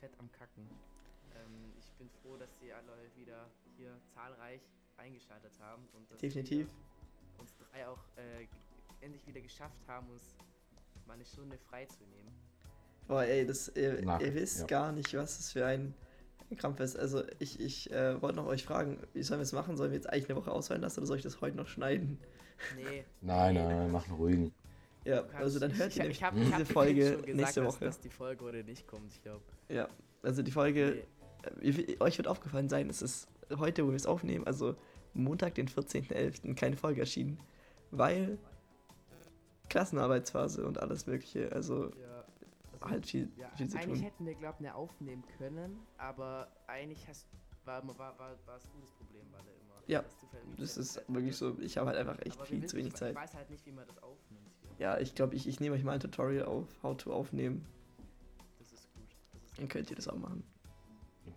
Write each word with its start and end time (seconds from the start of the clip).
Fett 0.00 0.12
am 0.18 0.30
Kacken. 0.32 0.66
Ähm, 1.34 1.72
ich 1.78 1.92
bin 1.92 2.08
froh, 2.22 2.36
dass 2.38 2.48
Sie 2.58 2.72
alle 2.72 2.92
wieder 3.16 3.46
hier 3.76 4.00
zahlreich 4.14 4.62
eingeschaltet 4.96 5.52
haben. 5.60 5.86
Und 5.92 6.10
dass 6.10 6.18
Definitiv. 6.18 6.68
Wir 6.68 7.40
uns 7.40 7.54
drei 7.56 7.86
auch 7.86 7.98
äh, 8.16 8.46
endlich 9.04 9.26
wieder 9.26 9.40
geschafft 9.40 9.86
haben, 9.86 10.08
uns 10.10 10.34
mal 11.06 11.14
eine 11.14 11.24
Stunde 11.24 11.58
freizunehmen. 11.58 12.32
Boah, 13.08 13.24
ey, 13.24 13.46
das, 13.46 13.68
ihr, 13.76 14.02
Nach, 14.02 14.20
ihr 14.20 14.34
wisst 14.34 14.60
ja. 14.60 14.66
gar 14.66 14.92
nicht, 14.92 15.12
was 15.14 15.36
das 15.36 15.52
für 15.52 15.66
ein 15.66 15.94
Krampf 16.56 16.80
ist. 16.80 16.96
Also 16.96 17.22
ich, 17.38 17.60
ich 17.60 17.90
äh, 17.90 18.20
wollte 18.22 18.36
noch 18.36 18.46
euch 18.46 18.64
fragen, 18.64 18.98
wie 19.12 19.22
sollen 19.22 19.40
wir 19.40 19.44
es 19.44 19.52
machen? 19.52 19.76
Sollen 19.76 19.90
wir 19.90 19.96
jetzt 19.96 20.08
eigentlich 20.08 20.30
eine 20.30 20.38
Woche 20.38 20.50
ausfallen 20.50 20.82
lassen 20.82 21.00
oder 21.00 21.06
soll 21.06 21.16
ich 21.18 21.22
das 21.22 21.40
heute 21.40 21.56
noch 21.56 21.68
schneiden? 21.68 22.18
Nee. 22.76 23.04
nein, 23.20 23.54
nein, 23.54 23.68
nein, 23.68 23.90
mach 23.90 24.06
einen 24.06 24.16
ruhigen. 24.16 24.54
Ja, 25.04 25.24
also 25.34 25.58
dann 25.58 25.76
hört 25.76 25.96
ihr 25.96 26.06
ich, 26.06 26.20
ich, 26.20 26.22
ich 26.22 26.44
diese 26.52 26.66
Folge 26.66 27.10
gesagt, 27.10 27.34
nächste 27.34 27.64
Woche. 27.64 27.84
Dass, 27.84 27.96
dass 27.96 28.00
die 28.00 28.10
Folge 28.10 28.44
heute 28.44 28.64
nicht 28.64 28.86
kommt, 28.86 29.12
ich 29.12 29.22
glaube. 29.22 29.42
Ja, 29.68 29.88
also 30.22 30.42
die 30.42 30.50
Folge, 30.50 31.04
nee. 31.60 31.70
äh, 31.70 31.96
euch 32.00 32.18
wird 32.18 32.28
aufgefallen 32.28 32.68
sein, 32.68 32.90
es 32.90 33.00
ist 33.00 33.28
heute, 33.58 33.84
wo 33.86 33.88
wir 33.88 33.96
es 33.96 34.06
aufnehmen, 34.06 34.46
also 34.46 34.76
Montag, 35.14 35.54
den 35.54 35.68
14.11., 35.68 36.54
keine 36.54 36.76
Folge 36.76 37.00
erschienen, 37.00 37.38
weil 37.90 38.38
Klassenarbeitsphase 39.68 40.66
und 40.66 40.78
alles 40.80 41.06
mögliche, 41.06 41.50
also... 41.52 41.86
Ja 41.86 42.10
also, 42.80 42.94
halt 42.94 43.06
viel, 43.06 43.30
ja, 43.36 43.48
viel 43.56 43.68
zu 43.68 43.76
tun. 43.76 43.86
Eigentlich 43.86 44.04
hätten 44.04 44.26
wir, 44.26 44.34
glaube 44.34 44.56
ich, 44.58 44.66
eine 44.66 44.74
aufnehmen 44.74 45.24
können, 45.38 45.78
aber 45.98 46.48
eigentlich 46.66 47.06
hast, 47.08 47.26
war, 47.64 47.86
war, 47.86 47.98
war, 47.98 48.36
war 48.46 48.56
es 48.56 48.68
gutes 48.70 48.90
Problem, 48.92 49.26
weil 49.32 49.40
er 49.40 49.60
immer. 49.60 49.82
Ja, 49.86 50.04
das 50.56 50.76
ist 50.76 51.02
wirklich 51.08 51.36
so. 51.36 51.58
Ich 51.60 51.76
habe 51.76 51.88
halt 51.88 51.98
einfach 51.98 52.18
echt 52.20 52.36
aber 52.36 52.46
viel 52.46 52.64
zu 52.64 52.76
wenig 52.76 52.94
Zeit. 52.94 53.10
Ich 53.10 53.16
weiß 53.16 53.34
halt 53.34 53.50
nicht, 53.50 53.66
wie 53.66 53.72
man 53.72 53.86
das 53.86 54.02
aufnimmt. 54.02 54.49
Ja, 54.80 54.98
ich 54.98 55.14
glaube, 55.14 55.34
ich, 55.34 55.46
ich 55.46 55.60
nehme 55.60 55.76
euch 55.76 55.84
mal 55.84 55.92
ein 55.92 56.00
Tutorial 56.00 56.46
auf, 56.46 56.66
how 56.82 56.96
to 56.96 57.12
aufnehmen. 57.12 57.66
Das 58.58 58.72
ist 58.72 58.88
gut. 58.94 59.04
Das 59.34 59.42
ist 59.50 59.58
Dann 59.58 59.68
könnt 59.68 59.90
ihr 59.90 59.96
das 59.96 60.08
auch 60.08 60.16
machen. 60.16 60.42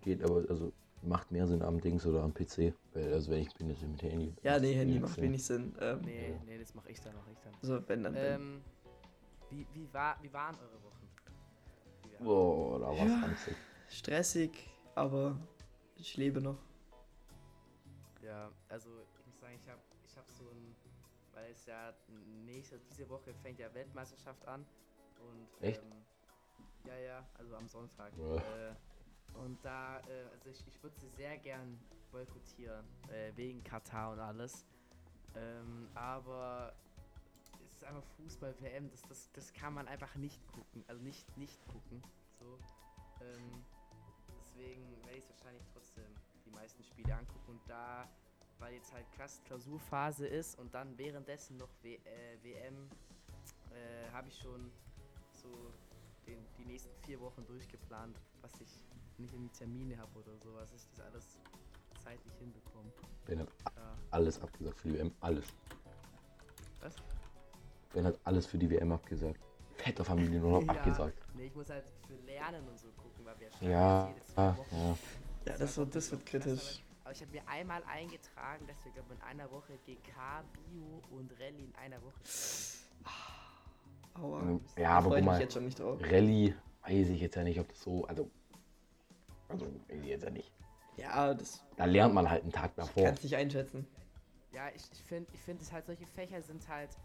Geht 0.00 0.24
aber, 0.24 0.44
also 0.48 0.72
macht 1.02 1.30
mehr 1.30 1.46
Sinn 1.46 1.60
am 1.60 1.78
Dings 1.78 2.06
oder 2.06 2.22
am 2.22 2.32
PC. 2.32 2.72
Weil, 2.94 3.12
also 3.12 3.30
wenn 3.30 3.42
ich 3.42 3.52
bin 3.52 3.68
jetzt 3.68 3.82
mit 3.82 4.02
Handy. 4.02 4.32
Ja, 4.42 4.58
nee, 4.58 4.72
Handy 4.72 4.98
macht 4.98 5.20
wenig 5.20 5.44
Sinn. 5.44 5.74
Ähm, 5.78 6.00
nee, 6.06 6.40
nee, 6.46 6.58
das 6.58 6.74
mache 6.74 6.90
ich 6.90 6.98
dann, 7.02 7.14
mache 7.16 7.32
ich 7.32 7.38
dann. 7.40 7.52
Also 7.60 7.86
wenn 7.86 8.02
dann. 8.02 8.14
Ähm, 8.16 8.62
wie, 9.50 9.66
wie, 9.74 9.92
war, 9.92 10.16
wie 10.22 10.32
waren 10.32 10.54
eure 10.54 10.82
Wochen? 10.82 11.06
Boah, 12.24 12.80
da 12.80 12.86
war 12.86 13.30
es 13.30 13.46
ja, 13.46 13.52
Stressig, 13.90 14.70
aber 14.94 15.36
ich 15.96 16.16
lebe 16.16 16.40
noch. 16.40 16.56
Ja, 18.22 18.50
also 18.70 18.88
ich 19.20 19.26
muss 19.26 19.38
sagen, 19.38 19.54
ich 19.62 19.68
habe 19.68 19.80
weil 21.44 21.52
es 21.52 21.66
ja 21.66 21.92
nächste, 22.46 22.78
diese 22.78 23.08
Woche 23.08 23.34
fängt 23.34 23.58
ja 23.58 23.72
Weltmeisterschaft 23.74 24.46
an. 24.46 24.66
Und, 25.18 25.62
Echt? 25.62 25.82
Ähm, 25.82 26.04
ja, 26.86 26.96
ja, 26.96 27.28
also 27.34 27.56
am 27.56 27.68
Sonntag. 27.68 28.12
Äh, 28.14 28.74
und 29.38 29.62
da, 29.64 29.98
äh, 30.00 30.24
also 30.32 30.48
ich, 30.50 30.66
ich 30.66 30.82
würde 30.82 30.96
sie 30.98 31.08
sehr 31.08 31.36
gern 31.38 31.78
boykottieren, 32.12 32.86
äh, 33.10 33.32
wegen 33.36 33.62
Katar 33.62 34.12
und 34.12 34.20
alles. 34.20 34.64
Ähm, 35.34 35.88
aber 35.94 36.74
es 37.64 37.72
ist 37.76 37.84
einfach 37.84 38.04
Fußball-WM, 38.16 38.90
das, 38.90 39.02
das, 39.08 39.32
das 39.32 39.52
kann 39.52 39.74
man 39.74 39.88
einfach 39.88 40.14
nicht 40.14 40.40
gucken. 40.46 40.84
Also 40.86 41.02
nicht, 41.02 41.36
nicht 41.36 41.60
gucken. 41.66 42.02
So. 42.38 42.58
Ähm, 43.20 43.64
deswegen 44.40 45.04
werde 45.04 45.18
ich 45.18 45.28
wahrscheinlich 45.28 45.64
trotzdem 45.72 46.06
die 46.46 46.50
meisten 46.50 46.82
Spiele 46.84 47.14
angucken. 47.14 47.50
Und 47.50 47.60
da, 47.68 48.08
weil 48.64 48.74
jetzt 48.74 48.92
halt 48.94 49.04
krass 49.12 49.42
Klausurphase 49.44 50.26
ist 50.26 50.58
und 50.58 50.72
dann 50.74 50.96
währenddessen 50.96 51.58
noch 51.58 51.68
w 51.82 51.96
äh, 51.96 51.98
WM, 52.42 52.88
äh, 53.70 54.10
habe 54.10 54.28
ich 54.28 54.38
schon 54.38 54.70
so 55.34 55.48
den, 56.26 56.38
die 56.56 56.64
nächsten 56.64 56.94
vier 57.04 57.20
Wochen 57.20 57.44
durchgeplant, 57.46 58.18
was 58.40 58.52
ich 58.62 58.86
nicht 59.18 59.34
in 59.34 59.42
die 59.42 59.50
Termine 59.50 59.98
habe 59.98 60.18
oder 60.18 60.38
so, 60.38 60.54
was 60.54 60.72
ich 60.72 60.80
das 60.96 61.00
alles 61.00 61.38
zeitlich 62.02 62.32
hinbekomme. 62.38 62.90
Ben 63.26 63.40
hat 63.40 63.48
ja. 63.76 63.98
alles 64.10 64.40
abgesagt 64.40 64.80
für 64.80 64.88
die 64.88 64.94
WM, 64.94 65.12
alles. 65.20 65.44
Was? 66.80 66.94
Ben 67.92 68.06
hat 68.06 68.18
alles 68.24 68.46
für 68.46 68.56
die 68.56 68.70
WM 68.70 68.92
abgesagt. 68.92 69.40
Fetter 69.76 70.04
Familie 70.06 70.40
nur 70.40 70.60
noch 70.62 70.66
ja. 70.66 70.72
abgesagt. 70.72 71.18
Nee, 71.34 71.46
ich 71.46 71.54
muss 71.54 71.68
halt 71.68 71.84
für 72.06 72.14
Lernen 72.24 72.66
und 72.66 72.78
so 72.78 72.88
gucken, 72.92 73.26
weil 73.26 73.38
wir 73.40 73.48
ja, 73.60 74.08
ja, 74.08 74.14
ja, 74.36 74.58
ja. 74.70 74.98
Ja, 75.44 75.58
das 75.58 75.76
wird, 75.76 75.94
das 75.94 76.10
wird 76.10 76.24
kritisch. 76.24 76.82
Aber 77.04 77.12
ich 77.12 77.20
habe 77.20 77.32
mir 77.32 77.46
einmal 77.46 77.82
eingetragen, 77.84 78.66
dass 78.66 78.82
wir, 78.84 78.92
glaube 78.92 79.14
in 79.14 79.20
einer 79.22 79.50
Woche 79.50 79.78
GK, 79.84 80.42
Bio 80.54 81.02
und 81.10 81.30
Rallye 81.38 81.64
in 81.64 81.74
einer 81.76 82.02
Woche 82.02 82.14
Aua. 84.14 84.60
Ja, 84.76 84.98
aber 84.98 85.16
guck 85.16 85.24
mal, 85.24 85.40
jetzt 85.40 85.52
schon 85.52 85.64
nicht 85.66 85.78
drauf. 85.78 86.00
Rallye 86.02 86.54
weiß 86.82 87.08
ich 87.10 87.20
jetzt 87.20 87.36
ja 87.36 87.44
nicht, 87.44 87.60
ob 87.60 87.68
das 87.68 87.80
so, 87.82 88.06
also, 88.06 88.30
also 89.48 89.66
weiß 89.66 90.00
ich 90.02 90.08
jetzt 90.08 90.24
ja 90.24 90.30
nicht. 90.30 90.50
Ja, 90.96 91.34
das. 91.34 91.62
Da 91.76 91.84
lernt 91.84 92.14
man 92.14 92.30
halt 92.30 92.42
einen 92.42 92.52
Tag 92.52 92.74
davor. 92.76 93.04
Kannst 93.04 93.24
nicht 93.24 93.36
einschätzen. 93.36 93.86
Ja, 94.52 94.68
ich, 94.74 94.82
ich 94.92 95.02
finde, 95.02 95.28
ich 95.32 95.40
finde 95.40 95.62
es 95.62 95.72
halt, 95.72 95.86
solche 95.86 96.06
Fächer 96.06 96.40
sind 96.40 96.66
halt 96.68 96.96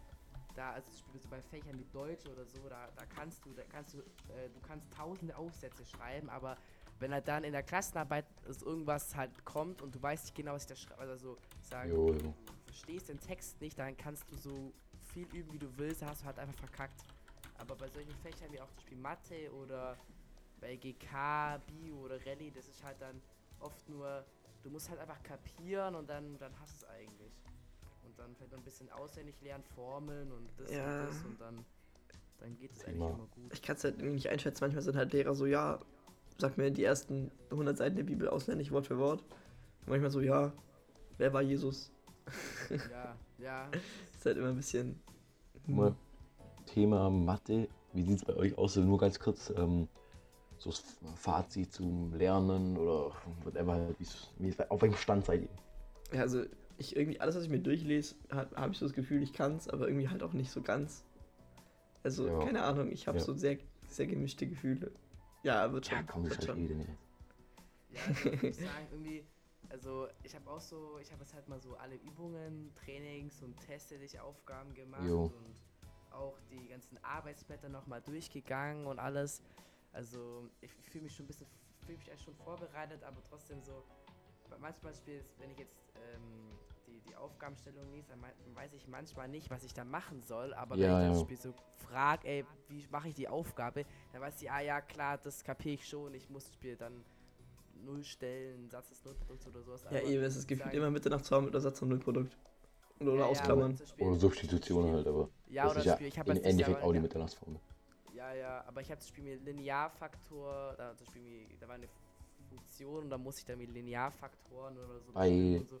da, 0.54 0.72
also 0.72 0.90
so 0.92 1.28
bei 1.28 1.40
Fächern 1.42 1.78
wie 1.78 1.86
Deutsch 1.92 2.26
oder 2.26 2.44
so, 2.44 2.68
da, 2.68 2.88
da 2.96 3.04
kannst 3.06 3.44
du, 3.44 3.52
da 3.52 3.62
kannst 3.70 3.94
du, 3.94 3.98
äh, 3.98 4.48
du 4.54 4.60
kannst 4.60 4.90
tausende 4.92 5.36
Aufsätze 5.36 5.84
schreiben, 5.84 6.28
aber 6.30 6.56
wenn 7.00 7.12
halt 7.12 7.26
dann 7.28 7.44
in 7.44 7.52
der 7.52 7.62
Klassenarbeit 7.62 8.26
irgendwas 8.64 9.16
halt 9.16 9.44
kommt 9.44 9.82
und 9.82 9.94
du 9.94 10.02
weißt 10.02 10.24
nicht 10.26 10.34
genau, 10.34 10.52
was 10.52 10.62
ich 10.62 10.68
da 10.68 10.76
schreibe, 10.76 11.00
also 11.00 11.36
sagen, 11.62 11.90
jo, 11.90 12.12
jo. 12.12 12.18
du 12.18 12.34
verstehst 12.66 13.08
den 13.08 13.18
Text 13.18 13.60
nicht, 13.60 13.78
dann 13.78 13.96
kannst 13.96 14.30
du 14.30 14.36
so 14.36 14.72
viel 15.12 15.26
üben, 15.34 15.52
wie 15.52 15.58
du 15.58 15.66
willst, 15.76 16.02
hast 16.04 16.22
du 16.22 16.26
halt 16.26 16.38
einfach 16.38 16.58
verkackt. 16.58 17.04
Aber 17.58 17.74
bei 17.74 17.88
solchen 17.88 18.14
Fächern 18.22 18.52
wie 18.52 18.60
auch 18.60 18.68
zum 18.68 18.76
Beispiel 18.76 18.98
Mathe 18.98 19.52
oder 19.52 19.96
bei 20.60 20.76
GK, 20.76 21.60
Bio 21.66 21.96
oder 22.04 22.24
Rallye, 22.26 22.50
das 22.50 22.68
ist 22.68 22.84
halt 22.84 23.00
dann 23.00 23.20
oft 23.60 23.88
nur, 23.88 24.24
du 24.62 24.70
musst 24.70 24.88
halt 24.88 25.00
einfach 25.00 25.22
kapieren 25.22 25.94
und 25.94 26.08
dann, 26.08 26.38
dann 26.38 26.52
hast 26.60 26.82
du 26.82 26.86
es 26.86 26.90
eigentlich 26.90 27.32
dann 28.20 28.34
vielleicht 28.36 28.52
noch 28.52 28.58
ein 28.58 28.64
bisschen 28.64 28.90
auswendig 28.92 29.34
lernen, 29.42 29.64
Formeln 29.74 30.30
und 30.32 30.48
das 30.58 30.70
ja. 30.70 31.00
und 31.00 31.08
das 31.08 31.24
und 31.24 31.40
dann, 31.40 31.64
dann 32.38 32.56
geht 32.56 32.72
es 32.72 32.84
eigentlich 32.84 32.96
immer 32.96 33.28
gut. 33.34 33.52
Ich 33.52 33.62
kann 33.62 33.76
es 33.76 33.84
halt 33.84 33.96
irgendwie 33.96 34.14
nicht 34.14 34.28
einschätzen. 34.28 34.62
Manchmal 34.62 34.82
sind 34.82 34.96
halt 34.96 35.12
Lehrer 35.12 35.34
so, 35.34 35.46
ja, 35.46 35.80
sag 36.40 36.56
mir 36.56 36.70
die 36.70 36.84
ersten 36.84 37.30
100 37.50 37.76
Seiten 37.76 37.96
der 37.96 38.04
Bibel 38.04 38.28
auswendig, 38.28 38.72
Wort 38.72 38.86
für 38.86 38.98
Wort. 38.98 39.20
Und 39.80 39.88
manchmal 39.88 40.10
so, 40.10 40.20
ja, 40.20 40.52
wer 41.18 41.32
war 41.32 41.42
Jesus? 41.42 41.92
ja, 42.70 43.16
ja. 43.38 43.68
ist 44.16 44.26
halt 44.26 44.36
immer 44.36 44.48
ein 44.48 44.56
bisschen. 44.56 45.00
Hm. 45.66 45.94
Thema 46.66 47.10
Mathe, 47.10 47.68
wie 47.92 48.02
sieht 48.02 48.16
es 48.16 48.24
bei 48.24 48.36
euch 48.36 48.56
aus? 48.56 48.76
Nur 48.76 48.98
ganz 48.98 49.18
kurz, 49.18 49.52
ähm, 49.56 49.88
so 50.58 50.70
das 50.70 50.84
Fazit 51.16 51.72
zum 51.72 52.14
Lernen 52.14 52.76
oder 52.76 53.12
whatever, 53.44 53.94
wie, 54.38 54.54
auf 54.68 54.82
welchem 54.82 54.96
Stand 54.96 55.24
seid 55.24 55.42
ihr? 55.42 55.48
Ja, 56.16 56.22
also 56.22 56.44
ich 56.78 56.96
irgendwie, 56.96 57.20
alles, 57.20 57.36
was 57.36 57.44
ich 57.44 57.50
mir 57.50 57.60
durchlese, 57.60 58.14
habe 58.30 58.56
hab 58.56 58.70
ich 58.70 58.78
so 58.78 58.86
das 58.86 58.94
Gefühl, 58.94 59.22
ich 59.22 59.32
kann 59.32 59.56
es, 59.56 59.68
aber 59.68 59.88
irgendwie 59.88 60.08
halt 60.08 60.22
auch 60.22 60.32
nicht 60.32 60.50
so 60.50 60.60
ganz. 60.62 61.04
Also, 62.02 62.26
ja. 62.26 62.38
keine 62.40 62.62
Ahnung, 62.62 62.90
ich 62.90 63.06
habe 63.06 63.18
ja. 63.18 63.24
so 63.24 63.34
sehr, 63.34 63.58
sehr 63.88 64.06
gemischte 64.06 64.46
Gefühle. 64.46 64.90
Ja, 65.42 65.72
wird 65.72 65.86
schon. 65.86 65.96
Ja, 65.96 66.02
komm, 66.02 66.28
wird 66.28 66.44
schon. 66.44 66.56
Rede, 66.56 66.96
Ja, 67.90 68.00
also, 68.06 68.28
ich 68.30 68.42
muss 68.42 68.56
sagen, 68.58 68.88
irgendwie, 68.90 69.26
also 69.68 70.08
ich 70.22 70.34
habe 70.34 70.50
auch 70.50 70.60
so, 70.60 70.98
ich 71.00 71.10
habe 71.10 71.22
jetzt 71.22 71.34
halt 71.34 71.48
mal 71.48 71.60
so 71.60 71.76
alle 71.76 71.96
Übungen, 71.96 72.72
Trainings 72.74 73.42
und 73.42 73.58
Teste, 73.58 73.98
Aufgaben 74.20 74.74
gemacht 74.74 75.08
jo. 75.08 75.24
und 75.24 75.56
auch 76.12 76.38
die 76.50 76.68
ganzen 76.68 77.02
Arbeitsblätter 77.02 77.68
nochmal 77.68 78.02
durchgegangen 78.02 78.86
und 78.86 78.98
alles. 78.98 79.42
Also 79.92 80.48
ich, 80.60 80.70
ich 80.78 80.90
fühle 80.90 81.04
mich 81.04 81.14
schon 81.14 81.24
ein 81.24 81.28
bisschen, 81.28 81.46
fühle 81.84 81.98
mich 81.98 82.10
eigentlich 82.10 82.22
schon 82.22 82.36
vorbereitet, 82.36 83.02
aber 83.02 83.22
trotzdem 83.28 83.62
so, 83.62 83.84
manchmal 84.60 84.94
spielt 84.94 85.24
wenn 85.38 85.50
ich 85.50 85.58
jetzt 85.58 85.78
ähm, 85.96 86.58
die, 87.10 87.16
Aufgabenstellung 87.16 87.92
liest, 87.92 88.10
dann 88.10 88.20
weiß 88.54 88.72
ich 88.74 88.86
manchmal 88.88 89.28
nicht, 89.28 89.50
was 89.50 89.64
ich 89.64 89.74
da 89.74 89.84
machen 89.84 90.22
soll. 90.22 90.54
Aber 90.54 90.76
ja, 90.76 91.00
wenn 91.00 91.10
ich 91.10 91.12
das 91.12 91.20
Spiel 91.22 91.36
so 91.36 91.54
frage, 91.76 92.28
ey, 92.28 92.44
wie 92.68 92.86
mache 92.90 93.08
ich 93.08 93.14
die 93.14 93.28
Aufgabe, 93.28 93.84
dann 94.12 94.22
weiß 94.22 94.40
ich, 94.42 94.50
ah 94.50 94.60
ja, 94.60 94.80
klar, 94.80 95.18
das 95.18 95.44
kapiere 95.44 95.74
ich 95.74 95.88
schon. 95.88 96.14
Ich 96.14 96.30
muss 96.30 96.44
das 96.44 96.54
Spiel 96.54 96.76
dann 96.76 97.04
null 97.84 98.04
stellen, 98.04 98.68
Satz 98.70 98.90
des 98.90 99.04
Nullprodukts 99.04 99.46
oder 99.46 99.62
sowas. 99.62 99.84
Ja, 99.90 100.00
eben, 100.00 100.22
es 100.22 100.36
ist 100.36 100.46
gefühlt 100.46 100.74
immer 100.74 100.90
Mitte 100.90 101.10
nach 101.10 101.22
zwei 101.22 101.40
mit 101.40 101.54
der 101.54 101.60
Satz 101.60 101.78
zum 101.78 101.88
Nullprodukt. 101.88 102.36
Oder, 103.00 103.14
ja, 103.14 103.24
ausklammern. 103.24 103.78
Ja, 103.96 104.06
oder 104.06 104.16
Substitution 104.16 104.92
halt, 104.92 105.06
aber. 105.06 105.30
Ja, 105.48 105.70
oder 105.70 105.82
das 105.82 105.94
Spiel, 105.94 106.08
ich 106.08 106.18
habe 106.18 106.32
Im 106.32 106.44
Endeffekt 106.44 106.82
auch 106.82 106.92
die 106.92 107.00
Mitternachtsformel. 107.00 107.60
Ja, 108.14 108.34
ja, 108.34 108.64
aber 108.66 108.82
ich 108.82 108.90
habe 108.90 108.98
das 108.98 109.08
Spiel 109.08 109.24
mit 109.24 109.44
Linearfaktor, 109.44 110.74
da, 110.76 110.92
das 110.92 111.06
Spiel, 111.08 111.46
da 111.58 111.66
war 111.66 111.76
eine 111.76 111.88
Funktion 112.50 113.04
und 113.04 113.10
da 113.10 113.16
muss 113.16 113.38
ich 113.38 113.46
dann 113.46 113.58
mit 113.58 113.72
Linearfaktoren 113.72 114.76
oder 114.76 115.00
so. 115.00 115.12
Und 115.12 115.68
so. 115.70 115.80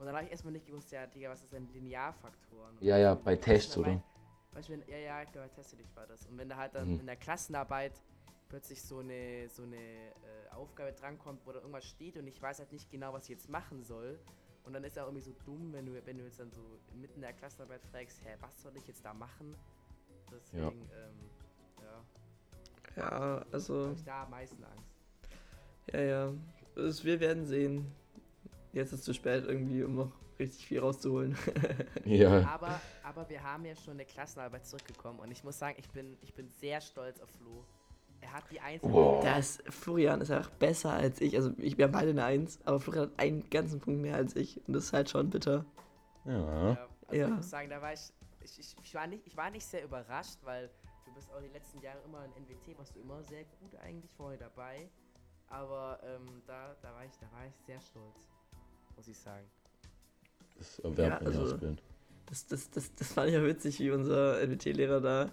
Und 0.00 0.06
dann 0.06 0.14
habe 0.16 0.24
ich 0.24 0.30
erstmal 0.30 0.54
nicht 0.54 0.66
gewusst, 0.66 0.90
ja, 0.92 1.06
Digga, 1.06 1.28
was 1.28 1.42
ist 1.42 1.52
denn 1.52 1.68
Linearfaktoren? 1.74 2.78
Ja, 2.80 2.96
ja, 2.96 3.14
bei 3.14 3.36
Tests, 3.36 3.76
oder? 3.76 4.02
Beispiel, 4.50 4.82
ja, 4.88 4.96
ja, 4.96 5.22
ich 5.22 5.30
glaube, 5.30 5.48
bei 5.48 5.54
Tests 5.54 5.76
war 5.94 6.06
das. 6.06 6.26
Und 6.26 6.38
wenn 6.38 6.48
da 6.48 6.56
halt 6.56 6.74
dann 6.74 6.94
mhm. 6.94 7.00
in 7.00 7.06
der 7.06 7.16
Klassenarbeit 7.16 7.92
plötzlich 8.48 8.82
so 8.82 9.00
eine, 9.00 9.50
so 9.50 9.62
eine 9.62 9.76
äh, 9.76 10.54
Aufgabe 10.54 10.92
drankommt, 10.92 11.42
wo 11.44 11.52
da 11.52 11.58
irgendwas 11.58 11.84
steht 11.84 12.16
und 12.16 12.26
ich 12.26 12.40
weiß 12.40 12.60
halt 12.60 12.72
nicht 12.72 12.90
genau, 12.90 13.12
was 13.12 13.24
ich 13.24 13.28
jetzt 13.28 13.50
machen 13.50 13.84
soll. 13.84 14.18
Und 14.64 14.72
dann 14.72 14.84
ist 14.84 14.96
er 14.96 15.04
irgendwie 15.04 15.22
so 15.22 15.34
dumm, 15.44 15.72
wenn 15.74 15.84
du, 15.84 16.06
wenn 16.06 16.16
du 16.16 16.24
jetzt 16.24 16.40
dann 16.40 16.50
so 16.50 16.62
mitten 16.94 17.16
in 17.16 17.22
der 17.22 17.34
Klassenarbeit 17.34 17.82
fragst, 17.92 18.22
hä, 18.24 18.36
was 18.40 18.62
soll 18.62 18.72
ich 18.78 18.86
jetzt 18.86 19.04
da 19.04 19.12
machen? 19.12 19.54
Deswegen, 20.32 20.62
ja. 20.62 20.68
Ähm, 20.68 21.30
ja. 22.96 23.02
Ja, 23.02 23.44
also. 23.52 23.92
Ich 23.92 24.04
da 24.04 24.24
am 24.24 24.30
meisten 24.30 24.64
Angst. 24.64 24.96
Ja, 25.92 26.00
ja. 26.00 26.32
Also 26.74 27.04
wir 27.04 27.20
werden 27.20 27.44
sehen. 27.44 27.92
Jetzt 28.72 28.92
ist 28.92 29.00
es 29.00 29.04
zu 29.04 29.14
spät 29.14 29.44
irgendwie, 29.46 29.82
um 29.82 29.96
noch 29.96 30.12
richtig 30.38 30.66
viel 30.66 30.80
rauszuholen. 30.80 31.36
ja. 32.04 32.48
Aber, 32.48 32.80
aber 33.02 33.28
wir 33.28 33.42
haben 33.42 33.64
ja 33.64 33.74
schon 33.76 33.94
eine 33.94 34.04
Klassenarbeit 34.04 34.66
zurückgekommen 34.66 35.18
und 35.18 35.30
ich 35.30 35.44
muss 35.44 35.58
sagen, 35.58 35.76
ich 35.78 35.88
bin, 35.90 36.16
ich 36.22 36.34
bin 36.34 36.48
sehr 36.60 36.80
stolz 36.80 37.20
auf 37.20 37.28
Flo. 37.30 37.64
Er 38.20 38.32
hat 38.34 38.44
die 38.50 38.60
Eins. 38.60 38.82
Oh. 38.82 39.20
Das, 39.22 39.62
Florian 39.68 40.20
ist 40.20 40.30
einfach 40.30 40.50
besser 40.50 40.92
als 40.92 41.20
ich. 41.20 41.36
Also 41.36 41.52
ich, 41.56 41.78
wir 41.78 41.86
haben 41.86 41.92
beide 41.92 42.10
eine 42.10 42.24
Eins, 42.24 42.58
aber 42.64 42.78
Florian 42.78 43.10
hat 43.10 43.18
einen 43.18 43.48
ganzen 43.48 43.80
Punkt 43.80 44.02
mehr 44.02 44.16
als 44.16 44.36
ich. 44.36 44.60
Und 44.66 44.74
das 44.74 44.84
ist 44.84 44.92
halt 44.92 45.08
schon 45.08 45.30
bitter. 45.30 45.64
Ja. 46.24 46.34
ja 46.34 46.88
also 47.06 47.20
ja. 47.20 47.28
ich 47.28 47.34
muss 47.34 47.50
sagen, 47.50 47.70
da 47.70 47.80
war 47.80 47.92
ich, 47.92 48.12
ich, 48.42 48.58
ich, 48.58 48.76
ich, 48.82 48.94
war 48.94 49.06
nicht, 49.06 49.26
ich 49.26 49.36
war 49.36 49.50
nicht 49.50 49.64
sehr 49.64 49.84
überrascht, 49.84 50.38
weil 50.42 50.70
du 51.06 51.14
bist 51.14 51.32
auch 51.32 51.40
die 51.40 51.48
letzten 51.48 51.80
Jahre 51.80 51.98
immer 52.04 52.24
in 52.24 52.30
NWT, 52.44 52.78
warst 52.78 52.94
du 52.94 53.00
immer 53.00 53.22
sehr 53.24 53.44
gut 53.44 53.74
eigentlich 53.76 54.12
vorher 54.12 54.38
dabei. 54.38 54.88
Aber 55.48 55.98
ähm, 56.04 56.42
da, 56.46 56.76
da, 56.80 56.94
war 56.94 57.04
ich, 57.04 57.16
da 57.18 57.26
war 57.32 57.46
ich 57.46 57.54
sehr 57.66 57.80
stolz, 57.80 58.28
muss 59.00 59.08
ich 59.08 59.18
sagen. 59.18 59.46
Das 60.58 60.78
erwärmt 60.80 61.22
ja, 61.22 61.26
also, 61.26 61.56
das, 62.26 62.46
das, 62.46 62.70
das, 62.70 62.94
das 62.94 63.12
fand 63.14 63.28
ich 63.28 63.34
ja 63.34 63.42
witzig, 63.42 63.78
wie 63.80 63.90
unser 63.90 64.42
NWT-Lehrer 64.42 65.00
da 65.00 65.30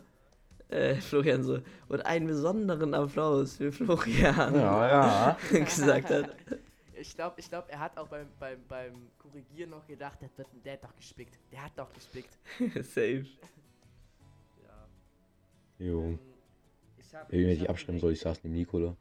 äh, 0.70 0.96
Florian 0.96 1.44
so, 1.44 1.60
und 1.90 2.06
einen 2.06 2.28
besonderen 2.28 2.94
Applaus 2.94 3.58
für 3.58 3.74
Florian 3.74 4.56
ja, 4.56 4.88
ja. 4.88 5.38
gesagt 5.52 6.10
hat. 6.10 6.34
Ich 6.94 7.14
glaube, 7.14 7.42
ich 7.42 7.50
glaub, 7.50 7.70
er 7.70 7.82
hat 7.82 7.98
auch 7.98 8.08
beim, 8.08 8.28
beim, 8.40 8.64
beim 8.70 8.94
Korrigieren 9.18 9.72
noch 9.72 9.86
gedacht, 9.86 10.18
der, 10.22 10.30
der 10.64 10.74
hat 10.74 10.84
doch 10.86 10.96
gespickt. 10.96 11.38
Der 11.52 11.66
hat 11.66 11.74
doch 11.76 11.92
gespickt. 11.92 12.40
Safe. 12.76 13.26
ja. 14.64 14.88
Jo. 15.78 16.04
Ähm, 16.04 16.20
ich 16.98 17.14
hab, 17.14 17.34
ich, 17.34 17.62
ich 17.62 17.70
abschreiben 17.70 18.00
soll, 18.00 18.14
ich 18.14 18.22
saß 18.22 18.46
neben 18.46 18.56
Nikola. 18.56 18.96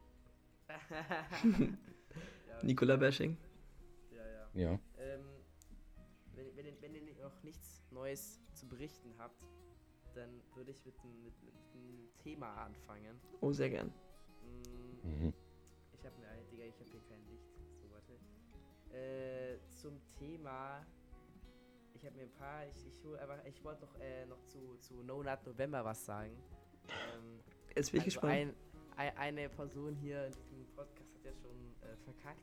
ja, 1.43 2.63
Nikola-Bashing? 2.63 3.31
Ja, 3.31 3.46
ja. 4.57 4.79
Ähm, 4.97 5.25
wenn, 6.35 6.55
wenn, 6.55 6.81
wenn 6.81 6.95
ihr 6.95 7.15
noch 7.21 7.43
nichts 7.43 7.83
Neues 7.91 8.39
zu 8.53 8.67
berichten 8.67 9.13
habt, 9.17 9.41
dann 10.15 10.41
würde 10.55 10.71
ich 10.71 10.83
mit, 10.85 10.95
einem 11.03 12.09
Thema 12.23 12.65
anfangen. 12.65 13.19
Oh, 13.41 13.51
sehr 13.51 13.69
gern. 13.69 13.93
Mm, 14.41 15.07
mhm. 15.07 15.33
Ich 15.93 16.05
habe 16.05 16.15
mir, 16.17 16.27
Digga, 16.51 16.63
ich 16.65 16.79
habe 16.79 16.89
hier 16.89 17.01
kein 17.01 17.23
Licht. 17.27 17.47
So, 17.79 17.89
warte. 17.91 18.13
Äh, 18.95 19.59
zum 19.69 20.01
Thema. 20.19 20.85
Ich 21.93 22.05
habe 22.05 22.15
mir 22.15 22.23
ein 22.23 22.33
paar. 22.33 22.65
Ich, 22.67 22.87
ich 22.87 23.03
hole 23.03 23.19
einfach. 23.19 23.45
Ich 23.45 23.63
wollte 23.63 23.81
noch, 23.81 23.95
äh, 23.99 24.25
noch 24.25 24.43
zu, 24.45 24.77
zu 24.79 25.03
No 25.03 25.21
Nut 25.23 25.45
November 25.45 25.85
was 25.85 26.03
sagen. 26.05 26.35
Ähm, 26.87 27.39
Jetzt 27.75 27.91
bin 27.91 28.01
ich 28.01 28.07
also 28.07 28.21
gespannt. 28.21 28.33
Ein, 28.33 28.55
ein, 28.97 29.17
eine 29.17 29.49
Person 29.49 29.95
hier 29.95 30.25
in 30.25 30.33
diesem 30.49 30.67
Podcast 30.75 31.13
hat 31.13 31.25
ja 31.25 31.33
schon 31.33 31.75
äh, 31.81 31.95
verkackt. 31.97 32.41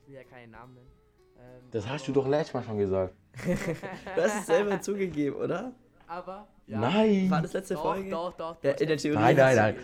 Ich 0.00 0.08
will 0.08 0.14
ja 0.14 0.24
keinen 0.24 0.50
Namen 0.50 0.74
nennen. 0.74 1.01
Ähm, 1.38 1.70
das 1.70 1.88
hast 1.88 2.06
du 2.08 2.12
doch 2.12 2.26
letztes 2.28 2.54
Mal 2.54 2.62
schon 2.62 2.78
gesagt. 2.78 3.14
du 3.44 4.22
hast 4.22 4.40
es 4.40 4.46
selber 4.46 4.80
zugegeben, 4.80 5.36
oder? 5.36 5.72
aber. 6.12 6.48
Ja. 6.66 6.78
Nein! 6.78 7.30
War 7.30 7.42
das 7.42 7.52
letzte 7.52 7.74
doch, 7.74 7.82
Folge? 7.82 8.10
Doch, 8.10 8.32
doch, 8.34 8.56
doch. 8.56 8.64
Ja, 8.64 8.72
in 8.72 8.86
der 8.86 8.96
Theorie. 8.96 9.18
Nein, 9.18 9.36
nein, 9.36 9.56
nein. 9.56 9.76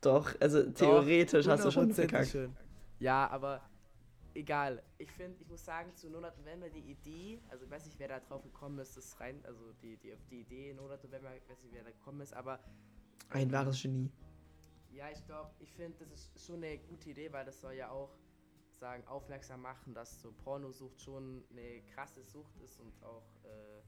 Doch, 0.00 0.34
also 0.40 0.70
theoretisch 0.70 1.46
doch, 1.46 1.52
hast 1.52 1.64
du 1.64 1.70
schon 1.70 1.92
verkackt. 1.92 2.36
Ja, 2.98 3.28
aber 3.28 3.62
egal. 4.34 4.82
Ich 4.98 5.10
finde, 5.10 5.36
ich 5.40 5.48
muss 5.48 5.64
sagen, 5.64 5.94
zu 5.94 6.10
Nonat 6.10 6.38
November 6.38 6.68
die 6.68 6.90
Idee, 6.90 7.40
also 7.48 7.64
ich 7.64 7.70
weiß 7.70 7.86
nicht, 7.86 7.98
wer 7.98 8.08
da 8.08 8.20
drauf 8.20 8.42
gekommen 8.42 8.78
ist, 8.78 8.96
das 8.96 9.18
rein, 9.20 9.40
also 9.44 9.72
die, 9.82 9.96
die, 9.96 10.12
die 10.30 10.40
Idee 10.40 10.74
Nonat 10.74 11.02
November, 11.04 11.30
ich 11.36 11.48
weiß 11.48 11.62
nicht, 11.62 11.74
wer 11.74 11.84
da 11.84 11.90
gekommen 11.90 12.20
ist, 12.20 12.34
aber. 12.34 12.58
Ein 13.30 13.50
wahres 13.52 13.82
Genie. 13.82 14.10
Ja, 14.92 15.06
ich 15.12 15.24
glaube, 15.26 15.50
ich 15.58 15.72
finde, 15.72 16.06
das 16.10 16.30
ist 16.34 16.46
schon 16.46 16.56
eine 16.56 16.78
gute 16.78 17.10
Idee, 17.10 17.32
weil 17.32 17.44
das 17.44 17.60
soll 17.60 17.74
ja 17.74 17.90
auch 17.90 18.10
sagen, 18.78 19.06
aufmerksam 19.06 19.62
machen, 19.62 19.94
dass 19.94 20.20
so 20.20 20.32
Pornosucht 20.32 21.00
schon 21.00 21.44
eine 21.50 21.82
krasse 21.94 22.22
Sucht 22.22 22.56
ist 22.60 22.80
und 22.80 22.92
auch 23.02 23.26
äh, 23.44 23.82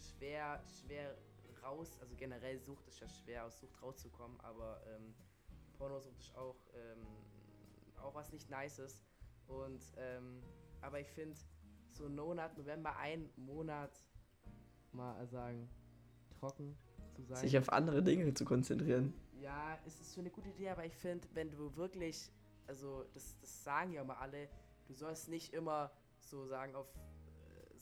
schwer, 0.00 0.62
schwer 0.80 1.16
raus, 1.62 1.98
also 2.00 2.14
generell 2.16 2.58
Sucht 2.58 2.86
ist 2.88 3.00
ja 3.00 3.08
schwer, 3.08 3.44
aus 3.44 3.58
Sucht 3.58 3.82
rauszukommen, 3.82 4.38
aber 4.40 4.80
ähm, 4.86 5.14
Pornosucht 5.78 6.18
ist 6.18 6.34
auch, 6.36 6.56
ähm, 6.74 7.06
auch 7.96 8.14
was 8.14 8.32
nicht 8.32 8.50
Nices. 8.50 9.02
Und, 9.48 9.80
ähm, 9.96 10.42
aber 10.80 11.00
ich 11.00 11.08
finde, 11.08 11.36
so 11.92 12.06
ein 12.06 12.14
Monat, 12.14 12.56
November, 12.56 12.96
ein 12.96 13.30
Monat, 13.36 13.96
mal 14.92 15.26
sagen, 15.26 15.68
trocken 16.38 16.76
zu 17.14 17.22
sein. 17.22 17.38
Sich 17.38 17.58
auf 17.58 17.70
andere 17.70 18.02
Dinge 18.02 18.32
zu 18.34 18.44
konzentrieren. 18.44 19.14
Ja, 19.40 19.78
es 19.86 20.00
ist 20.00 20.14
schon 20.14 20.22
eine 20.22 20.30
gute 20.30 20.48
Idee, 20.48 20.70
aber 20.70 20.84
ich 20.84 20.96
finde, 20.96 21.26
wenn 21.34 21.50
du 21.50 21.74
wirklich, 21.76 22.30
also 22.66 23.04
das, 23.14 23.38
das 23.40 23.64
sagen 23.64 23.92
ja 23.92 24.02
immer 24.02 24.18
alle, 24.18 24.48
du 24.86 24.94
sollst 24.94 25.28
nicht 25.28 25.52
immer 25.52 25.90
so 26.18 26.46
sagen, 26.46 26.74
auf 26.74 26.86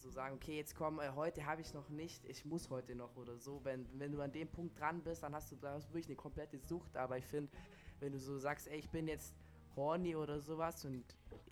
so 0.05 0.11
sagen, 0.11 0.35
okay, 0.35 0.57
jetzt 0.57 0.75
komm, 0.75 1.01
äh, 1.01 1.11
heute 1.15 1.47
habe 1.47 1.63
ich 1.63 1.73
noch 1.73 1.89
nicht, 1.89 2.25
ich 2.27 2.45
muss 2.45 2.69
heute 2.69 2.95
noch 2.95 3.17
oder 3.17 3.39
so. 3.39 3.65
Wenn, 3.65 3.87
wenn 3.99 4.13
du 4.13 4.21
an 4.21 4.33
dem 4.33 4.49
Punkt 4.49 4.79
dran 4.79 5.03
bist, 5.03 5.23
dann 5.23 5.35
hast 5.35 5.51
du 5.51 5.57
da 5.57 5.83
wirklich 5.85 6.07
eine 6.07 6.17
komplette 6.17 6.59
Sucht. 6.59 6.97
Aber 6.97 7.17
ich 7.17 7.25
finde, 7.25 7.51
wenn 8.01 8.13
du 8.13 8.19
so 8.19 8.39
sagst, 8.39 8.69
ey, 8.69 8.79
ich 8.79 8.91
bin 8.91 9.09
jetzt 9.09 9.35
horny 9.77 10.15
oder 10.15 10.41
sowas 10.41 10.85
und 10.85 11.05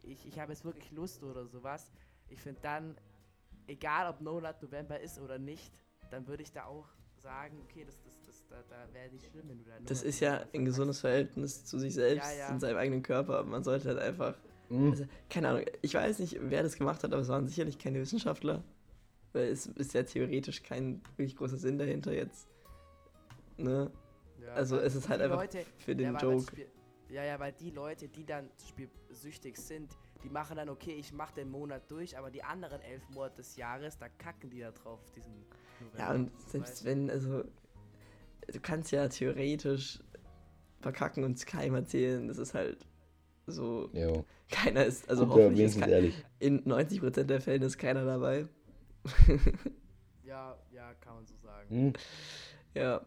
ich, 0.02 0.26
ich 0.26 0.38
habe 0.38 0.52
jetzt 0.52 0.64
wirklich 0.64 0.90
Lust 0.90 1.22
oder 1.22 1.46
sowas, 1.46 1.90
ich 2.28 2.40
finde 2.40 2.60
dann, 2.60 2.96
egal 3.66 4.08
ob 4.08 4.20
No 4.20 4.38
Nut 4.38 4.60
November 4.60 5.00
ist 5.00 5.18
oder 5.18 5.38
nicht, 5.38 5.72
dann 6.10 6.26
würde 6.26 6.42
ich 6.42 6.52
da 6.52 6.66
auch 6.66 6.88
sagen, 7.16 7.58
okay, 7.62 7.84
das, 7.84 8.00
das, 8.02 8.11
da, 8.52 8.62
da 8.68 8.94
wäre 8.94 9.10
nicht 9.10 9.26
schlimm, 9.26 9.48
wenn 9.48 9.58
du 9.58 9.64
da 9.64 9.72
Das 9.84 10.02
ist 10.02 10.20
ja 10.20 10.44
ein 10.54 10.64
gesundes 10.64 11.00
Verhältnis 11.00 11.64
zu 11.64 11.78
sich 11.78 11.94
selbst, 11.94 12.30
ja, 12.32 12.46
ja. 12.46 12.48
in 12.48 12.60
seinem 12.60 12.76
eigenen 12.76 13.02
Körper. 13.02 13.42
Man 13.42 13.64
sollte 13.64 13.88
halt 13.88 13.98
einfach 13.98 14.34
Mhm. 14.72 14.90
Also, 14.90 15.04
keine 15.28 15.48
Ahnung, 15.50 15.64
ich 15.82 15.94
weiß 15.94 16.18
nicht, 16.18 16.38
wer 16.40 16.62
das 16.62 16.76
gemacht 16.76 17.04
hat, 17.04 17.12
aber 17.12 17.20
es 17.20 17.28
waren 17.28 17.46
sicherlich 17.46 17.78
keine 17.78 18.00
Wissenschaftler. 18.00 18.64
Weil 19.32 19.48
es 19.48 19.66
ist 19.66 19.94
ja 19.94 20.02
theoretisch 20.02 20.62
kein 20.62 21.02
wirklich 21.16 21.36
großer 21.36 21.56
Sinn 21.56 21.78
dahinter 21.78 22.12
jetzt. 22.12 22.48
Ne? 23.56 23.90
Ja, 24.40 24.54
also 24.54 24.78
es 24.78 24.94
ist 24.94 25.08
halt 25.08 25.20
einfach 25.20 25.40
Leute, 25.40 25.64
für 25.78 25.94
den 25.94 26.14
ja, 26.14 26.18
Joke. 26.18 26.42
Spiel, 26.42 26.66
ja, 27.10 27.24
ja, 27.24 27.38
weil 27.38 27.52
die 27.52 27.70
Leute, 27.70 28.08
die 28.08 28.24
dann 28.24 28.50
spielsüchtig 28.66 29.58
sind, 29.58 29.90
die 30.24 30.30
machen 30.30 30.56
dann, 30.56 30.68
okay, 30.68 30.92
ich 30.92 31.12
mach 31.12 31.30
den 31.32 31.50
Monat 31.50 31.90
durch, 31.90 32.16
aber 32.16 32.30
die 32.30 32.42
anderen 32.42 32.80
elf 32.80 33.02
Monate 33.10 33.36
des 33.36 33.56
Jahres, 33.56 33.98
da 33.98 34.08
kacken 34.08 34.50
die 34.50 34.60
da 34.60 34.70
drauf, 34.70 35.00
diesen 35.14 35.44
November. 35.80 35.98
Ja, 35.98 36.12
und 36.12 36.30
selbst 36.48 36.84
wenn, 36.84 37.10
also, 37.10 37.44
du 38.50 38.60
kannst 38.60 38.92
ja 38.92 39.08
theoretisch 39.08 40.00
verkacken 40.80 41.24
und 41.24 41.38
Skype 41.38 41.74
erzählen, 41.74 42.26
das 42.28 42.38
ist 42.38 42.54
halt 42.54 42.86
so, 43.46 43.90
jo. 43.92 44.24
keiner 44.50 44.84
ist, 44.84 45.08
also 45.08 45.26
Gut, 45.26 45.36
hoffentlich 45.36 45.66
ist 45.66 45.80
kein, 45.80 46.12
in 46.38 46.64
90% 46.64 47.24
der 47.24 47.40
Fälle 47.40 47.66
ist 47.66 47.78
keiner 47.78 48.04
dabei. 48.04 48.46
ja, 50.24 50.56
ja, 50.70 50.94
kann 50.94 51.14
man 51.14 51.26
so 51.26 51.34
sagen. 51.42 51.68
Hm. 51.68 51.92
Ja. 52.74 53.04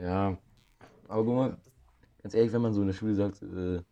Ja, 0.00 0.38
aber 1.08 1.24
guck 1.24 1.34
mal, 1.34 1.56
ganz 2.22 2.34
ehrlich, 2.34 2.52
wenn 2.52 2.62
man 2.62 2.72
so 2.72 2.80
in 2.80 2.86
der 2.86 2.94
Schule 2.94 3.14
sagt, 3.14 3.42
äh, 3.42 3.82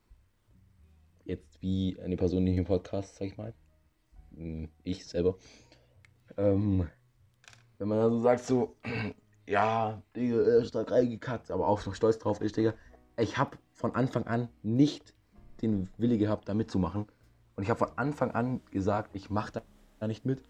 jetzt 1.25 1.61
wie 1.61 1.99
eine 2.01 2.17
Person 2.17 2.47
in 2.47 2.59
im 2.59 2.65
Podcast, 2.65 3.17
sag 3.17 3.27
ich 3.27 3.37
mal, 3.37 3.55
hm, 4.35 4.69
ich 4.83 5.07
selber, 5.07 5.37
ähm, 6.37 6.89
wenn 7.81 7.89
man 7.89 7.99
dann 7.99 8.11
so 8.13 8.21
sagt, 8.21 8.45
so, 8.45 8.77
ja, 9.47 10.03
Digga, 10.15 10.37
er 10.37 10.59
ist 10.59 10.75
da 10.75 10.83
reingekackt, 10.83 11.51
aber 11.51 11.67
auch 11.67 11.85
noch 11.85 11.95
stolz 11.95 12.19
drauf 12.19 12.41
ist, 12.41 12.57
Digga, 12.57 12.75
ich 13.17 13.39
habe 13.39 13.57
von 13.73 13.95
Anfang 13.95 14.25
an 14.27 14.49
nicht 14.63 15.15
den 15.63 15.89
Wille 15.97 16.19
gehabt, 16.19 16.49
da 16.49 16.55
mitzumachen. 16.55 17.07
Und 17.57 17.63
ich 17.63 17.71
habe 17.71 17.79
von 17.79 17.91
Anfang 17.97 18.31
an 18.33 18.61
gesagt, 18.71 19.11
ich 19.15 19.31
mache 19.31 19.63
da 19.99 20.07
nicht 20.07 20.25
mit. 20.27 20.43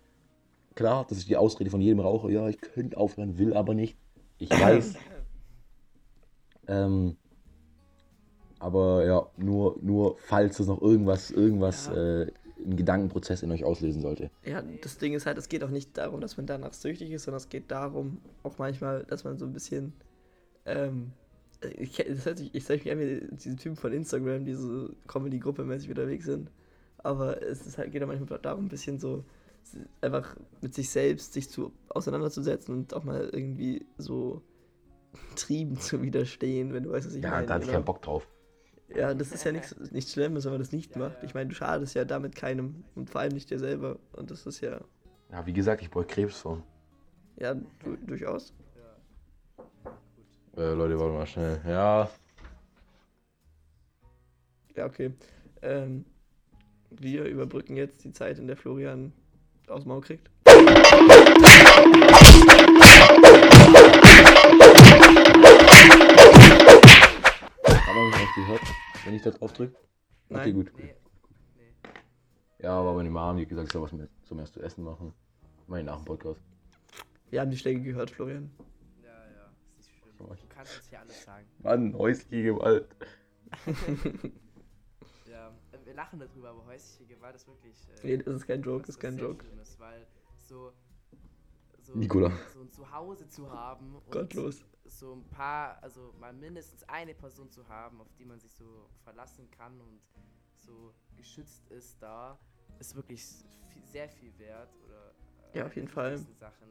Klar, 0.74 1.06
das 1.08 1.18
ist 1.18 1.28
die 1.28 1.36
Ausrede 1.36 1.70
von 1.70 1.80
jedem 1.80 2.00
Raucher. 2.00 2.30
Ja, 2.30 2.48
ich 2.48 2.60
könnte 2.60 2.96
aufhören, 2.96 3.38
will 3.38 3.54
aber 3.54 3.74
nicht. 3.74 3.96
Ich 4.38 4.50
weiß. 4.60 4.94
ähm, 6.66 7.16
aber 8.58 9.04
ja, 9.04 9.26
nur, 9.36 9.78
nur 9.80 10.16
falls 10.18 10.58
es 10.58 10.66
noch 10.66 10.82
irgendwas, 10.82 11.30
irgendwas, 11.30 11.86
ja. 11.86 12.22
äh, 12.22 12.32
einen 12.64 12.76
Gedankenprozess 12.76 13.42
in 13.42 13.50
euch 13.52 13.64
auslösen 13.64 14.02
sollte. 14.02 14.30
Ja, 14.44 14.62
das 14.82 14.98
Ding 14.98 15.14
ist 15.14 15.26
halt, 15.26 15.38
es 15.38 15.48
geht 15.48 15.64
auch 15.64 15.70
nicht 15.70 15.96
darum, 15.96 16.20
dass 16.20 16.36
man 16.36 16.46
danach 16.46 16.72
süchtig 16.72 17.10
ist, 17.10 17.24
sondern 17.24 17.38
es 17.38 17.48
geht 17.48 17.70
darum, 17.70 18.18
auch 18.42 18.58
manchmal, 18.58 19.04
dass 19.04 19.24
man 19.24 19.38
so 19.38 19.44
ein 19.44 19.52
bisschen 19.52 19.92
ähm, 20.66 21.12
ich, 21.76 21.96
das 21.96 22.24
hört 22.24 22.38
sich, 22.38 22.54
ich 22.54 22.64
sag 22.64 22.84
mich 22.84 22.92
an 22.92 22.98
wie 22.98 23.28
diese 23.32 23.56
Typen 23.56 23.76
von 23.76 23.92
Instagram, 23.92 24.44
die 24.44 24.54
so 24.54 24.90
Comedy-Gruppe 25.06 25.64
mäßig 25.64 25.90
unterwegs 25.90 26.24
sind. 26.24 26.50
Aber 26.98 27.42
es 27.42 27.66
ist 27.66 27.78
halt, 27.78 27.92
geht 27.92 28.02
auch 28.02 28.06
manchmal 28.06 28.38
darum, 28.38 28.66
ein 28.66 28.68
bisschen 28.68 28.98
so 28.98 29.24
einfach 30.00 30.36
mit 30.62 30.74
sich 30.74 30.88
selbst 30.88 31.34
sich 31.34 31.48
zu 31.50 31.72
auseinanderzusetzen 31.88 32.74
und 32.74 32.94
auch 32.94 33.04
mal 33.04 33.28
irgendwie 33.32 33.86
so 33.98 34.42
Trieben 35.36 35.76
zu 35.76 36.02
widerstehen, 36.02 36.72
wenn 36.72 36.84
du 36.84 36.92
weißt, 36.92 37.06
was 37.06 37.14
ich 37.14 37.22
ja, 37.22 37.30
meine. 37.30 37.42
Ja, 37.42 37.48
da 37.48 37.54
hatte 37.54 37.64
ich 37.66 37.72
keinen 37.72 37.84
Bock 37.84 38.00
drauf. 38.02 38.26
Ja, 38.94 39.14
das 39.14 39.30
ist 39.32 39.44
ja 39.44 39.52
nichts 39.52 39.74
nichts 39.92 40.12
Schlimmes, 40.12 40.44
wenn 40.44 40.52
man 40.52 40.60
das 40.60 40.72
nicht 40.72 40.96
macht. 40.96 41.22
Ich 41.22 41.32
meine, 41.34 41.48
du 41.48 41.54
schadest 41.54 41.94
ja 41.94 42.04
damit 42.04 42.34
keinem 42.34 42.82
und 42.94 43.08
vor 43.08 43.20
allem 43.20 43.32
nicht 43.32 43.48
dir 43.50 43.58
selber. 43.58 43.98
Und 44.12 44.30
das 44.30 44.46
ist 44.46 44.60
ja, 44.60 44.80
Ja, 45.30 45.46
wie 45.46 45.52
gesagt, 45.52 45.80
ich 45.82 45.90
brauche 45.90 46.06
Krebs 46.06 46.38
von. 46.40 46.62
ja, 47.36 47.54
du, 47.54 47.96
durchaus. 48.06 48.52
Ja. 48.76 49.62
Gut. 49.84 50.58
Äh, 50.58 50.72
Leute, 50.74 50.98
warte 50.98 51.12
mal 51.12 51.26
schnell. 51.26 51.60
Ja, 51.66 52.10
Ja, 54.76 54.86
okay. 54.86 55.12
Ähm, 55.62 56.04
wir 56.90 57.24
überbrücken 57.24 57.76
jetzt 57.76 58.02
die 58.04 58.12
Zeit, 58.12 58.38
in 58.38 58.46
der 58.46 58.56
Florian 58.56 59.12
aus 59.68 59.82
dem 59.82 59.88
Maul 59.88 60.00
kriegt. 60.00 60.28
Hat 67.90 67.96
man 67.96 68.06
mich 68.10 68.16
auch 68.28 68.34
gehört, 68.34 68.60
wenn 69.04 69.14
ich 69.14 69.22
da 69.22 69.30
drauf 69.30 69.52
drücke? 69.52 69.74
Okay, 70.28 70.38
Nein. 70.44 70.54
gut. 70.54 70.72
Nee. 70.76 70.94
Nee. 71.56 71.74
Ja, 72.58 72.72
aber 72.78 72.94
meine 72.94 73.10
Mom, 73.10 73.36
die 73.36 73.42
hat 73.42 73.48
gesagt, 73.48 73.66
ich 73.68 73.72
soll 73.72 73.82
was 73.82 73.92
mit 73.92 74.10
zum 74.24 74.38
erst 74.38 74.54
zu 74.54 74.60
essen 74.62 74.84
machen. 74.84 75.12
Mach 75.66 75.78
ich 75.78 75.84
nach 75.84 75.96
dem 75.96 76.04
Podcast. 76.04 76.40
Wir 77.30 77.40
haben 77.40 77.50
die 77.50 77.56
Schläge 77.58 77.80
gehört, 77.82 78.10
Florian. 78.10 78.50
Ja, 79.02 79.08
ja. 79.08 79.50
Ist 79.78 79.88
nicht 79.88 79.98
schlimm. 79.98 80.16
Du 80.18 80.26
kannst 80.48 80.76
uns 80.76 80.88
hier 80.88 81.00
alles 81.00 81.24
sagen. 81.24 81.46
Mann, 81.62 81.94
häusliche 81.96 82.42
Gewalt. 82.44 82.88
Ja. 85.28 85.48
äh, 85.72 85.78
Wir 85.84 85.94
lachen 85.94 86.18
darüber, 86.18 86.50
aber 86.50 86.66
häusliche 86.66 87.06
Gewalt 87.14 87.36
ist 87.36 87.46
wirklich. 87.46 87.76
Äh, 88.02 88.06
Nee, 88.06 88.16
das 88.18 88.34
ist 88.36 88.46
kein 88.46 88.62
Joke, 88.62 88.82
was- 88.82 88.88
ist 88.90 89.00
kein 89.00 89.16
Joke. 89.16 89.44
Schlimmes, 89.44 89.78
weil 89.78 90.06
so. 90.38 90.72
so 91.82 91.94
Nikola. 91.96 92.32
So 92.52 92.60
ein 92.62 92.70
Zuhause 92.70 93.28
zu 93.28 93.50
haben. 93.50 93.94
Und 93.94 94.10
Gottlos. 94.10 94.64
So 94.90 95.14
ein 95.14 95.24
paar, 95.30 95.80
also 95.82 96.12
mal 96.18 96.32
mindestens 96.32 96.82
eine 96.88 97.14
Person 97.14 97.50
zu 97.50 97.66
haben, 97.68 98.00
auf 98.00 98.12
die 98.18 98.24
man 98.24 98.40
sich 98.40 98.52
so 98.52 98.88
verlassen 99.04 99.48
kann 99.50 99.80
und 99.80 100.00
so 100.58 100.92
geschützt 101.16 101.68
ist 101.70 102.02
da, 102.02 102.38
ist 102.78 102.94
wirklich 102.96 103.24
viel, 103.68 103.84
sehr 103.84 104.08
viel 104.08 104.36
wert. 104.38 104.74
Oder, 104.84 105.14
äh, 105.52 105.58
Ja, 105.58 105.66
auf 105.66 105.76
jeden 105.76 105.88
Fall. 105.88 106.18
Sachen. 106.38 106.68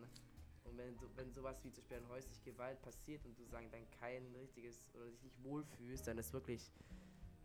Und 0.66 0.78
wenn, 0.78 0.98
du, 0.98 1.08
wenn 1.16 1.32
sowas 1.32 1.64
wie 1.64 1.72
zum 1.72 1.82
Beispiel 1.84 1.98
an 1.98 2.10
häusliche 2.10 2.42
Gewalt 2.52 2.82
passiert 2.82 3.26
und 3.26 3.40
du 3.40 3.46
sagen 3.46 3.70
dann 3.72 3.90
kein 4.00 4.24
richtiges 4.36 4.90
oder 4.96 5.06
dich 5.10 5.24
nicht 5.24 5.44
wohlfühlst, 5.44 6.06
dann 6.08 6.18
ist 6.18 6.34
wirklich. 6.34 6.72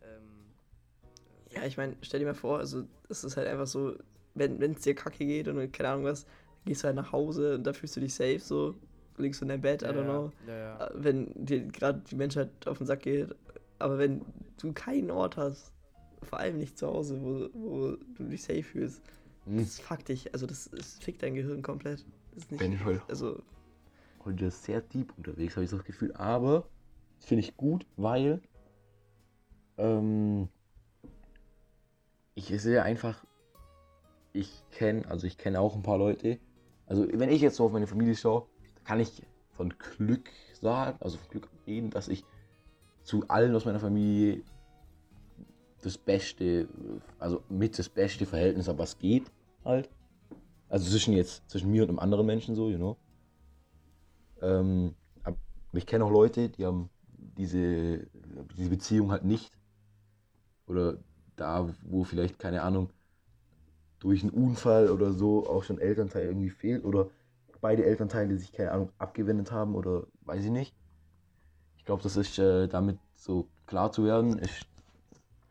Ähm, 0.01 0.51
äh, 1.49 1.55
Ja, 1.55 1.63
ich 1.63 1.77
meine, 1.77 1.95
stell 2.01 2.19
dir 2.19 2.25
mal 2.25 2.35
vor, 2.35 2.59
also 2.59 2.85
es 3.09 3.23
ist 3.23 3.37
halt 3.37 3.47
einfach 3.47 3.67
so, 3.67 3.97
wenn 4.33 4.61
es 4.61 4.81
dir 4.81 4.93
kacke 4.93 5.25
geht 5.25 5.47
und 5.47 5.71
keine 5.71 5.89
Ahnung 5.89 6.03
was, 6.03 6.25
gehst 6.65 6.83
du 6.83 6.87
halt 6.87 6.95
nach 6.97 7.11
Hause 7.13 7.55
und 7.55 7.63
da 7.63 7.71
fühlst 7.73 7.95
du 7.95 8.01
dich 8.01 8.13
safe 8.13 8.39
so, 8.39 8.75
liegst 9.17 9.41
du 9.41 9.45
in 9.45 9.49
deinem 9.49 9.61
Bett, 9.61 9.81
I 9.81 9.85
don't 9.85 10.03
know. 10.03 10.31
Ja, 10.47 10.57
ja. 10.57 10.87
Äh, 10.87 10.91
Wenn 10.95 11.31
dir 11.45 11.61
gerade 11.67 12.01
die 12.09 12.15
Menschheit 12.15 12.49
auf 12.67 12.77
den 12.77 12.87
Sack 12.87 13.01
geht, 13.01 13.33
aber 13.79 13.97
wenn 13.97 14.21
du 14.57 14.73
keinen 14.73 15.11
Ort 15.11 15.37
hast, 15.37 15.71
vor 16.23 16.39
allem 16.39 16.57
nicht 16.57 16.77
zu 16.77 16.87
Hause, 16.87 17.21
wo, 17.21 17.49
wo 17.53 17.97
du 18.17 18.23
dich 18.25 18.43
safe 18.43 18.63
fühlst, 18.63 19.01
Hm. 19.45 19.59
das 19.59 19.79
fuckt 19.79 20.09
dich, 20.09 20.33
also 20.33 20.47
das, 20.47 20.69
das 20.71 20.97
fickt 20.97 21.21
dein 21.21 21.35
Gehirn 21.35 21.61
komplett. 21.61 22.03
Das 22.33 22.43
ist 22.43 22.51
nicht, 22.51 22.59
Bin 22.59 22.73
ich 22.73 22.83
heute, 22.83 23.01
also, 23.07 23.43
heute 24.23 24.49
sehr 24.49 24.81
deep 24.81 25.13
unterwegs, 25.17 25.55
habe 25.55 25.63
ich 25.63 25.69
so 25.69 25.77
das 25.77 25.85
Gefühl. 25.85 26.13
Aber 26.13 26.67
das 27.19 27.27
finde 27.27 27.43
ich 27.43 27.55
gut, 27.55 27.85
weil 27.95 28.41
ähm, 29.77 30.49
ich 32.33 32.47
sehe 32.61 32.81
einfach, 32.81 33.23
ich 34.33 34.63
kenne, 34.71 35.07
also 35.09 35.27
ich 35.27 35.37
kenne 35.37 35.59
auch 35.59 35.75
ein 35.75 35.83
paar 35.83 35.97
Leute. 35.97 36.39
Also 36.87 37.07
wenn 37.13 37.29
ich 37.29 37.41
jetzt 37.41 37.55
so 37.57 37.65
auf 37.65 37.71
meine 37.71 37.87
Familie 37.87 38.15
schaue, 38.15 38.47
kann 38.85 38.99
ich 38.99 39.21
von 39.51 39.73
Glück 39.97 40.29
sagen, 40.61 40.97
also 41.01 41.17
von 41.17 41.29
Glück 41.29 41.49
reden, 41.67 41.89
dass 41.89 42.07
ich 42.07 42.23
zu 43.03 43.27
allen 43.27 43.55
aus 43.55 43.65
meiner 43.65 43.79
Familie 43.79 44.43
das 45.81 45.97
beste, 45.97 46.67
also 47.19 47.43
mit 47.49 47.77
das 47.77 47.89
beste 47.89 48.25
Verhältnis 48.25 48.67
habe, 48.67 48.79
was 48.79 48.97
geht 48.97 49.31
halt. 49.63 49.89
Also 50.69 50.89
zwischen 50.89 51.13
jetzt, 51.13 51.47
zwischen 51.49 51.71
mir 51.71 51.83
und 51.83 51.89
einem 51.89 51.99
anderen 51.99 52.25
Menschen 52.25 52.55
so, 52.55 52.69
you 52.69 52.77
know. 52.77 52.97
Ähm, 54.41 54.95
aber 55.23 55.37
ich 55.73 55.85
kenne 55.85 56.05
auch 56.05 56.11
Leute, 56.11 56.49
die 56.49 56.65
haben 56.65 56.89
diese, 57.37 58.07
diese 58.57 58.69
Beziehung 58.69 59.11
halt 59.11 59.23
nicht. 59.23 59.51
Oder 60.67 60.97
da, 61.35 61.69
wo 61.83 62.03
vielleicht, 62.03 62.39
keine 62.39 62.63
Ahnung, 62.63 62.89
durch 63.99 64.23
einen 64.23 64.31
Unfall 64.31 64.89
oder 64.89 65.13
so 65.13 65.47
auch 65.47 65.63
schon 65.63 65.79
Elternteil 65.79 66.25
irgendwie 66.25 66.49
fehlt. 66.49 66.83
Oder 66.83 67.09
beide 67.65 67.83
Elternteile 67.83 68.37
sich, 68.37 68.51
keine 68.51 68.71
Ahnung, 68.71 68.91
abgewendet 68.99 69.51
haben 69.51 69.73
oder 69.73 70.05
weiß 70.21 70.45
ich 70.45 70.51
nicht. 70.51 70.75
Ich 71.79 71.85
glaube, 71.85 72.03
das 72.03 72.15
ist 72.15 72.37
äh, 72.37 72.67
damit 72.67 72.99
so 73.15 73.49
klar 73.65 73.91
zu 73.91 74.05
werden, 74.05 74.37
ist 74.37 74.67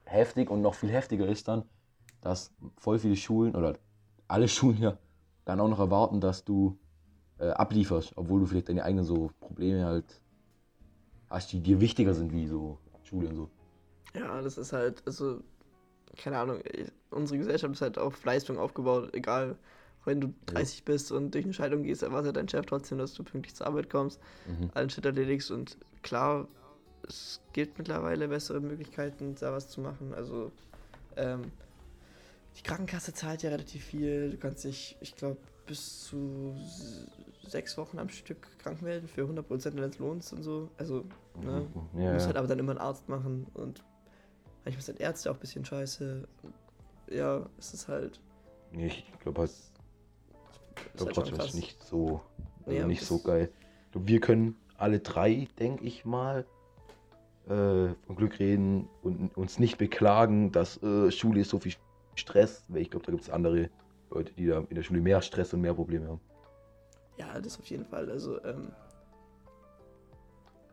heftig 0.04 0.48
und 0.48 0.62
noch 0.62 0.74
viel 0.74 0.90
heftiger 0.90 1.26
ist 1.26 1.48
dann, 1.48 1.64
dass 2.20 2.52
voll 2.78 3.00
viele 3.00 3.16
Schulen 3.16 3.56
oder 3.56 3.80
alle 4.28 4.46
Schulen 4.56 4.78
ja 4.80 4.96
dann 5.44 5.58
auch 5.60 5.68
noch 5.68 5.80
erwarten, 5.80 6.20
dass 6.20 6.44
du 6.44 6.78
äh, 7.38 7.50
ablieferst, 7.50 8.16
obwohl 8.16 8.38
du 8.40 8.46
vielleicht 8.46 8.68
deine 8.68 8.84
eigenen 8.84 9.04
so 9.04 9.32
Probleme 9.40 9.84
halt 9.84 10.22
hast, 11.28 11.52
die 11.52 11.60
dir 11.60 11.80
wichtiger 11.80 12.14
sind 12.14 12.32
wie 12.32 12.46
so 12.46 12.78
Schule 13.02 13.28
und 13.28 13.36
so. 13.36 13.50
ja, 14.14 14.40
das 14.42 14.58
ist 14.58 14.72
halt, 14.72 15.02
also, 15.06 15.40
keine 16.16 16.38
Ahnung, 16.38 16.60
unsere 17.10 17.38
Gesellschaft 17.38 17.74
ist 17.74 17.82
halt 17.82 17.98
auf 17.98 18.24
Leistung 18.24 18.58
aufgebaut, 18.58 19.14
egal, 19.14 19.58
wenn 20.06 20.20
du 20.20 20.34
30 20.46 20.84
bist 20.84 21.12
und 21.12 21.32
durch 21.34 21.44
eine 21.44 21.54
Scheidung 21.54 21.82
gehst, 21.82 22.02
erwartet 22.02 22.36
dein 22.36 22.48
Chef 22.48 22.66
trotzdem, 22.66 22.98
dass 22.98 23.14
du 23.14 23.22
pünktlich 23.24 23.54
zur 23.54 23.66
Arbeit 23.66 23.90
kommst, 23.90 24.20
Mhm. 24.46 24.70
allen 24.74 24.90
Shit 24.90 25.04
erledigst 25.06 25.50
und 25.50 25.76
klar, 26.02 26.48
es 27.06 27.40
gibt 27.52 27.78
mittlerweile 27.78 28.28
bessere 28.28 28.60
Möglichkeiten, 28.60 29.34
da 29.40 29.52
was 29.52 29.68
zu 29.68 29.80
machen. 29.80 30.14
Also, 30.14 30.52
ähm, 31.16 31.50
die 32.56 32.62
Krankenkasse 32.62 33.12
zahlt 33.12 33.42
ja 33.42 33.50
relativ 33.50 33.84
viel. 33.84 34.30
Du 34.30 34.36
kannst 34.38 34.64
dich, 34.64 34.96
ich 35.00 35.16
glaube, 35.16 35.38
bis 35.66 36.04
zu 36.04 36.54
sechs 37.46 37.76
Wochen 37.76 37.98
am 37.98 38.08
Stück 38.08 38.46
krank 38.58 38.80
melden 38.82 39.08
für 39.08 39.22
100% 39.26 39.76
deines 39.80 39.98
Lohns 39.98 40.32
und 40.32 40.42
so. 40.42 40.70
Also, 40.78 41.04
ne? 41.42 41.66
Du 41.94 42.00
Ja, 42.00 42.12
musst 42.12 42.22
ja. 42.22 42.26
halt 42.26 42.36
aber 42.36 42.46
dann 42.46 42.58
immer 42.58 42.72
einen 42.72 42.80
Arzt 42.80 43.08
machen 43.08 43.46
und 43.54 43.82
manchmal 44.64 44.82
sind 44.84 45.00
Ärzte 45.00 45.30
auch 45.30 45.34
ein 45.34 45.40
bisschen 45.40 45.64
scheiße. 45.64 46.26
Ja, 47.10 47.46
es 47.58 47.74
ist 47.74 47.88
halt. 47.88 48.20
Nee, 48.72 48.86
ich 48.86 49.04
glaube 49.20 49.40
halt, 49.42 49.52
ist 50.94 50.96
glaub 50.96 51.08
halt 51.08 51.14
trotzdem 51.16 51.38
ist 51.38 51.54
nicht 51.54 51.82
so, 51.82 52.20
also 52.66 52.78
Ja, 52.78 52.86
nicht 52.86 53.04
so 53.04 53.18
geil. 53.18 53.50
Wir 53.92 54.20
können 54.20 54.56
alle 54.76 55.00
drei, 55.00 55.48
denke 55.58 55.84
ich 55.84 56.04
mal, 56.04 56.44
äh, 57.46 57.94
von 58.06 58.16
Glück 58.16 58.38
reden 58.38 58.88
und 59.02 59.36
uns 59.36 59.58
nicht 59.58 59.78
beklagen, 59.78 60.50
dass 60.52 60.82
äh, 60.82 61.10
Schule 61.10 61.40
ist 61.40 61.50
so 61.50 61.58
viel 61.58 61.74
Stress, 62.16 62.64
weil 62.68 62.82
ich 62.82 62.90
glaube, 62.90 63.06
da 63.06 63.12
gibt 63.12 63.24
es 63.24 63.30
andere 63.30 63.70
Leute, 64.10 64.32
die 64.32 64.46
da 64.46 64.60
in 64.60 64.74
der 64.74 64.82
Schule 64.82 65.00
mehr 65.00 65.20
Stress 65.22 65.52
und 65.52 65.60
mehr 65.60 65.74
Probleme 65.74 66.08
haben. 66.08 66.20
Ja, 67.16 67.40
das 67.40 67.58
auf 67.58 67.66
jeden 67.66 67.84
Fall. 67.84 68.10
Also, 68.10 68.42
ähm, 68.44 68.72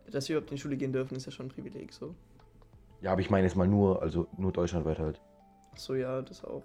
dass 0.09 0.27
wir 0.27 0.37
überhaupt 0.37 0.51
in 0.51 0.55
die 0.55 0.61
Schule 0.61 0.77
gehen 0.77 0.93
dürfen, 0.93 1.15
ist 1.15 1.25
ja 1.25 1.31
schon 1.31 1.47
ein 1.47 1.49
Privileg, 1.49 1.93
so. 1.93 2.15
Ja, 3.01 3.11
aber 3.11 3.21
ich 3.21 3.29
meine 3.29 3.47
jetzt 3.47 3.55
mal 3.55 3.67
nur, 3.67 4.01
also 4.01 4.27
nur 4.37 4.51
deutschlandweit 4.51 4.99
halt. 4.99 5.21
Ach 5.73 5.77
So, 5.77 5.95
ja, 5.95 6.21
das 6.21 6.43
auch. 6.43 6.63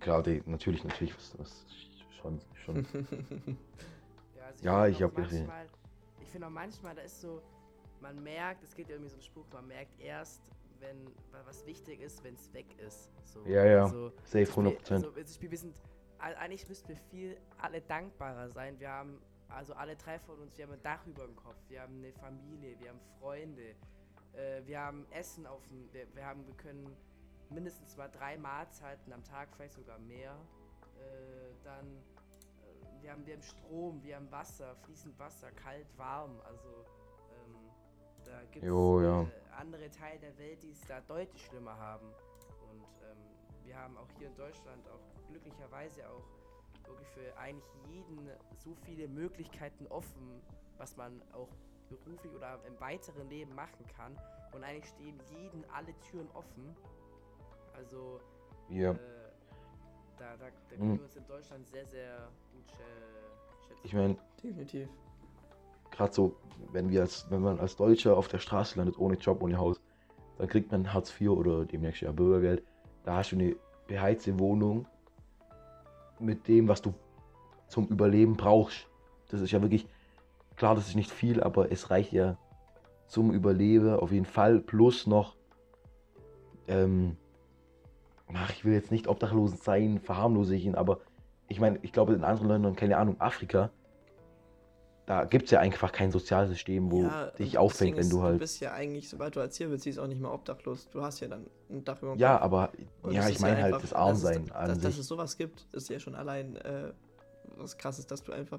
Klar, 0.00 0.22
die, 0.22 0.42
natürlich, 0.46 0.82
natürlich, 0.82 1.14
was, 1.16 1.38
was 1.38 1.66
schon, 2.16 2.40
schon. 2.64 2.86
Ja, 4.36 4.44
also 4.46 4.64
Ja, 4.64 4.84
find 4.84 4.96
ich 4.96 5.04
auch 5.04 5.08
hab 5.08 5.16
gesehen. 5.16 5.50
Ich 6.20 6.28
finde 6.28 6.46
auch 6.46 6.50
manchmal, 6.50 6.94
da 6.94 7.02
ist 7.02 7.20
so, 7.20 7.42
man 8.00 8.22
merkt, 8.22 8.62
es 8.62 8.74
gibt 8.74 8.90
irgendwie 8.90 9.08
so 9.10 9.16
einen 9.16 9.22
Spruch, 9.22 9.46
man 9.52 9.66
merkt 9.66 9.98
erst, 10.00 10.42
wenn 10.80 11.06
wa- 11.32 11.42
was 11.46 11.64
wichtig 11.66 12.00
ist, 12.00 12.22
wenn 12.24 12.34
es 12.34 12.52
weg 12.52 12.66
ist. 12.78 13.10
So, 13.24 13.42
Ja, 13.46 13.64
ja. 13.64 13.82
Also, 13.84 14.10
Safe 14.24 14.44
zum 14.46 14.64
Beispiel- 14.64 14.86
100%. 14.86 14.92
Also, 14.94 15.16
wir 15.16 15.58
sind, 15.58 15.74
eigentlich 16.18 16.68
müssten 16.68 16.88
wir 16.88 16.96
viel 16.96 17.36
alle 17.58 17.80
dankbarer 17.80 18.48
sein. 18.50 18.78
Wir 18.78 18.90
haben, 18.90 19.20
also 19.48 19.72
alle 19.74 19.96
drei 19.96 20.18
von 20.18 20.38
uns, 20.40 20.56
wir 20.58 20.66
haben 20.66 20.72
ein 20.74 20.82
Dach 20.82 21.06
über 21.06 21.24
dem 21.26 21.36
Kopf, 21.36 21.56
wir 21.68 21.80
haben 21.82 21.96
eine 21.98 22.12
Familie, 22.12 22.78
wir 22.80 22.90
haben 22.90 23.00
Freunde, 23.20 23.74
äh, 24.34 24.62
wir 24.66 24.80
haben 24.80 25.06
Essen 25.10 25.46
auf 25.46 25.66
dem, 25.68 25.90
wir, 25.92 26.06
wir 26.14 26.26
haben, 26.26 26.46
wir 26.46 26.54
können 26.54 26.94
mindestens 27.50 27.96
mal 27.96 28.08
drei 28.08 28.36
Mahlzeiten 28.36 29.12
am 29.12 29.22
Tag, 29.24 29.48
vielleicht 29.54 29.74
sogar 29.74 29.98
mehr. 29.98 30.36
Äh, 31.06 31.54
dann, 31.64 31.86
äh, 31.86 33.02
wir 33.02 33.12
haben, 33.12 33.26
wir 33.26 33.34
haben 33.34 33.42
Strom, 33.42 34.02
wir 34.02 34.16
haben 34.16 34.30
Wasser, 34.30 34.74
fließend 34.84 35.18
Wasser, 35.18 35.50
kalt, 35.52 35.86
warm, 35.96 36.40
also 36.44 36.84
ähm, 37.30 37.70
da 38.24 38.40
gibt 38.50 38.64
es 38.64 38.70
ja. 38.70 39.22
äh, 39.22 39.26
andere 39.58 39.90
Teile 39.90 40.18
der 40.20 40.38
Welt, 40.38 40.62
die 40.62 40.70
es 40.70 40.80
da 40.82 41.00
deutlich 41.00 41.46
schlimmer 41.46 41.76
haben. 41.76 42.06
Und 42.70 42.84
ähm, 43.02 43.64
wir 43.64 43.76
haben 43.76 43.96
auch 43.96 44.08
hier 44.18 44.28
in 44.28 44.36
Deutschland 44.36 44.86
auch 44.88 45.28
glücklicherweise 45.28 46.08
auch 46.08 46.24
wirklich 46.86 47.08
für 47.08 47.36
eigentlich 47.38 47.68
jeden 47.88 48.30
so 48.56 48.74
viele 48.84 49.08
Möglichkeiten 49.08 49.86
offen, 49.88 50.40
was 50.78 50.96
man 50.96 51.22
auch 51.32 51.48
beruflich 51.88 52.32
oder 52.34 52.60
im 52.66 52.78
weiteren 52.80 53.28
Leben 53.28 53.54
machen 53.54 53.86
kann. 53.96 54.18
Und 54.52 54.64
eigentlich 54.64 54.90
stehen 54.90 55.18
jeden 55.30 55.64
alle 55.70 55.98
Türen 56.00 56.28
offen. 56.34 56.76
Also 57.74 58.20
Ja, 58.68 58.92
äh, 58.92 59.15
da, 60.18 60.36
da, 60.36 60.46
da 60.70 60.76
können 60.76 60.92
Mhm. 60.92 60.98
wir 60.98 61.04
uns 61.04 61.16
in 61.16 61.26
Deutschland 61.26 61.66
sehr, 61.66 61.86
sehr 61.86 62.28
gut 62.52 62.64
schä- 62.70 63.66
schätzen. 63.68 63.80
ich 63.84 63.94
meine, 63.94 64.16
Definitiv. 64.42 64.88
gerade 65.90 66.12
so, 66.12 66.36
wenn 66.72 66.90
wir 66.90 67.02
als, 67.02 67.30
wenn 67.30 67.42
man 67.42 67.58
als 67.60 67.76
Deutscher 67.76 68.16
auf 68.16 68.28
der 68.28 68.38
Straße 68.38 68.78
landet, 68.78 68.98
ohne 68.98 69.16
Job, 69.16 69.42
ohne 69.42 69.56
Haus, 69.58 69.80
dann 70.38 70.48
kriegt 70.48 70.70
man 70.70 70.92
Hartz 70.92 71.18
IV 71.20 71.30
oder 71.30 71.64
demnächst 71.64 72.02
ja 72.02 72.12
Bürgergeld. 72.12 72.62
Da 73.04 73.16
hast 73.16 73.32
du 73.32 73.36
eine 73.36 73.56
beheizte 73.86 74.38
Wohnung 74.38 74.86
mit 76.18 76.46
dem, 76.48 76.68
was 76.68 76.82
du 76.82 76.92
zum 77.68 77.86
Überleben 77.88 78.36
brauchst. 78.36 78.88
Das 79.28 79.40
ist 79.40 79.50
ja 79.50 79.60
wirklich, 79.62 79.86
klar, 80.56 80.74
das 80.74 80.88
ist 80.88 80.94
nicht 80.94 81.10
viel, 81.10 81.42
aber 81.42 81.70
es 81.72 81.90
reicht 81.90 82.12
ja 82.12 82.36
zum 83.06 83.32
Überleben 83.32 83.94
auf 83.94 84.12
jeden 84.12 84.24
Fall. 84.26 84.60
Plus 84.60 85.06
noch, 85.06 85.36
ähm, 86.68 87.16
ach, 88.34 88.50
ich 88.50 88.64
will 88.64 88.72
jetzt 88.74 88.90
nicht 88.90 89.08
obdachlos 89.08 89.62
sein, 89.64 90.00
verharmlose 90.00 90.54
ich 90.54 90.64
ihn, 90.64 90.74
aber 90.74 91.00
ich 91.48 91.60
meine, 91.60 91.78
ich 91.82 91.92
glaube 91.92 92.14
in 92.14 92.24
anderen 92.24 92.48
Ländern, 92.48 92.76
keine 92.76 92.96
Ahnung, 92.96 93.20
Afrika, 93.20 93.70
da 95.06 95.24
gibt 95.24 95.44
es 95.44 95.52
ja 95.52 95.60
einfach 95.60 95.92
kein 95.92 96.10
Sozialsystem, 96.10 96.90
wo 96.90 97.02
Ja, 97.02 97.26
dich 97.38 97.58
auffängt, 97.58 97.96
wenn 97.96 98.10
du 98.10 98.16
Du 98.16 98.22
halt. 98.22 98.38
bist 98.40 98.58
ja 98.60 98.72
eigentlich, 98.72 99.08
sobald 99.08 99.36
du 99.36 99.40
als 99.40 99.54
Ziel 99.54 99.68
beziehst, 99.68 100.00
auch 100.00 100.08
nicht 100.08 100.20
mehr 100.20 100.32
obdachlos. 100.32 100.88
Du 100.90 101.00
hast 101.00 101.20
ja 101.20 101.28
dann 101.28 101.46
ein 101.70 101.84
Dach 101.84 102.02
über 102.02 102.14
dem 102.14 102.18
Ja, 102.18 102.32
Kopf. 102.34 102.42
aber 102.44 102.72
Und 103.02 103.12
ja, 103.12 103.28
ich 103.28 103.38
meine 103.38 103.56
halt 103.62 103.66
einfach- 103.74 103.82
das 103.82 103.92
Armsein 103.92 104.46
dass, 104.46 104.56
es- 104.56 104.66
dass, 104.68 104.78
dass 104.80 104.98
es 104.98 105.06
sowas 105.06 105.36
gibt, 105.38 105.64
ist 105.72 105.88
ja 105.90 106.00
schon 106.00 106.16
allein 106.16 106.56
äh, 106.56 106.92
was 107.56 107.78
krasses, 107.78 108.08
dass 108.08 108.24
du 108.24 108.32
einfach 108.32 108.58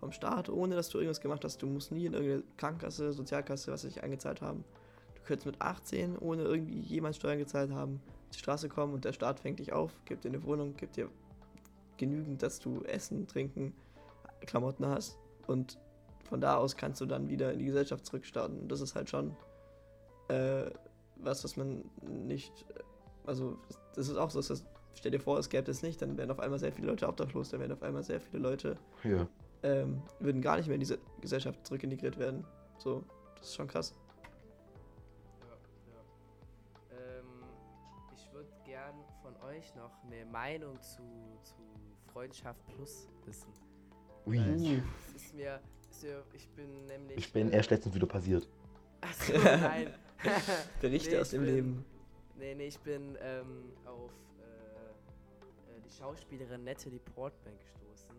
vom 0.00 0.10
Staat, 0.10 0.48
ohne 0.48 0.74
dass 0.74 0.88
du 0.88 0.98
irgendwas 0.98 1.20
gemacht 1.20 1.44
hast, 1.44 1.62
du 1.62 1.68
musst 1.68 1.92
nie 1.92 2.06
in 2.06 2.14
irgendeine 2.14 2.42
Krankenkasse, 2.56 3.12
Sozialkasse, 3.12 3.70
was 3.70 3.84
weiß 3.84 3.90
ich, 3.96 4.02
eingezahlt 4.02 4.42
haben. 4.42 4.64
Du 5.14 5.22
könntest 5.22 5.46
mit 5.46 5.62
18, 5.62 6.18
ohne 6.18 6.42
irgendwie 6.42 6.80
jemals 6.80 7.16
Steuern 7.16 7.38
gezahlt 7.38 7.70
haben, 7.70 8.00
die 8.34 8.38
Straße 8.40 8.68
kommen 8.68 8.94
und 8.94 9.04
der 9.04 9.12
Staat 9.12 9.40
fängt 9.40 9.58
dich 9.58 9.72
auf, 9.72 9.92
gibt 10.04 10.24
dir 10.24 10.28
eine 10.28 10.42
Wohnung, 10.44 10.76
gibt 10.76 10.96
dir 10.96 11.08
genügend, 11.96 12.42
dass 12.42 12.58
du 12.58 12.82
Essen, 12.82 13.26
Trinken, 13.26 13.74
Klamotten 14.46 14.86
hast 14.86 15.18
und 15.46 15.78
von 16.28 16.40
da 16.40 16.56
aus 16.56 16.76
kannst 16.76 17.00
du 17.00 17.06
dann 17.06 17.28
wieder 17.28 17.52
in 17.52 17.58
die 17.58 17.66
Gesellschaft 17.66 18.06
zurückstarten. 18.06 18.60
Und 18.60 18.68
das 18.72 18.80
ist 18.80 18.94
halt 18.94 19.10
schon 19.10 19.36
äh, 20.28 20.70
was, 21.16 21.44
was 21.44 21.56
man 21.56 21.84
nicht, 22.02 22.52
also 23.26 23.58
das 23.94 24.08
ist 24.08 24.16
auch 24.16 24.30
so, 24.30 24.38
dass 24.38 24.48
das, 24.48 24.64
stell 24.94 25.12
dir 25.12 25.20
vor, 25.20 25.38
es 25.38 25.48
gäbe 25.48 25.70
es 25.70 25.82
nicht, 25.82 26.00
dann 26.02 26.16
wären 26.16 26.30
auf 26.30 26.40
einmal 26.40 26.58
sehr 26.58 26.72
viele 26.72 26.88
Leute 26.88 27.06
obdachlos, 27.08 27.50
dann 27.50 27.60
wären 27.60 27.72
auf 27.72 27.82
einmal 27.82 28.02
sehr 28.02 28.20
viele 28.20 28.42
Leute, 28.42 28.76
Ja. 29.04 29.26
ähm, 29.62 30.02
würden 30.18 30.40
gar 30.42 30.56
nicht 30.56 30.66
mehr 30.66 30.74
in 30.74 30.80
diese 30.80 30.98
Gesellschaft 31.20 31.66
zurückintegriert 31.66 32.18
werden. 32.18 32.44
So, 32.78 33.04
das 33.36 33.48
ist 33.48 33.54
schon 33.54 33.68
krass. 33.68 33.94
Euch 39.56 39.74
noch 39.74 39.90
eine 40.04 40.24
Meinung 40.26 40.80
zu, 40.80 41.02
zu 41.42 41.54
Freundschaft 42.12 42.60
Plus 42.68 43.08
wissen. 43.24 43.52
Ui. 44.26 44.38
Es 44.38 45.22
ist 45.22 45.34
mir, 45.34 45.60
ist 45.90 46.02
mir, 46.02 46.22
ich 46.32 46.48
bin 46.50 46.86
nämlich. 46.86 47.18
Ich 47.18 47.32
bin 47.32 47.50
äh, 47.52 47.56
erst 47.56 47.70
letztens 47.70 47.94
wieder 47.94 48.06
passiert. 48.06 48.48
Achso, 49.00 49.32
nein. 49.38 49.92
Berichte 50.80 51.10
Nee, 51.10 51.18
aus 51.18 51.30
dem 51.30 51.44
bin- 51.44 51.54
Leben. 51.54 51.84
Nee, 52.36 52.54
nee, 52.54 52.66
ich 52.66 52.80
bin 52.80 53.16
ähm, 53.20 53.72
auf 53.84 54.10
äh, 54.40 55.76
äh, 55.76 55.80
die 55.84 55.90
Schauspielerin 55.90 56.64
Natalie 56.64 56.98
Portman 56.98 57.54
gestoßen, 57.58 58.14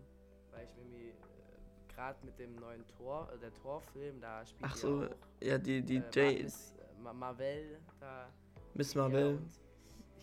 weil 0.52 0.64
ich 0.66 0.78
irgendwie 0.78 1.10
äh, 1.10 1.94
gerade 1.94 2.24
mit 2.26 2.38
dem 2.40 2.56
neuen 2.56 2.86
Tor, 2.88 3.30
äh, 3.34 3.40
der 3.40 3.54
Torfilm, 3.56 4.22
da 4.22 4.46
spielt 4.46 4.64
Ach 4.72 4.76
so, 4.76 5.04
auch, 5.06 5.10
ja, 5.42 5.58
die, 5.58 5.82
die 5.82 5.98
äh, 5.98 6.04
Jay, 6.14 6.44
Miss, 6.44 6.74
äh, 6.78 7.02
Ma 7.02 7.12
Marvel, 7.12 7.80
da 8.00 8.30
Miss 8.76 8.96
Marvel. 8.96 9.38
und 9.38 9.50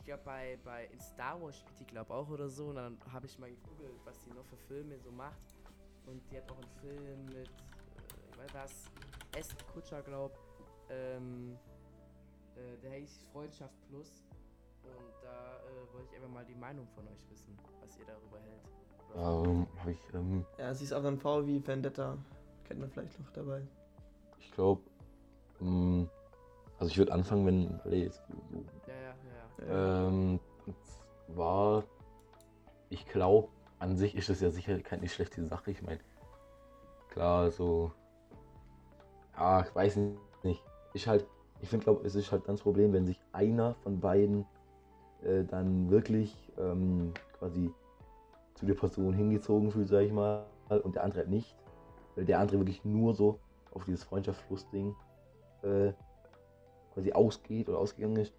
Ich 0.03 0.07
glaube, 0.07 0.23
bei, 0.25 0.59
bei 0.65 0.87
in 0.87 0.99
Star 0.99 1.41
Wars 1.41 1.57
spielt 1.61 1.79
die, 1.79 1.85
glaube 1.85 2.13
auch 2.13 2.29
oder 2.29 2.49
so. 2.49 2.67
Und 2.71 2.75
dann 2.75 2.99
habe 3.13 3.27
ich 3.27 3.39
mal 3.39 3.49
gegoogelt, 3.49 4.01
was 4.05 4.19
die 4.25 4.31
noch 4.31 4.45
für 4.47 4.57
Filme 4.67 4.99
so 4.99 5.13
macht. 5.13 5.55
Und 6.07 6.21
die 6.29 6.39
hat 6.39 6.51
auch 6.51 6.57
einen 6.57 6.69
Film 6.81 7.25
mit, 7.27 7.47
äh, 7.47 8.31
ich 8.33 8.37
weiß 8.37 8.53
was, 8.53 8.85
Aston 9.39 9.59
Kutscher, 9.73 10.03
glaube 10.03 10.35
ähm, 10.91 11.57
äh, 12.57 12.77
Der 12.83 12.95
hieß 12.95 13.29
Freundschaft 13.33 13.75
Plus. 13.89 14.27
Und 14.83 15.15
da 15.23 15.59
äh, 15.59 15.95
wollte 15.95 16.09
ich 16.11 16.17
einfach 16.17 16.31
mal 16.35 16.45
die 16.47 16.57
Meinung 16.57 16.89
von 16.97 17.07
euch 17.07 17.31
wissen, 17.31 17.57
was 17.81 17.97
ihr 17.97 18.05
darüber 18.05 18.41
hält. 18.41 18.67
Ähm, 19.15 19.69
habe 19.79 19.93
ich, 19.93 20.15
ähm, 20.15 20.45
Ja, 20.59 20.75
sie 20.75 20.83
ist 20.83 20.93
auch 20.93 21.05
ein 21.05 21.17
V 21.21 21.47
wie 21.47 21.65
Vendetta. 21.65 22.19
Kennt 22.65 22.81
man 22.81 22.91
vielleicht 22.91 23.21
noch 23.21 23.31
dabei. 23.31 23.63
ich 24.41 24.51
glaube, 24.51 24.83
ähm, 25.61 26.11
also 26.79 26.91
ich 26.91 26.99
würde 26.99 27.13
anfangen, 27.13 27.47
wenn, 27.47 27.81
Ja, 27.85 28.95
ja, 28.95 29.15
ja. 29.67 30.09
ähm, 30.09 30.41
zwar, 31.33 31.85
ich 32.91 33.07
glaube, 33.07 33.49
an 33.79 33.97
sich 33.97 34.15
ist 34.17 34.29
das 34.29 34.41
ja 34.41 34.51
sicher 34.51 34.79
keine 34.81 35.09
schlechte 35.09 35.45
Sache. 35.45 35.71
Ich 35.71 35.83
meine, 35.83 36.01
klar, 37.11 37.51
so, 37.51 37.93
ja, 39.37 39.63
ich 39.63 39.75
weiß 39.75 39.97
nicht. 40.45 40.63
Ich 40.95 41.09
halt, 41.09 41.27
ich 41.61 41.69
finde, 41.69 41.85
glaube, 41.85 42.07
es 42.07 42.15
ist 42.15 42.31
halt 42.33 42.49
das 42.49 42.61
Problem, 42.61 42.93
wenn 42.93 43.07
sich 43.07 43.21
einer 43.33 43.75
von 43.83 44.01
beiden 44.01 44.45
äh, 45.23 45.45
dann 45.45 45.91
wirklich 45.91 46.37
ähm, 46.59 47.13
quasi 47.39 47.73
zu 48.55 48.67
der 48.67 48.75
Person 48.75 49.15
hingezogen 49.15 49.71
fühlt, 49.71 49.89
sag 49.89 50.03
ich 50.03 50.13
mal, 50.13 50.45
und 50.69 50.95
der 50.95 51.05
andere 51.05 51.21
halt 51.21 51.31
nicht. 51.31 51.57
Weil 52.15 52.25
der 52.27 52.41
andere 52.41 52.59
wirklich 52.59 52.85
nur 52.85 53.15
so 53.15 53.39
auf 53.73 53.85
dieses 53.85 54.05
Freundschaftsfluss-Ding 54.05 54.95
äh, 55.63 55.93
quasi 56.93 57.13
ausgeht 57.13 57.69
oder 57.69 57.79
ausgegangen 57.79 58.17
ist. 58.17 58.33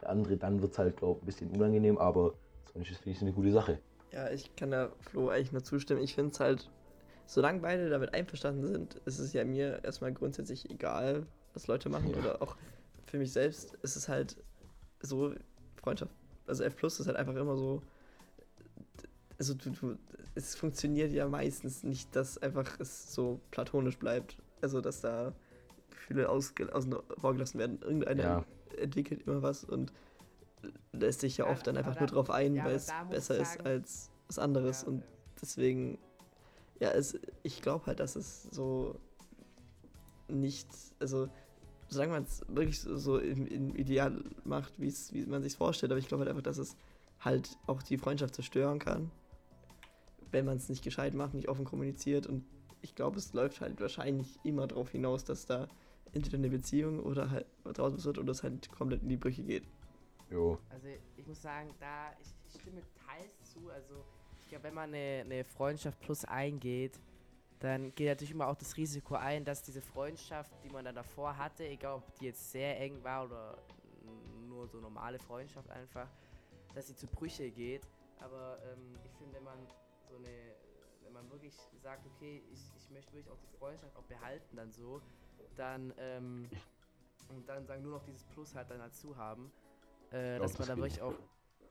Der 0.00 0.10
andere, 0.10 0.36
dann 0.36 0.60
wird 0.62 0.72
es 0.72 0.78
halt, 0.78 0.96
glaube 0.96 1.18
ich, 1.18 1.22
ein 1.22 1.26
bisschen 1.26 1.50
unangenehm, 1.50 1.98
aber 1.98 2.34
sonst 2.72 2.90
ist 2.90 2.98
finde 2.98 3.16
ich 3.16 3.22
eine 3.22 3.32
gute 3.32 3.52
Sache. 3.52 3.78
Ja, 4.12 4.30
ich 4.30 4.54
kann 4.56 4.70
da 4.70 4.90
Flo 5.00 5.28
eigentlich 5.28 5.52
nur 5.52 5.64
zustimmen. 5.64 6.02
Ich 6.02 6.14
finde 6.14 6.32
es 6.32 6.40
halt, 6.40 6.70
solange 7.26 7.60
beide 7.60 7.88
damit 7.88 8.12
einverstanden 8.12 8.66
sind, 8.66 8.94
ist 9.06 9.18
es 9.18 9.32
ja 9.32 9.44
mir 9.44 9.82
erstmal 9.84 10.12
grundsätzlich 10.12 10.70
egal, 10.70 11.26
was 11.54 11.66
Leute 11.66 11.88
machen. 11.88 12.10
Ja. 12.10 12.18
Oder 12.18 12.42
auch 12.42 12.56
für 13.06 13.18
mich 13.18 13.32
selbst 13.32 13.74
ist 13.82 13.96
es 13.96 14.08
halt 14.08 14.36
so, 15.00 15.34
Freundschaft, 15.76 16.12
also 16.46 16.64
F 16.64 16.76
Plus 16.76 17.00
ist 17.00 17.06
halt 17.06 17.16
einfach 17.16 17.34
immer 17.34 17.56
so, 17.56 17.82
also 19.38 19.54
du, 19.54 19.70
du, 19.70 19.98
es 20.34 20.54
funktioniert 20.54 21.12
ja 21.12 21.26
meistens 21.28 21.82
nicht, 21.82 22.14
dass 22.14 22.38
einfach 22.38 22.78
es 22.80 23.12
so 23.12 23.40
platonisch 23.50 23.98
bleibt. 23.98 24.36
Also 24.60 24.80
dass 24.80 25.00
da 25.00 25.32
Gefühle 26.12 26.28
ausge, 26.28 26.74
außen 26.74 27.58
werden. 27.58 27.80
Irgendeiner 27.82 28.22
Ja. 28.22 28.44
entwickelt 28.76 29.22
immer 29.26 29.42
was 29.42 29.64
und 29.64 29.92
lässt 30.92 31.20
sich 31.20 31.38
ja 31.38 31.46
Ja, 31.46 31.50
oft 31.50 31.66
dann 31.66 31.76
einfach 31.76 31.98
nur 31.98 32.08
drauf 32.08 32.30
ein, 32.30 32.54
ja, 32.54 32.64
weil 32.64 32.74
es 32.74 32.92
besser 33.10 33.36
ist 33.38 33.64
als 33.66 34.10
was 34.28 34.38
anderes. 34.38 34.82
Ja, 34.82 34.88
und 34.88 35.02
deswegen, 35.40 35.98
ja, 36.80 36.90
es, 36.90 37.18
ich 37.42 37.62
glaube 37.62 37.86
halt, 37.86 38.00
dass 38.00 38.16
es 38.16 38.44
so 38.44 39.00
nicht, 40.28 40.68
also 41.00 41.28
solange 41.88 42.12
man 42.12 42.22
es 42.22 42.44
wirklich 42.48 42.80
so, 42.80 42.96
so 42.96 43.18
im, 43.18 43.46
im 43.46 43.74
Ideal 43.74 44.22
macht, 44.44 44.72
wie 44.78 45.26
man 45.26 45.42
sich 45.42 45.56
vorstellt, 45.56 45.92
aber 45.92 45.98
ich 45.98 46.08
glaube 46.08 46.22
halt 46.22 46.30
einfach, 46.30 46.42
dass 46.42 46.58
es 46.58 46.76
halt 47.20 47.58
auch 47.66 47.82
die 47.82 47.98
Freundschaft 47.98 48.34
zerstören 48.34 48.78
kann, 48.78 49.10
wenn 50.30 50.44
man 50.44 50.56
es 50.56 50.68
nicht 50.68 50.82
gescheit 50.82 51.14
macht, 51.14 51.34
nicht 51.34 51.48
offen 51.48 51.64
kommuniziert 51.64 52.26
und 52.26 52.44
ich 52.82 52.94
glaube, 52.94 53.18
es 53.18 53.32
läuft 53.32 53.60
halt 53.60 53.80
wahrscheinlich 53.80 54.40
immer 54.42 54.66
darauf 54.66 54.90
hinaus, 54.90 55.24
dass 55.24 55.46
da 55.46 55.68
entweder 56.12 56.38
eine 56.38 56.50
Beziehung 56.50 57.00
oder 57.00 57.30
halt 57.30 57.46
draus 57.64 57.94
was 57.94 58.04
wird 58.04 58.18
oder 58.18 58.32
es 58.32 58.42
halt 58.42 58.70
komplett 58.70 59.02
in 59.02 59.08
die 59.08 59.16
Brüche 59.16 59.42
geht. 59.42 59.64
Jo. 60.30 60.58
Also 60.70 60.88
ich 61.16 61.26
muss 61.26 61.42
sagen, 61.42 61.74
da 61.78 62.12
ich, 62.20 62.28
ich 62.48 62.60
stimme 62.60 62.82
teils 63.06 63.52
zu. 63.52 63.70
Also 63.70 64.04
ich 64.40 64.48
glaube, 64.48 64.64
wenn 64.64 64.74
man 64.74 64.94
eine, 64.94 65.22
eine 65.24 65.44
Freundschaft 65.44 66.00
plus 66.00 66.24
eingeht, 66.24 66.98
dann 67.60 67.94
geht 67.94 68.08
natürlich 68.08 68.32
immer 68.32 68.48
auch 68.48 68.56
das 68.56 68.76
Risiko 68.76 69.14
ein, 69.14 69.44
dass 69.44 69.62
diese 69.62 69.80
Freundschaft, 69.80 70.52
die 70.64 70.68
man 70.70 70.84
dann 70.84 70.96
davor 70.96 71.36
hatte, 71.36 71.64
egal 71.64 71.94
ob 71.94 72.14
die 72.16 72.26
jetzt 72.26 72.50
sehr 72.50 72.80
eng 72.80 73.02
war 73.04 73.26
oder 73.26 73.58
nur 74.48 74.66
so 74.66 74.78
normale 74.80 75.18
Freundschaft 75.18 75.70
einfach, 75.70 76.08
dass 76.74 76.88
sie 76.88 76.96
zu 76.96 77.06
Brüche 77.06 77.50
geht. 77.50 77.82
Aber 78.18 78.58
ähm, 78.64 78.98
ich 79.04 79.12
finde, 79.12 79.36
wenn 79.36 79.44
man 79.44 79.58
so 80.08 80.16
eine, 80.16 80.56
wenn 81.04 81.12
man 81.12 81.30
wirklich 81.30 81.54
sagt, 81.82 82.06
okay, 82.06 82.42
ich, 82.52 82.60
ich 82.76 82.90
möchte 82.90 83.12
wirklich 83.12 83.30
auch 83.30 83.38
die 83.38 83.58
Freundschaft 83.58 83.96
auch 83.96 84.04
behalten, 84.04 84.56
dann 84.56 84.72
so, 84.72 85.00
dann 85.56 85.92
ähm, 85.98 86.48
und 87.28 87.48
dann 87.48 87.66
sagen 87.66 87.82
nur 87.82 87.92
noch 87.92 88.04
dieses 88.04 88.24
Plus 88.24 88.54
halt 88.54 88.70
dann 88.70 88.78
dazu 88.78 89.16
haben, 89.16 89.52
äh, 90.10 90.38
dass 90.38 90.58
man 90.58 90.68
da 90.68 90.76
wirklich 90.76 91.00
auch 91.00 91.14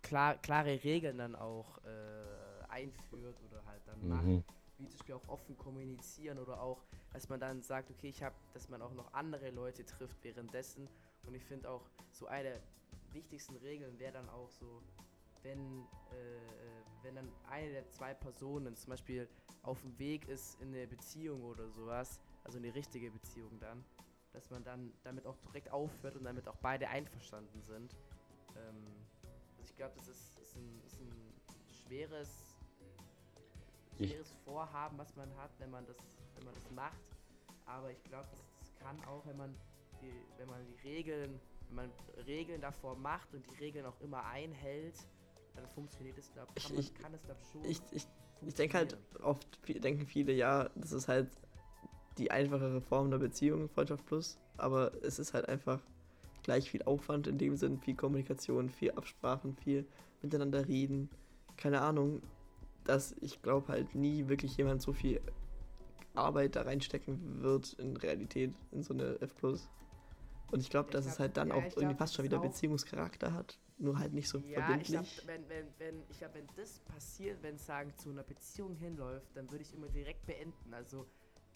klar, 0.01 0.35
klare 0.37 0.83
Regeln 0.83 1.17
dann 1.17 1.35
auch 1.35 1.77
äh, 1.85 2.63
einführt 2.69 3.37
oder 3.49 3.63
halt 3.65 3.81
dann 3.85 4.07
macht, 4.07 4.23
Mhm. 4.23 4.43
wie 4.77 4.87
zum 4.87 4.97
Beispiel 4.97 5.15
auch 5.15 5.27
offen 5.27 5.57
kommunizieren 5.57 6.39
oder 6.39 6.59
auch, 6.61 6.83
dass 7.13 7.29
man 7.29 7.39
dann 7.39 7.61
sagt, 7.61 7.91
okay, 7.91 8.09
ich 8.09 8.23
habe, 8.23 8.35
dass 8.53 8.69
man 8.69 8.81
auch 8.81 8.93
noch 8.93 9.13
andere 9.13 9.51
Leute 9.51 9.85
trifft 9.85 10.23
währenddessen 10.23 10.87
und 11.27 11.35
ich 11.35 11.43
finde 11.43 11.69
auch 11.69 11.89
so 12.11 12.25
eine 12.27 12.43
der 12.49 12.59
wichtigsten 13.13 13.57
Regeln 13.57 13.99
wäre 13.99 14.13
dann 14.13 14.29
auch 14.29 14.49
so, 14.49 14.81
wenn, 15.43 15.59
äh, 16.11 16.35
äh, 16.37 16.83
wenn 17.03 17.15
dann 17.15 17.27
eine 17.49 17.71
der 17.71 17.89
zwei 17.89 18.13
Personen 18.13 18.75
zum 18.75 18.91
Beispiel 18.91 19.27
auf 19.63 19.81
dem 19.81 19.97
Weg 19.99 20.27
ist 20.27 20.59
in 20.61 20.69
eine 20.69 20.87
Beziehung 20.87 21.43
oder 21.43 21.69
sowas, 21.69 22.19
also 22.43 22.57
eine 22.57 22.73
richtige 22.73 23.11
Beziehung 23.11 23.59
dann, 23.59 23.83
dass 24.33 24.49
man 24.49 24.63
dann 24.63 24.93
damit 25.03 25.25
auch 25.25 25.37
direkt 25.37 25.71
aufhört 25.71 26.15
und 26.15 26.23
damit 26.23 26.47
auch 26.47 26.57
beide 26.57 26.87
einverstanden 26.87 27.61
sind. 27.61 27.95
Ähm, 28.57 28.85
also 29.57 29.63
ich 29.63 29.75
glaube, 29.75 29.93
das 29.95 30.07
ist, 30.07 30.37
ist, 30.39 30.55
ein, 30.55 30.81
ist 30.85 30.99
ein 30.99 31.33
schweres, 31.85 32.55
Ich- 33.99 34.11
schweres 34.11 34.31
Vorhaben, 34.45 34.97
was 34.97 35.15
man 35.15 35.35
hat, 35.37 35.51
wenn 35.59 35.71
man 35.71 35.85
das, 35.85 35.97
wenn 36.35 36.45
man 36.45 36.55
das 36.55 36.69
macht. 36.71 37.01
Aber 37.65 37.91
ich 37.91 38.03
glaube, 38.03 38.27
das, 38.31 38.39
das 38.59 38.75
kann 38.79 38.99
auch, 39.05 39.25
wenn 39.25 39.37
man 39.37 39.55
die, 40.01 40.11
wenn 40.37 40.47
man 40.47 40.65
die 40.65 40.87
Regeln 40.87 41.39
wenn 41.67 41.75
man 41.87 41.91
Regeln 42.25 42.59
davor 42.59 42.97
macht 42.97 43.33
und 43.33 43.45
die 43.49 43.55
Regeln 43.63 43.85
auch 43.85 43.99
immer 44.01 44.25
einhält, 44.25 44.95
dann 45.55 45.65
funktioniert 45.69 46.17
es, 46.17 46.29
glaube 46.33 46.51
ich. 46.55 46.63
Kann, 46.65 46.77
ich, 46.77 46.93
kann 46.95 47.13
es, 47.13 47.23
glaube 47.23 47.39
schon. 47.49 47.63
Ich, 47.63 47.79
ich, 47.91 48.07
ich 48.41 48.55
denke 48.55 48.77
halt, 48.77 48.97
oft 49.21 49.47
denken 49.67 50.05
viele, 50.05 50.33
ja, 50.33 50.67
das 50.75 50.91
ist 50.91 51.07
halt 51.07 51.29
die 52.17 52.31
einfachere 52.31 52.81
Form 52.81 53.09
der 53.11 53.17
Beziehung, 53.17 53.69
Freundschaft 53.69 54.05
plus, 54.05 54.37
aber 54.57 54.91
es 55.03 55.19
ist 55.19 55.33
halt 55.33 55.47
einfach 55.47 55.79
gleich 56.43 56.69
viel 56.71 56.83
Aufwand 56.83 57.27
in 57.27 57.37
dem 57.37 57.55
Sinn, 57.55 57.77
viel 57.77 57.95
Kommunikation, 57.95 58.69
viel 58.69 58.91
Absprachen, 58.91 59.55
viel 59.55 59.85
miteinander 60.21 60.67
reden. 60.67 61.09
Keine 61.57 61.81
Ahnung, 61.81 62.21
dass 62.83 63.15
ich 63.21 63.41
glaube 63.41 63.67
halt 63.69 63.95
nie 63.95 64.27
wirklich 64.27 64.57
jemand 64.57 64.81
so 64.81 64.93
viel 64.93 65.21
Arbeit 66.13 66.55
da 66.55 66.63
reinstecken 66.63 67.41
wird 67.41 67.73
in 67.73 67.95
Realität, 67.97 68.53
in 68.71 68.83
so 68.83 68.93
eine 68.93 69.19
F+. 69.21 69.31
Und 69.43 70.59
ich 70.59 70.69
glaube, 70.69 70.91
dass 70.91 71.05
glaub, 71.05 71.13
es 71.13 71.19
halt 71.19 71.37
dann 71.37 71.49
ja, 71.49 71.55
auch 71.55 71.63
irgendwie 71.63 71.85
glaub, 71.85 71.97
fast 71.97 72.15
schon 72.15 72.25
wieder 72.25 72.39
Beziehungscharakter 72.39 73.33
hat, 73.33 73.57
nur 73.77 73.97
halt 73.97 74.13
nicht 74.13 74.27
so 74.27 74.39
ja, 74.39 74.61
verbindlich. 74.65 74.99
Ich 74.99 75.25
glaube, 75.25 75.27
wenn, 75.27 75.49
wenn, 75.49 75.67
wenn, 75.77 76.03
ich 76.09 76.17
glaub, 76.17 76.33
wenn 76.33 76.47
das 76.57 76.79
passiert, 76.79 77.41
wenn 77.41 77.55
es 77.55 77.65
sagen 77.65 77.93
zu 77.95 78.09
einer 78.09 78.23
Beziehung 78.23 78.75
hinläuft, 78.75 79.35
dann 79.35 79.49
würde 79.49 79.63
ich 79.63 79.73
immer 79.73 79.87
direkt 79.87 80.25
beenden. 80.25 80.73
Also, 80.73 81.05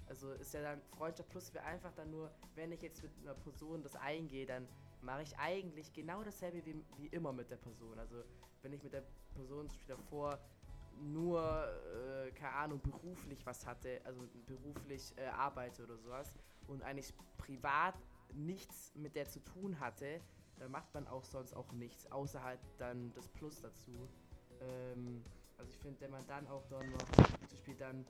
also 0.08 0.32
ist 0.34 0.54
ja 0.54 0.62
dann 0.62 0.82
Freundschaft 0.98 1.30
plus 1.30 1.54
wäre 1.54 1.65
einfach 1.65 1.94
dann 1.94 2.12
nur, 2.12 2.32
wenn 2.56 2.72
ich 2.72 2.82
jetzt 2.82 3.02
mit 3.04 3.12
einer 3.22 3.34
Person 3.34 3.82
das 3.82 3.96
eingehe, 3.96 4.46
dann 4.46 4.68
mache 5.02 5.24
ich 5.24 5.38
eigentlich 5.38 5.91
genau 5.94 6.24
dasselbe 6.24 6.65
wie, 6.65 6.84
wie 6.98 7.08
immer 7.08 7.34
mit 7.34 7.50
der 7.50 7.58
Person. 7.58 7.98
Also 8.00 8.24
wenn 8.62 8.74
ich 8.74 8.84
mit 8.84 8.94
der 8.94 9.04
Person 9.34 9.68
davor 9.88 10.39
nur, 11.02 11.41
äh, 11.41 12.32
keine 12.32 12.54
Ahnung, 12.54 12.82
beruflich 12.82 13.46
was 13.46 13.65
hatte, 13.65 14.02
also 14.06 14.28
beruflich 14.46 15.13
äh, 15.18 15.26
arbeite 15.26 15.84
oder 15.84 15.98
sowas 15.98 16.34
und 16.68 16.82
eigentlich 16.84 17.13
privat 17.38 17.96
nichts 18.34 18.94
mit 18.96 19.15
der 19.15 19.28
zu 19.28 19.39
tun 19.39 19.80
hatte, 19.80 20.22
dann 20.58 20.72
macht 20.72 20.94
man 20.94 21.08
auch 21.08 21.24
sonst 21.26 21.54
auch 21.54 21.72
nichts, 21.74 22.10
außer 22.12 22.41
halt 22.41 22.60
dann 22.78 23.12
das 23.13 23.28
Plus 23.28 23.62
dazu. 23.62 23.91
Ähm, 24.62 25.24
also 25.58 25.70
ich 25.70 25.78
finde, 25.80 26.00
wenn 26.02 26.12
man 26.12 26.26
dann 26.28 26.48
auch 26.48 26.65
dann 26.68 26.89
noch, 26.91 27.12
zum 27.12 27.50
Beispiel 27.50 27.76
dann 27.76 28.06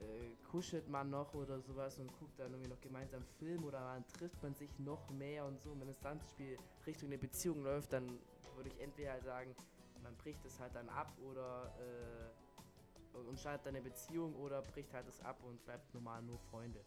äh, 0.00 0.34
kuschelt 0.50 0.88
man 0.88 1.10
noch 1.10 1.34
oder 1.34 1.60
sowas 1.60 1.98
und 1.98 2.12
guckt 2.18 2.38
dann 2.38 2.52
irgendwie 2.52 2.70
noch 2.70 2.80
gemeinsam 2.80 3.22
Film 3.38 3.64
oder 3.64 3.80
dann 3.80 4.06
trifft 4.08 4.42
man 4.42 4.54
sich 4.54 4.70
noch 4.78 5.10
mehr 5.10 5.44
und 5.44 5.60
so. 5.60 5.70
Und 5.70 5.80
wenn 5.80 5.94
zum 5.94 6.18
Beispiel 6.18 6.58
Richtung 6.86 7.08
eine 7.08 7.18
Beziehung 7.18 7.62
läuft, 7.62 7.92
dann 7.92 8.18
würde 8.56 8.70
ich 8.70 8.80
entweder 8.80 9.12
halt 9.12 9.24
sagen, 9.24 9.54
man 10.02 10.14
bricht 10.16 10.44
es 10.44 10.58
halt 10.60 10.74
dann 10.74 10.88
ab 10.88 11.12
oder 11.28 11.72
äh, 11.80 13.18
und 13.18 13.38
startet 13.38 13.66
dann 13.66 13.76
eine 13.76 13.84
Beziehung 13.84 14.34
oder 14.36 14.62
bricht 14.62 14.92
halt 14.92 15.06
es 15.08 15.20
ab 15.20 15.38
und 15.44 15.64
bleibt 15.64 15.92
normal 15.94 16.22
nur 16.22 16.38
Freunde. 16.50 16.80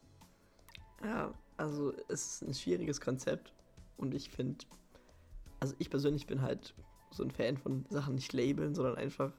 Ja, 1.04 1.34
also 1.58 1.94
es 2.10 2.42
ist 2.42 2.42
ein 2.42 2.54
schwieriges 2.54 3.00
Konzept 3.00 3.54
und 3.98 4.14
ich 4.14 4.30
finde, 4.30 4.66
also 5.60 5.76
ich 5.80 5.90
persönlich 5.90 6.28
bin 6.28 6.42
halt 6.42 6.74
so 7.12 7.24
ein 7.24 7.32
Fan 7.32 7.58
von 7.58 7.86
Sachen 7.90 8.16
nicht 8.16 8.34
labeln, 8.34 8.76
sondern 8.76 8.96
einfach 8.96 9.32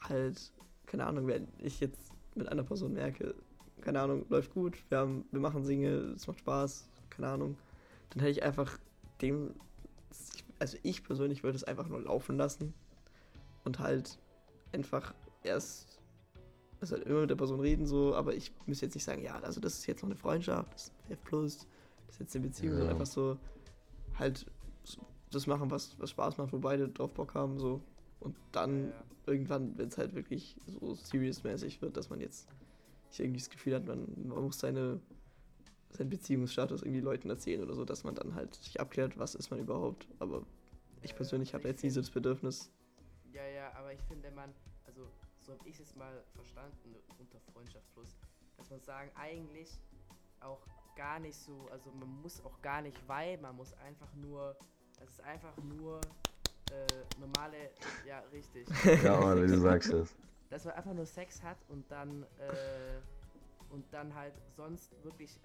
halt, 0.00 0.52
keine 0.86 1.06
Ahnung, 1.06 1.26
wenn 1.26 1.48
ich 1.58 1.80
jetzt 1.80 2.12
mit 2.36 2.48
einer 2.48 2.62
Person 2.62 2.92
merke, 2.92 3.34
keine 3.80 4.00
Ahnung, 4.00 4.24
läuft 4.28 4.52
gut, 4.54 4.76
wir, 4.88 4.98
haben, 4.98 5.24
wir 5.30 5.40
machen 5.40 5.64
Single, 5.64 6.12
es 6.14 6.26
macht 6.26 6.40
Spaß, 6.40 6.88
keine 7.10 7.28
Ahnung, 7.28 7.56
dann 8.10 8.20
hätte 8.20 8.32
ich 8.32 8.42
einfach 8.42 8.78
dem, 9.20 9.54
also 10.58 10.76
ich 10.82 11.04
persönlich 11.04 11.42
würde 11.42 11.56
es 11.56 11.64
einfach 11.64 11.88
nur 11.88 12.00
laufen 12.02 12.36
lassen 12.36 12.74
und 13.64 13.78
halt 13.78 14.18
einfach 14.72 15.14
erst, 15.42 16.00
also 16.80 16.96
halt 16.96 17.06
immer 17.06 17.20
mit 17.20 17.30
der 17.30 17.36
Person 17.36 17.60
reden 17.60 17.86
so, 17.86 18.14
aber 18.14 18.34
ich 18.34 18.52
müsste 18.66 18.86
jetzt 18.86 18.94
nicht 18.94 19.04
sagen, 19.04 19.22
ja, 19.22 19.38
also 19.40 19.60
das 19.60 19.74
ist 19.74 19.86
jetzt 19.86 20.02
noch 20.02 20.10
eine 20.10 20.16
Freundschaft, 20.16 20.74
das 20.74 20.84
ist 20.84 20.92
F+, 21.10 21.18
das 21.30 21.66
ist 22.10 22.20
jetzt 22.20 22.36
eine 22.36 22.46
Beziehung, 22.46 22.72
ja. 22.72 22.78
sondern 22.78 22.96
einfach 22.96 23.12
so 23.12 23.38
halt 24.18 24.46
das 25.30 25.46
machen, 25.46 25.70
was, 25.70 25.98
was 25.98 26.10
Spaß 26.10 26.38
macht, 26.38 26.52
wo 26.52 26.58
beide 26.58 26.88
drauf 26.88 27.12
Bock 27.12 27.34
haben, 27.34 27.58
so. 27.58 27.80
Und 28.20 28.36
dann 28.52 28.88
ja, 28.88 28.90
ja. 28.90 29.04
irgendwann, 29.26 29.76
wenn 29.78 29.88
es 29.88 29.98
halt 29.98 30.14
wirklich 30.14 30.56
so 30.66 30.94
serious-mäßig 30.94 31.82
wird, 31.82 31.96
dass 31.96 32.10
man 32.10 32.20
jetzt 32.20 32.48
nicht 33.08 33.20
irgendwie 33.20 33.40
das 33.40 33.50
Gefühl 33.50 33.74
hat, 33.74 33.86
man, 33.86 34.06
man 34.26 34.44
muss 34.44 34.58
seine, 34.58 35.00
seinen 35.90 36.10
Beziehungsstatus 36.10 36.82
irgendwie 36.82 37.00
Leuten 37.00 37.30
erzählen 37.30 37.62
oder 37.62 37.74
so, 37.74 37.84
dass 37.84 38.04
man 38.04 38.14
dann 38.14 38.34
halt 38.34 38.54
sich 38.54 38.80
abklärt, 38.80 39.18
was 39.18 39.34
ist 39.34 39.50
man 39.50 39.60
überhaupt. 39.60 40.08
Aber 40.18 40.44
ich 41.02 41.14
persönlich 41.14 41.54
habe 41.54 41.68
jetzt 41.68 41.84
nie 41.84 41.90
so 41.90 42.00
das 42.00 42.10
Bedürfnis, 42.10 42.70
ja, 43.36 43.46
ja, 43.48 43.72
aber 43.74 43.92
ich 43.92 44.00
finde, 44.08 44.30
man, 44.30 44.54
also 44.86 45.12
so 45.40 45.52
habe 45.52 45.68
ich 45.68 45.78
es 45.78 45.94
mal 45.94 46.24
verstanden 46.34 46.96
unter 47.18 47.38
Freundschaft 47.52 47.84
plus, 47.92 48.16
dass 48.56 48.70
man 48.70 48.80
sagen, 48.80 49.10
eigentlich 49.14 49.78
auch 50.40 50.66
gar 50.96 51.18
nicht 51.20 51.36
so, 51.36 51.68
also 51.70 51.90
man 51.92 52.08
muss 52.22 52.42
auch 52.46 52.62
gar 52.62 52.80
nicht 52.80 52.96
weil, 53.06 53.36
man 53.36 53.54
muss 53.54 53.74
einfach 53.74 54.10
nur, 54.14 54.56
es 55.02 55.10
ist 55.10 55.20
einfach 55.20 55.54
nur 55.58 56.00
äh, 56.70 57.20
normale, 57.20 57.70
ja, 58.06 58.20
richtig. 58.32 58.68
ja, 59.02 59.14
aber 59.14 59.36
du 59.36 59.58
sagst 59.58 59.92
es. 59.92 60.16
Dass 60.50 60.64
man 60.64 60.74
einfach 60.74 60.94
nur 60.94 61.06
Sex 61.06 61.42
hat 61.42 61.58
und 61.68 61.90
dann, 61.90 62.22
äh, 62.38 63.00
und 63.70 63.84
dann 63.92 64.14
halt 64.14 64.40
sonst 64.56 64.92
wirklich, 65.02 65.40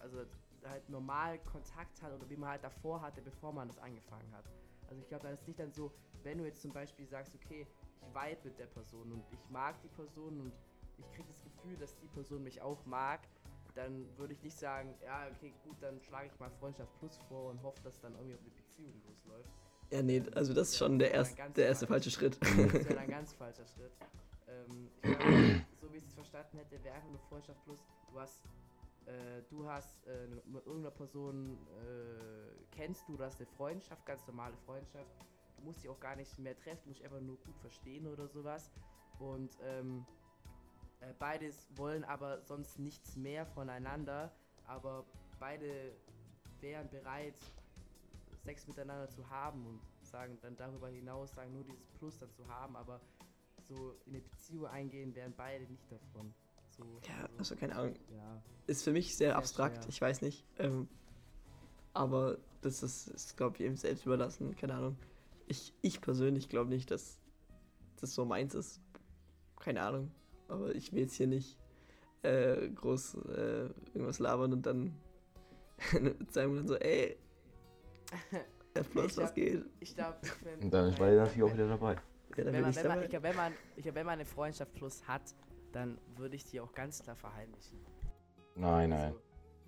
also 0.00 0.24
halt 0.64 0.88
normal 0.88 1.38
Kontakt 1.40 2.00
hat 2.02 2.12
oder 2.12 2.28
wie 2.28 2.36
man 2.36 2.50
halt 2.50 2.64
davor 2.64 3.00
hatte, 3.00 3.20
bevor 3.20 3.52
man 3.52 3.68
das 3.68 3.78
angefangen 3.78 4.32
hat. 4.34 4.44
Also 4.88 5.02
ich 5.02 5.08
glaube, 5.08 5.24
da 5.24 5.30
ist 5.30 5.46
nicht 5.46 5.58
dann 5.58 5.72
so, 5.72 5.92
wenn 6.22 6.38
du 6.38 6.44
jetzt 6.44 6.62
zum 6.62 6.72
Beispiel 6.72 7.06
sagst, 7.06 7.34
okay, 7.34 7.66
ich 8.00 8.08
vibe 8.14 8.40
mit 8.44 8.58
der 8.58 8.66
Person 8.66 9.12
und 9.12 9.24
ich 9.30 9.50
mag 9.50 9.80
die 9.82 9.88
Person 9.88 10.40
und 10.40 10.52
ich 10.98 11.10
kriege 11.12 11.28
das 11.28 11.42
Gefühl, 11.42 11.76
dass 11.76 11.96
die 11.98 12.08
Person 12.08 12.42
mich 12.42 12.60
auch 12.62 12.84
mag, 12.86 13.20
dann 13.74 14.06
würde 14.16 14.32
ich 14.32 14.42
nicht 14.42 14.56
sagen, 14.58 14.94
ja, 15.04 15.28
okay, 15.28 15.52
gut, 15.64 15.76
dann 15.80 16.00
schlage 16.00 16.28
ich 16.32 16.40
mal 16.40 16.50
Freundschaft 16.50 16.90
plus 16.98 17.18
vor 17.28 17.50
und 17.50 17.62
hoffe, 17.62 17.82
dass 17.82 18.00
dann 18.00 18.14
irgendwie 18.14 18.34
auf 18.34 18.40
eine 18.40 18.50
Beziehung 18.50 18.94
losläuft. 19.06 19.50
Ja, 19.90 20.02
nee, 20.02 20.22
also 20.34 20.52
das 20.52 20.70
ist 20.70 20.78
schon 20.78 20.98
der, 20.98 21.12
erst, 21.12 21.36
der 21.56 21.66
erste 21.66 21.86
falsche 21.86 22.10
Schritt. 22.10 22.38
Das 22.40 22.56
wäre 22.56 22.98
ein 22.98 23.10
ganz 23.10 23.32
falscher 23.32 23.66
Schritt. 23.66 23.92
Ähm, 24.48 24.90
glaube, 25.02 25.64
so 25.80 25.92
wie 25.92 25.98
ich 25.98 26.04
es 26.04 26.14
verstanden 26.14 26.58
hätte, 26.58 26.82
wäre 26.82 26.96
einfach 26.96 27.10
nur 27.10 27.20
Freundschaft 27.28 27.62
plus, 27.64 27.78
du 28.10 28.18
hast 28.18 28.40
äh, 29.06 29.42
du 29.50 29.68
hast 29.68 30.04
äh, 30.06 30.26
mit 30.46 30.66
irgendeiner 30.66 30.90
Person, 30.90 31.58
äh, 31.80 32.66
kennst 32.72 33.08
du, 33.08 33.16
du 33.16 33.24
hast 33.24 33.40
eine 33.40 33.46
Freundschaft, 33.46 34.04
ganz 34.04 34.26
normale 34.26 34.56
Freundschaft. 34.66 35.10
Du 35.56 35.62
musst 35.62 35.82
dich 35.82 35.88
auch 35.88 36.00
gar 36.00 36.16
nicht 36.16 36.36
mehr 36.38 36.56
treffen, 36.56 36.82
du 36.84 36.88
musst 36.90 37.02
einfach 37.02 37.20
nur 37.20 37.36
gut 37.38 37.56
verstehen 37.60 38.06
oder 38.08 38.26
sowas. 38.26 38.72
Und 39.20 39.56
ähm, 39.62 40.04
äh, 41.00 41.12
beides 41.18 41.68
wollen 41.76 42.04
aber 42.04 42.42
sonst 42.42 42.78
nichts 42.80 43.16
mehr 43.16 43.46
voneinander, 43.46 44.32
aber 44.66 45.06
beide 45.38 45.92
wären 46.60 46.90
bereit, 46.90 47.36
Sex 48.46 48.66
miteinander 48.68 49.08
zu 49.08 49.28
haben 49.28 49.66
und 49.66 49.80
sagen 50.02 50.38
dann 50.40 50.56
darüber 50.56 50.88
hinaus, 50.88 51.34
sagen 51.34 51.52
nur 51.52 51.64
dieses 51.64 51.86
Plus 51.98 52.16
dann 52.18 52.32
zu 52.32 52.46
haben, 52.46 52.76
aber 52.76 53.00
so 53.58 53.96
in 54.06 54.14
eine 54.14 54.20
Beziehung 54.22 54.66
eingehen 54.66 55.14
wären 55.14 55.34
beide 55.36 55.64
nicht 55.64 55.90
davon. 55.90 56.32
So, 56.68 56.84
ja, 57.08 57.24
also, 57.24 57.38
also 57.38 57.56
keine 57.56 57.74
Ahnung. 57.74 57.94
Ja. 58.14 58.42
Ist 58.66 58.84
für 58.84 58.92
mich 58.92 59.16
sehr, 59.16 59.28
sehr 59.28 59.36
abstrakt, 59.36 59.78
schwer. 59.78 59.88
ich 59.88 60.00
weiß 60.00 60.22
nicht. 60.22 60.44
Ähm, 60.58 60.88
aber 61.92 62.38
das 62.60 62.82
ist, 62.82 63.08
ist 63.08 63.36
glaube 63.36 63.56
ich, 63.56 63.62
eben 63.62 63.76
selbst 63.76 64.06
überlassen, 64.06 64.54
keine 64.54 64.74
Ahnung. 64.74 64.96
Ich, 65.48 65.74
ich 65.82 66.00
persönlich 66.00 66.48
glaube 66.48 66.70
nicht, 66.70 66.90
dass 66.90 67.18
das 68.00 68.14
so 68.14 68.24
meins 68.24 68.54
ist. 68.54 68.80
Keine 69.58 69.82
Ahnung. 69.82 70.12
Aber 70.48 70.74
ich 70.74 70.92
will 70.92 71.00
jetzt 71.00 71.14
hier 71.14 71.26
nicht 71.26 71.58
äh, 72.22 72.68
groß 72.68 73.14
äh, 73.28 73.70
irgendwas 73.94 74.18
labern 74.18 74.52
und 74.52 74.66
dann 74.66 74.94
sagen 76.30 76.52
wir 76.52 76.56
dann 76.58 76.68
so, 76.68 76.76
ey, 76.76 77.16
F 78.74 78.90
plus, 78.90 79.16
was 79.16 79.34
geht? 79.34 79.64
Ich 79.80 79.94
glaube, 79.94 80.18
Und 80.60 80.72
dann 80.72 80.98
war 80.98 81.10
ich 81.10 81.16
natürlich 81.16 81.42
auch 81.42 81.54
wieder 81.54 81.68
dabei. 81.68 81.94
Ja, 82.36 82.44
wenn, 82.44 82.60
man, 82.60 82.76
wenn, 82.76 82.86
man, 82.88 83.02
ich 83.02 83.08
glaub, 83.08 83.22
wenn, 83.22 83.36
man, 83.36 83.52
ich 83.76 83.82
glaub, 83.82 83.94
wenn 83.94 84.06
man 84.06 84.12
eine 84.14 84.24
Freundschaft 84.24 84.72
plus 84.74 85.06
hat, 85.08 85.22
dann 85.72 85.98
würde 86.16 86.36
ich 86.36 86.44
die 86.44 86.60
auch 86.60 86.72
ganz 86.72 87.02
klar 87.02 87.16
verheimlichen. 87.16 87.78
Nein, 88.54 88.90
nein. 88.90 89.00
Also, 89.12 89.20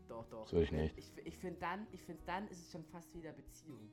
doch, 0.08 0.26
doch. 0.28 0.42
Das 0.42 0.52
würde 0.52 0.64
ich 0.64 0.72
nicht. 0.72 0.98
Ich, 0.98 1.12
ich 1.24 1.38
finde 1.38 1.60
dann, 1.60 1.86
find 2.06 2.18
dann 2.26 2.48
ist 2.48 2.60
es 2.60 2.72
schon 2.72 2.84
fast 2.84 3.14
wieder 3.14 3.32
Beziehung. 3.32 3.90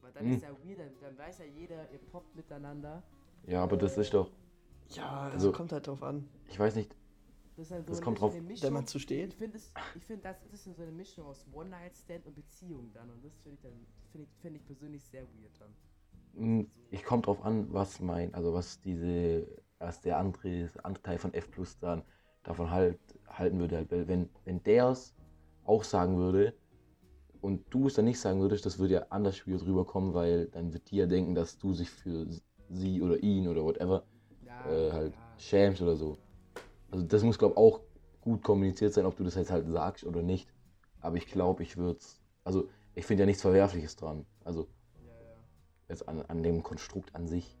Weil 0.00 0.12
dann 0.12 0.24
hm. 0.24 0.34
ist 0.34 0.42
ja 0.42 0.50
weird, 0.50 0.78
dann, 1.02 1.18
weiß 1.18 1.38
ja 1.38 1.44
jeder, 1.44 1.90
ihr 1.90 1.98
poppt 1.98 2.34
miteinander. 2.36 3.02
Ja, 3.46 3.62
aber 3.62 3.76
das 3.76 3.96
ist 3.96 4.14
doch. 4.14 4.30
Ja, 4.90 5.22
also, 5.22 5.34
also 5.34 5.52
kommt 5.52 5.72
halt 5.72 5.86
drauf 5.86 6.02
an. 6.02 6.28
Ich 6.48 6.58
weiß 6.58 6.74
nicht. 6.74 6.94
Das, 7.58 7.72
halt 7.72 7.86
so 7.88 7.92
das 7.92 8.00
kommt 8.00 8.20
drauf, 8.20 8.40
Mischung, 8.40 8.68
wenn 8.68 8.72
man 8.72 8.86
zu 8.86 9.00
steht. 9.00 9.32
Ich 9.32 9.36
finde, 9.36 9.58
find, 9.58 10.24
das, 10.24 10.36
das 10.48 10.64
ist 10.64 10.76
so 10.76 10.82
eine 10.82 10.92
Mischung 10.92 11.26
aus 11.26 11.44
One-Night-Stand 11.52 12.24
und 12.24 12.36
Beziehung 12.36 12.92
dann. 12.94 13.10
Und 13.10 13.24
das 13.24 13.36
finde 13.40 13.56
ich, 13.56 13.62
dann, 13.62 13.72
find 14.12 14.24
ich, 14.24 14.30
find 14.40 14.56
ich 14.56 14.64
persönlich 14.64 15.04
sehr 15.04 15.22
weird 15.22 15.50
dann. 15.58 15.74
Hm, 16.36 16.70
ich 16.92 17.02
komme 17.02 17.22
drauf 17.22 17.44
an, 17.44 17.66
was 17.72 17.98
mein, 17.98 18.32
also 18.32 18.54
was 18.54 18.80
diese, 18.80 19.44
was 19.80 20.00
der 20.00 20.18
andere, 20.18 20.70
andere 20.84 21.02
Teil 21.02 21.18
von 21.18 21.34
F 21.34 21.50
Plus 21.50 21.76
dann 21.80 22.04
davon 22.44 22.70
halt, 22.70 23.00
halten 23.26 23.58
würde. 23.58 23.78
Halt, 23.78 23.90
wenn, 23.90 24.30
wenn 24.44 24.62
der 24.62 24.90
es 24.90 25.16
auch 25.64 25.82
sagen 25.82 26.16
würde 26.16 26.54
und 27.40 27.64
du 27.70 27.88
es 27.88 27.94
dann 27.94 28.04
nicht 28.04 28.20
sagen 28.20 28.40
würdest, 28.40 28.66
das 28.66 28.78
würde 28.78 28.94
ja 28.94 29.06
anders 29.10 29.44
wieder 29.48 29.58
drüber 29.58 29.84
kommen, 29.84 30.14
weil 30.14 30.46
dann 30.46 30.72
wird 30.72 30.88
die 30.92 30.98
ja 30.98 31.06
denken, 31.06 31.34
dass 31.34 31.58
du 31.58 31.74
sich 31.74 31.90
für 31.90 32.24
sie 32.68 33.02
oder 33.02 33.20
ihn 33.20 33.48
oder 33.48 33.64
whatever 33.64 34.04
ja, 34.44 34.64
äh, 34.70 34.92
halt 34.92 35.14
ja. 35.14 35.34
schämst 35.38 35.82
oder 35.82 35.96
so. 35.96 36.18
Also 36.90 37.04
das 37.04 37.22
muss, 37.22 37.38
glaube 37.38 37.54
ich, 37.54 37.58
auch 37.58 37.80
gut 38.20 38.42
kommuniziert 38.42 38.92
sein, 38.94 39.06
ob 39.06 39.16
du 39.16 39.24
das 39.24 39.34
jetzt 39.34 39.50
halt 39.50 39.68
sagst 39.68 40.04
oder 40.04 40.22
nicht. 40.22 40.48
Aber 41.00 41.16
ich 41.16 41.26
glaube, 41.26 41.62
ich 41.62 41.76
würde 41.76 41.98
es, 41.98 42.20
also 42.44 42.68
ich 42.94 43.06
finde 43.06 43.22
ja 43.22 43.26
nichts 43.26 43.42
Verwerfliches 43.42 43.96
dran. 43.96 44.26
Also 44.44 44.68
Ja, 45.04 45.12
ja. 45.12 45.36
jetzt 45.88 46.08
an, 46.08 46.22
an 46.22 46.42
dem 46.42 46.62
Konstrukt 46.62 47.14
an 47.14 47.26
sich. 47.26 47.56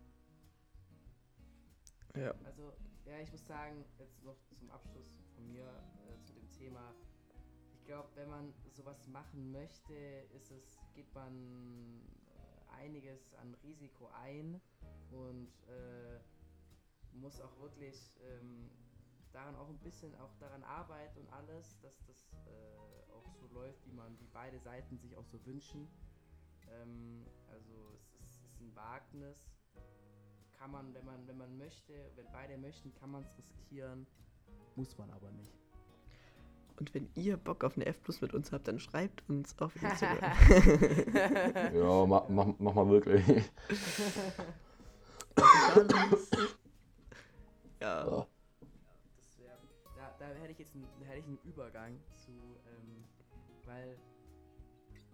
Ja. 2.16 2.34
Also, 2.44 2.72
ja, 3.06 3.20
ich 3.22 3.30
muss 3.30 3.46
sagen, 3.46 3.84
jetzt 3.98 4.24
noch 4.24 4.36
zum 4.58 4.70
Abschluss 4.70 5.22
von 5.34 5.46
mir 5.46 5.64
äh, 5.64 6.24
zu 6.24 6.32
dem 6.32 6.50
Thema. 6.50 6.94
Ich 7.74 7.84
glaube, 7.84 8.08
wenn 8.16 8.28
man 8.28 8.52
sowas 8.72 9.06
machen 9.08 9.52
möchte, 9.52 9.94
ist 10.34 10.50
es, 10.50 10.78
geht 10.94 11.14
man 11.14 12.02
äh, 12.74 12.82
einiges 12.82 13.34
an 13.34 13.54
Risiko 13.62 14.08
ein 14.22 14.60
und 15.10 15.48
äh, 15.68 16.18
muss 17.12 17.40
auch 17.40 17.58
wirklich 17.60 17.96
ähm, 18.20 18.68
daran 19.32 19.56
auch 19.56 19.68
ein 19.68 19.78
bisschen 19.78 20.14
auch 20.16 20.34
daran 20.38 20.62
arbeiten 20.64 21.20
und 21.20 21.32
alles, 21.32 21.78
dass 21.80 21.98
das 22.06 22.30
äh, 22.46 23.12
auch 23.12 23.30
so 23.34 23.46
läuft, 23.54 23.84
wie 23.86 23.92
man, 23.92 24.18
wie 24.20 24.28
beide 24.32 24.58
Seiten 24.60 24.98
sich 24.98 25.16
auch 25.16 25.26
so 25.26 25.44
wünschen. 25.46 25.88
Ähm, 26.70 27.24
also 27.50 27.72
es 27.94 28.12
ist, 28.20 28.42
es 28.44 28.52
ist 28.52 28.60
ein 28.60 28.74
Wagnis, 28.74 29.38
kann 30.58 30.70
man, 30.70 30.92
wenn 30.92 31.04
man, 31.04 31.26
wenn 31.26 31.38
man 31.38 31.56
möchte, 31.56 31.92
wenn 32.16 32.26
beide 32.32 32.58
möchten, 32.58 32.92
kann 32.94 33.10
man 33.10 33.22
es 33.22 33.38
riskieren, 33.38 34.06
muss 34.76 34.96
man 34.98 35.10
aber 35.10 35.30
nicht. 35.30 35.52
Und 36.78 36.94
wenn 36.94 37.08
ihr 37.14 37.36
Bock 37.36 37.64
auf 37.64 37.76
eine 37.76 37.86
F 37.86 38.00
Plus 38.02 38.20
mit 38.20 38.32
uns 38.34 38.52
habt, 38.52 38.68
dann 38.68 38.78
schreibt 38.78 39.28
uns 39.28 39.58
auf 39.58 39.74
Instagram. 39.82 40.32
Ja, 41.74 42.06
mach, 42.06 42.28
mach, 42.28 42.46
mach 42.58 42.74
mal 42.74 42.88
wirklich. 42.88 43.24
ja. 47.80 48.06
Ja. 48.06 48.26
Hätte 50.34 50.52
ich 50.52 50.58
jetzt 50.58 50.74
einen, 50.74 50.86
hätte 51.04 51.18
ich 51.20 51.24
einen 51.26 51.38
Übergang 51.44 51.98
zu, 52.14 52.30
ähm, 52.66 53.04
weil 53.64 53.96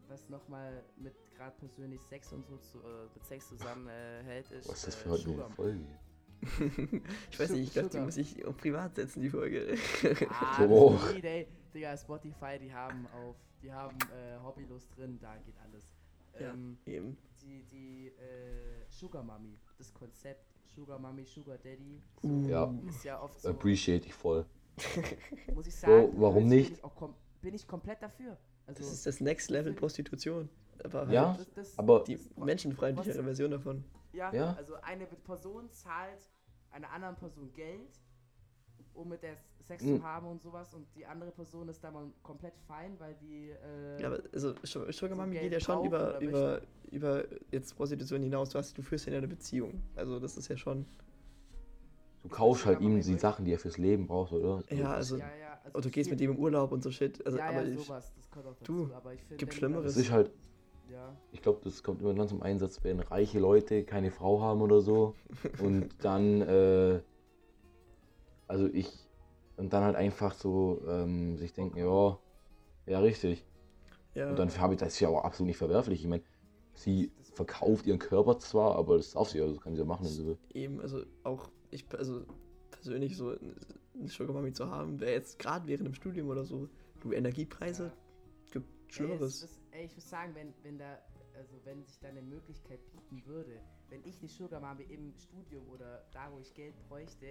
was 0.09 0.29
nochmal 0.29 0.83
mit 0.97 1.15
gerade 1.35 1.57
persönlich 1.59 2.01
Sex 2.03 2.33
und 2.33 2.47
so 2.47 2.57
zu, 2.59 2.79
äh, 2.81 3.09
mit 3.15 3.25
Sex 3.25 3.49
zusammenhält, 3.49 4.51
ist 4.51 4.69
Was 4.69 4.79
ist 4.79 4.87
das 4.89 4.95
äh, 4.95 4.99
für 4.99 5.11
heute 5.11 5.23
eine 5.25 5.33
Sugar- 5.33 5.51
Folge? 5.51 5.87
Ich 7.31 7.41
weiß 7.41 7.51
nicht, 7.51 7.63
ich 7.69 7.73
glaube, 7.73 7.89
die 7.89 7.99
muss 8.01 8.17
ich 8.19 8.43
privat 8.59 8.95
setzen, 8.97 9.23
die 9.23 9.31
Folge. 9.31 9.77
Ah, 10.29 10.67
So. 10.67 10.91
das 11.01 11.13
ist 11.17 11.25
Ey, 11.25 11.49
Digga, 11.73 11.97
Spotify, 11.97 12.59
die 12.61 12.73
haben 12.73 13.07
auf, 13.09 13.37
die 13.63 13.73
haben 13.73 13.97
äh, 14.13 14.39
Hobbylos 14.43 14.89
drin, 14.91 15.19
da 15.21 15.37
geht 15.39 15.55
alles. 15.65 15.95
Ja. 16.39 16.53
Ähm, 16.53 16.77
Eben. 16.85 17.17
die 17.41 17.63
die 17.65 18.09
äh, 18.09 18.85
Sugar 18.91 19.23
Mummy, 19.23 19.59
das 19.79 19.95
Konzept 19.95 20.45
Sugar 20.67 20.99
Mummy, 20.99 21.25
Sugar 21.25 21.57
Daddy, 21.57 22.03
Uh. 22.23 22.47
Ja, 22.49 22.75
ist 22.89 23.05
ja 23.05 23.21
oft 23.23 23.41
so, 23.41 23.49
appreciate 23.49 24.07
ich 24.07 24.13
voll. 24.15 24.45
muss 25.55 25.67
ich 25.67 25.77
sagen, 25.77 26.13
warum 26.17 26.49
bin 26.49 26.49
nicht? 26.49 26.73
Ich 26.73 26.85
auch 26.85 26.95
kom 26.95 27.15
bin 27.43 27.55
ich 27.55 27.67
komplett 27.67 28.03
dafür. 28.03 28.37
Also, 28.67 28.83
Das 28.83 28.93
ist 28.93 29.07
das 29.07 29.21
Next 29.21 29.51
Level 29.51 29.75
Prostitution. 29.75 30.49
Aber 30.83 31.09
Ja, 31.11 31.29
halt 31.29 31.41
das, 31.41 31.53
das, 31.53 31.79
Aber 31.79 32.03
die 32.05 32.17
das- 32.17 32.37
menschenfreundlichere 32.37 33.19
was- 33.19 33.25
Version 33.25 33.51
davon. 33.51 33.85
ja, 34.13 34.33
Ja. 34.33 34.55
also 34.55 34.75
eine 34.83 35.07
Person 35.07 35.71
zahlt 35.71 36.19
einer 36.71 36.91
anderen 36.91 37.15
Person 37.17 37.53
Geld, 37.53 38.01
um 38.95 39.09
mit 39.11 39.23
der 39.23 39.37
Sex 39.61 39.83
Mhm. 39.85 39.99
zu 39.99 40.03
haben 40.03 40.27
und 40.27 40.43
sowas 40.43 40.75
und 40.75 40.87
die 40.97 41.07
andere 41.07 41.31
Person 41.31 41.69
ist 41.69 41.83
da 41.85 41.91
mal 41.91 42.07
komplett 42.23 42.55
fein, 42.67 42.99
weil 42.99 43.15
die 43.15 43.51
äh, 43.51 44.01
Ja, 44.01 44.09
aber 44.09 44.23
also 44.33 44.55
Su- 44.63 44.91
Sugar 44.93 45.11
so 45.11 45.15
Mami 45.17 45.39
geht 45.39 45.53
ja 45.53 45.61
schon 45.61 45.87
über, 45.87 46.19
über, 46.21 46.61
über 46.91 47.25
jetzt 47.51 47.75
Prostitution 47.77 48.23
hinaus. 48.23 48.51
Du, 48.51 48.59
hast, 48.59 48.77
du 48.77 48.83
führst 48.83 49.07
ja 49.07 49.17
eine 49.17 49.29
Beziehung. 49.29 49.83
Also 49.97 50.19
das 50.19 50.37
ist 50.37 50.49
ja 50.49 50.57
schon. 50.57 50.85
Du 52.25 52.29
kaufst 52.31 52.67
halt 52.67 52.81
ihm 52.81 53.01
die 53.01 53.19
Sachen, 53.19 53.45
die 53.45 53.53
er 53.53 53.59
fürs 53.59 53.79
Leben 53.79 54.07
braucht, 54.07 54.33
oder? 54.33 54.63
Ja, 54.71 54.93
also. 54.93 55.17
ja, 55.17 55.23
ja, 55.23 55.59
also 55.65 55.81
du 55.81 55.91
gehst 55.91 56.09
find- 56.09 56.21
mit 56.21 56.29
ihm 56.29 56.35
im 56.37 56.39
Urlaub 56.39 56.73
und 56.73 56.83
so 56.83 56.91
Shit. 56.91 57.25
Also, 57.25 57.39
ja, 57.39 57.49
aber 57.49 57.65
ich, 57.65 57.79
sowas, 57.87 58.13
das 58.17 58.31
gehört 58.31 58.47
auch 58.49 58.55
dazu, 58.59 58.73
Du, 58.87 58.95
aber 58.95 59.13
ich 59.15 59.21
finde, 59.21 59.37
gibt 59.37 59.55
Schlimmeres. 59.55 59.95
Das 59.95 59.97
ist 59.97 60.11
halt, 60.11 60.31
Ja, 60.91 61.17
ich 61.33 61.43
glaube, 61.43 61.61
das 61.65 61.83
kommt 61.83 62.01
immer 62.01 62.15
dann 62.15 62.29
zum 62.29 62.43
Einsatz, 62.43 62.83
wenn 62.83 63.01
reiche 63.01 63.39
Leute 63.39 63.85
keine 63.85 64.11
Frau 64.11 64.41
haben 64.41 64.63
oder 64.63 64.81
so. 64.81 65.15
und 65.61 65.89
dann, 66.05 66.43
äh, 66.43 67.01
also 68.47 68.67
ich, 68.67 68.89
und 69.57 69.73
dann 69.73 69.85
halt 69.85 69.97
einfach 69.97 70.35
so 70.35 70.81
ähm, 70.89 71.37
sich 71.37 71.53
denken, 71.53 71.79
ja, 71.79 72.19
ja, 72.87 73.01
richtig. 73.01 73.45
ja, 74.15 74.31
Und 74.31 74.39
dann 74.39 74.57
habe 74.59 74.75
ich 74.75 74.81
das 74.81 74.95
ist 74.95 75.01
ja 75.01 75.09
auch 75.09 75.25
absolut 75.25 75.49
nicht 75.49 75.59
verwerflich. 75.59 76.01
Ich 76.03 76.09
meine, 76.09 76.25
sie 76.75 77.13
verkauft 77.35 77.87
ihren 77.87 77.99
Körper 77.99 78.39
zwar, 78.39 78.77
aber 78.77 78.97
das 78.97 79.13
darf 79.13 79.29
sie 79.31 79.39
ja, 79.39 79.47
das 79.47 79.61
kann 79.61 79.75
sie 79.75 79.81
ja 79.81 79.87
machen, 79.87 80.05
wenn 80.07 80.13
sie 80.13 80.27
will. 80.27 80.39
eben, 80.53 80.81
also 80.81 81.03
auch 81.25 81.51
ich, 81.75 81.85
also 81.97 82.25
persönlich 82.71 83.17
so 83.17 83.31
eine 83.95 84.09
Sugar 84.09 84.35
Mami 84.35 84.53
zu 84.53 84.71
haben, 84.71 85.01
wäre 85.01 85.13
jetzt 85.13 85.39
gerade 85.39 85.67
während 85.67 85.87
dem 85.87 85.95
Studium 85.95 86.29
oder 86.29 86.45
so, 86.45 86.69
du 87.01 87.13
Energiepreise, 87.13 87.85
Ja. 87.87 87.93
gibt 88.53 88.67
Ey, 88.69 88.87
es 88.89 88.95
Schlimmeres. 88.95 89.43
ist- 89.43 89.61
ey, 89.73 89.85
ich 89.87 89.95
muss 89.95 90.09
sagen, 90.09 90.35
wenn, 90.35 90.55
wenn 90.63 90.79
da, 90.79 90.99
also 91.35 91.61
wenn 91.65 91.83
sich 91.85 91.99
da 91.99 92.09
eine 92.09 92.23
Möglichkeit 92.23 92.81
bieten 92.93 93.25
würde, 93.27 93.61
wenn 93.91 94.05
ich 94.05 94.19
eine 94.21 94.29
Sugar 94.29 94.61
Mami 94.61 94.85
im 94.85 95.15
Studium 95.17 95.69
oder 95.69 96.05
da, 96.13 96.31
wo 96.33 96.39
ich 96.41 96.53
Geld 96.55 96.75
bräuchte, 96.89 97.27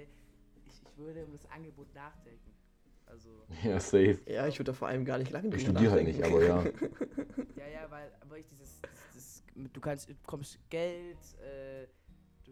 ich, 0.56 0.68
ich 0.68 0.98
würde 0.98 1.26
um 1.26 1.32
das 1.34 1.46
Angebot 1.52 1.94
nachdenken. 1.96 2.54
Also, 3.06 3.30
Ja, 3.64 3.80
safe. 3.80 4.20
Ja, 4.28 4.48
ich 4.48 4.60
würde 4.60 4.72
da 4.72 4.74
vor 4.74 4.88
allem 4.88 5.06
gar 5.06 5.18
nicht 5.18 5.32
lange 5.32 5.48
Ich 5.56 5.64
drüber 5.66 5.80
studiere 5.80 5.92
halt 5.92 6.04
nicht, 6.08 6.24
aber 6.24 6.44
ja. 6.44 6.64
ja, 7.58 7.68
ja, 7.68 7.92
weil 7.92 8.12
aber 8.22 8.38
ich 8.38 8.48
dieses, 8.48 8.82
dieses, 9.14 9.44
dieses 9.54 9.72
du 9.74 9.82
kannst, 9.82 10.10
du 10.10 10.16
bekommst 10.16 10.58
Geld, 10.70 11.18
äh, 11.40 11.88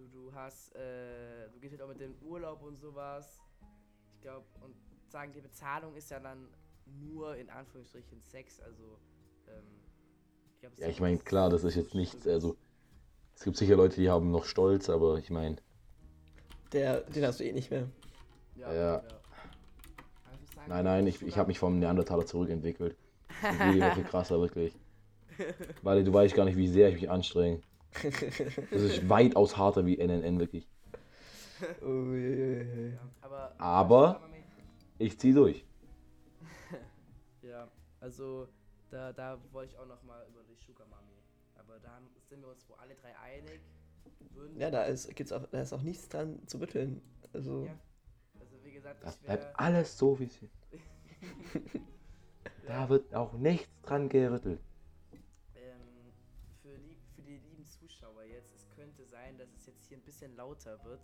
du, 0.02 0.08
du 0.08 0.34
hast, 0.34 0.76
äh, 0.76 1.50
du 1.52 1.60
gehst 1.60 1.74
halt 1.74 1.82
auch 1.82 1.88
mit 1.88 2.00
dem 2.00 2.16
Urlaub 2.22 2.62
und 2.64 2.78
sowas. 2.78 3.42
Ich 4.16 4.22
glaube, 4.22 4.46
und 4.62 4.76
sagen, 5.10 5.32
die 5.34 5.42
Bezahlung 5.42 5.96
ist 5.96 6.10
ja 6.10 6.20
dann 6.20 6.48
nur 7.00 7.36
in 7.36 7.50
Anführungsstrichen 7.50 8.22
Sex, 8.22 8.60
also, 8.60 8.98
ähm, 9.48 9.64
ich 10.54 10.60
glaub, 10.60 10.78
Ja, 10.78 10.88
ich 10.88 11.00
meine, 11.00 11.18
klar, 11.18 11.50
das 11.50 11.64
ist 11.64 11.76
jetzt 11.76 11.96
nichts, 11.96 12.28
also 12.28 12.58
es 13.36 13.44
gibt 13.44 13.58
sicher 13.58 13.76
Leute, 13.76 13.96
die 13.96 14.10
haben 14.10 14.32
noch 14.32 14.46
Stolz, 14.46 14.90
aber 14.90 15.18
ich 15.18 15.30
meine, 15.30 15.58
Der, 16.72 17.02
den 17.02 17.26
hast 17.26 17.40
du 17.40 17.44
eh 17.44 17.54
nicht 17.54 17.72
mehr. 17.72 17.88
Ja. 18.56 18.74
Ja. 18.74 19.04
Muss 20.40 20.52
sagen, 20.54 20.70
nein, 20.70 20.86
nein, 20.86 21.08
ich, 21.08 21.22
ich 21.22 21.38
habe 21.38 21.48
mich 21.48 21.60
vom 21.60 21.80
Neandertaler 21.80 22.26
zurückentwickelt. 22.26 22.96
Das 23.42 23.56
ist 23.56 23.74
jede 23.74 23.86
Woche 23.88 24.04
krasser, 24.04 24.40
wirklich. 24.40 24.74
Weil 25.82 26.04
du 26.04 26.14
weißt 26.14 26.36
gar 26.36 26.46
nicht, 26.46 26.58
wie 26.58 26.68
sehr 26.68 26.90
ich 26.90 26.96
mich 26.96 27.10
anstrenge. 27.10 27.62
Das 28.72 28.82
ist 28.82 29.10
weitaus 29.10 29.58
harter 29.58 29.86
wie 29.86 29.98
NNN, 30.00 30.40
wirklich. 30.40 30.68
Ui. 31.84 32.92
Ja, 32.94 33.00
aber, 33.22 33.56
Aber- 33.60 34.22
Ich 34.98 35.20
zieh 35.20 35.34
durch. 35.34 35.66
Ja, 37.42 37.68
also 38.00 38.48
da, 38.90 39.12
da 39.14 39.38
wollte 39.52 39.74
ich 39.74 39.80
auch 39.80 39.88
noch 39.88 40.02
mal 40.04 40.26
über 40.30 40.42
die 40.44 40.56
Sugar 40.56 40.88
Mami. 40.88 41.18
Aber 41.58 41.80
da 41.80 42.00
sind 42.30 42.42
wir 42.42 42.50
uns 42.50 42.68
wohl 42.70 42.78
alle 42.78 42.96
drei 42.96 43.18
einig. 43.20 43.60
Würden 44.34 44.58
Ja, 44.60 44.70
da 44.72 44.84
ist, 44.84 45.14
gibt's 45.16 45.32
auch, 45.32 45.46
da 45.48 45.62
ist 45.62 45.74
auch 45.74 45.82
nichts 45.82 46.08
dran 46.10 46.40
zu 46.48 46.60
rütteln. 46.60 47.02
Also, 47.34 47.66
Ja. 47.66 47.74
Also 48.40 48.56
wie 48.64 48.72
gesagt, 48.72 49.04
Das 49.04 49.16
ich 49.18 49.24
wäre. 49.28 49.38
bleibt 49.38 49.60
alles 49.60 49.98
so, 49.98 50.20
wie 50.20 50.26
es 50.26 50.42
ist. 50.42 50.54
Da 52.68 52.90
wird 52.90 53.14
auch 53.14 53.34
nichts 53.34 53.70
dran 53.84 54.08
gerüttelt. 54.10 54.60
Zuschauer 58.02 58.24
jetzt, 58.24 58.54
es 58.56 58.68
könnte 58.76 59.06
sein, 59.06 59.38
dass 59.38 59.54
es 59.54 59.66
jetzt 59.68 59.86
hier 59.86 59.98
ein 59.98 60.02
bisschen 60.02 60.36
lauter 60.36 60.84
wird. 60.84 61.02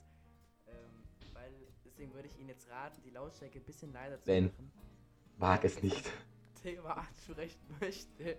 Ähm, 0.67 0.73
weil 1.33 1.51
deswegen 1.85 2.13
würde 2.13 2.27
ich 2.27 2.37
Ihnen 2.39 2.49
jetzt 2.49 2.69
raten, 2.69 3.01
die 3.05 3.11
Lautstärke 3.11 3.59
ein 3.59 3.63
bisschen 3.63 3.93
leiser 3.93 4.19
zu 4.19 4.25
Ben. 4.25 4.45
machen. 4.45 4.71
Wag 5.37 5.63
es 5.63 5.81
nicht. 5.83 6.11
Thema 6.63 6.97
ansprechen 6.97 7.59
möchte. 7.79 8.37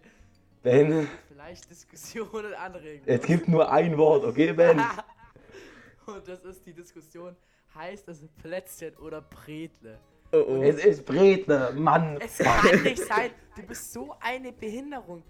Ben, 0.63 1.09
Vielleicht 1.29 1.71
Diskussionen 1.71 2.53
anregen. 2.55 3.05
es 3.07 3.23
gibt 3.23 3.47
nur 3.49 3.71
ein 3.71 3.97
Wort, 3.97 4.25
okay, 4.25 4.53
Ben? 4.53 4.81
Und 6.07 6.27
das 6.27 6.45
ist 6.45 6.67
die 6.67 6.73
Diskussion, 6.73 7.37
heißt 7.75 8.09
es 8.09 8.27
Plätzchen 8.43 8.97
oder 8.97 9.21
Bretle? 9.21 10.01
oh 10.33 10.45
oh. 10.49 10.63
Es 10.63 10.85
ist 10.85 11.05
Bredner, 11.07 11.71
Mann. 11.73 12.21
Es 12.21 12.39
kann 12.39 12.83
nicht 12.83 13.05
sein, 13.05 13.31
du 13.55 13.63
bist 13.63 13.93
so 13.93 14.17
eine 14.19 14.51
Behinderung. 14.53 15.23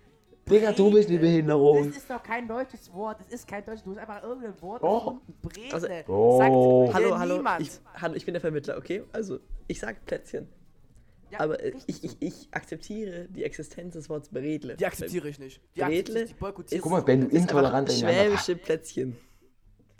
Digga, 0.50 0.72
du 0.72 0.90
bist 0.90 1.08
eine. 1.08 1.18
Behinderung. 1.18 1.86
Das 1.88 1.96
ist 1.96 2.10
doch 2.10 2.22
kein 2.22 2.48
deutsches 2.48 2.92
Wort, 2.92 3.20
das 3.20 3.28
ist 3.28 3.46
kein 3.48 3.64
deutsches, 3.64 3.84
du 3.84 3.90
hast 3.90 3.98
einfach 3.98 4.22
irgendein 4.22 4.60
Wort 4.62 4.82
erfunden. 4.82 5.34
Bretle. 5.42 5.74
Also- 5.74 5.88
Oh. 6.08 6.38
Sagt 6.38 6.94
Hallo, 6.94 7.18
hallo, 7.18 7.36
niemand. 7.36 7.60
ich, 7.62 7.70
hallo, 7.94 8.14
ich 8.14 8.24
bin 8.24 8.34
der 8.34 8.40
Vermittler, 8.40 8.76
okay? 8.78 9.04
Also, 9.12 9.38
ich 9.66 9.78
sag 9.80 10.04
Plätzchen. 10.06 10.48
Ja, 11.30 11.40
aber 11.40 11.62
äh, 11.62 11.74
ich, 11.86 12.02
ich, 12.04 12.16
ich 12.20 12.48
akzeptiere 12.52 13.26
die 13.28 13.44
Existenz 13.44 13.92
des 13.92 14.08
Wortes 14.08 14.30
Bredle. 14.30 14.76
Die 14.76 14.86
akzeptiere 14.86 15.28
ich 15.28 15.38
nicht. 15.38 15.60
Die 15.76 15.80
Bredle 15.80 15.98
akzeptiere 16.22 16.24
ich, 16.24 16.66
die 16.70 16.74
ist- 16.76 16.82
Guck 16.82 16.92
mal, 16.92 17.02
Ben, 17.02 17.28
du 17.28 17.36
intoleranter 17.36 17.92
Schwäbische 17.92 18.56
Plätzchen. 18.56 19.16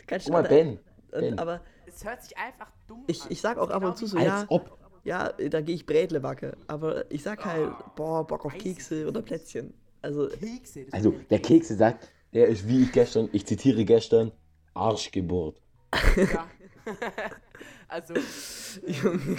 Ganz 0.07 0.23
Guck 0.23 0.33
mal. 0.33 0.43
Ben. 0.43 0.79
Und, 1.11 1.21
Ben. 1.21 1.39
aber 1.39 1.61
Es 1.85 2.03
hört 2.03 2.23
sich 2.23 2.35
einfach 2.37 2.71
dumm 2.87 3.03
Ich- 3.07 3.21
an. 3.21 3.27
ich 3.29 3.41
sag 3.41 3.57
auch 3.59 3.69
ab 3.69 3.83
und 3.83 3.95
zu 3.97 4.07
so, 4.07 4.17
ja. 4.17 4.45
Ob. 4.49 4.75
ja, 5.03 5.31
dann 5.33 5.65
gehe 5.65 5.75
ich 5.75 5.85
Bredle 5.85 6.19
backe. 6.19 6.57
Aber 6.67 7.11
ich 7.11 7.21
sag 7.21 7.45
halt, 7.45 7.67
Ah, 7.69 7.91
boah, 7.95 8.25
Bock 8.25 8.45
auf 8.45 8.53
Kekse 8.57 9.07
oder 9.07 9.19
nicht. 9.19 9.27
Plätzchen. 9.27 9.73
Also, 10.01 10.27
Kekse. 10.29 10.85
das 10.85 10.93
Also, 10.93 11.11
der 11.29 11.39
Kekse 11.39 11.75
sagt, 11.75 12.09
der 12.33 12.47
ist 12.47 12.67
wie 12.67 12.83
ich 12.83 12.91
gestern, 12.91 13.29
ich 13.31 13.45
zitiere 13.45 13.83
gestern, 13.85 14.31
Arschgeburt. 14.73 15.61
Ja. 16.15 16.47
also, 17.87 18.13
Junge. 18.85 19.37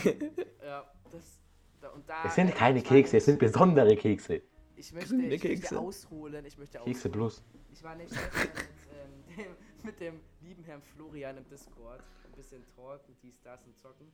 ja, 0.64 0.84
das. 1.10 1.38
Da, 1.80 1.88
und 1.88 2.08
da, 2.08 2.24
Es 2.26 2.34
sind 2.34 2.54
keine 2.54 2.82
Kekse, 2.82 3.16
es 3.16 3.24
sind 3.24 3.38
besondere 3.38 3.96
Kekse. 3.96 4.42
ich 4.76 4.92
möchte, 4.92 5.08
Grüne 5.08 5.22
ich 5.24 5.30
möchte 5.30 5.48
Kekse. 5.48 5.78
ausholen. 5.78 6.44
Ich 6.44 6.58
möchte 6.58 6.78
Kekse 6.78 7.08
ausholen. 7.08 7.12
plus. 7.12 7.42
Ich 7.72 7.82
war 7.82 7.94
nicht 7.94 8.10
gestern 8.10 8.48
mit, 8.48 8.50
ähm, 8.92 9.36
dem, 9.36 9.56
mit 9.84 10.00
dem 10.00 10.20
lieben 10.42 10.64
Herrn 10.64 10.82
Florian 10.82 11.38
im 11.38 11.48
Discord. 11.48 12.00
Ein 12.26 12.32
bisschen 12.36 12.62
talken, 12.76 13.16
dies, 13.22 13.40
das 13.42 13.64
und 13.64 13.78
zocken. 13.78 14.06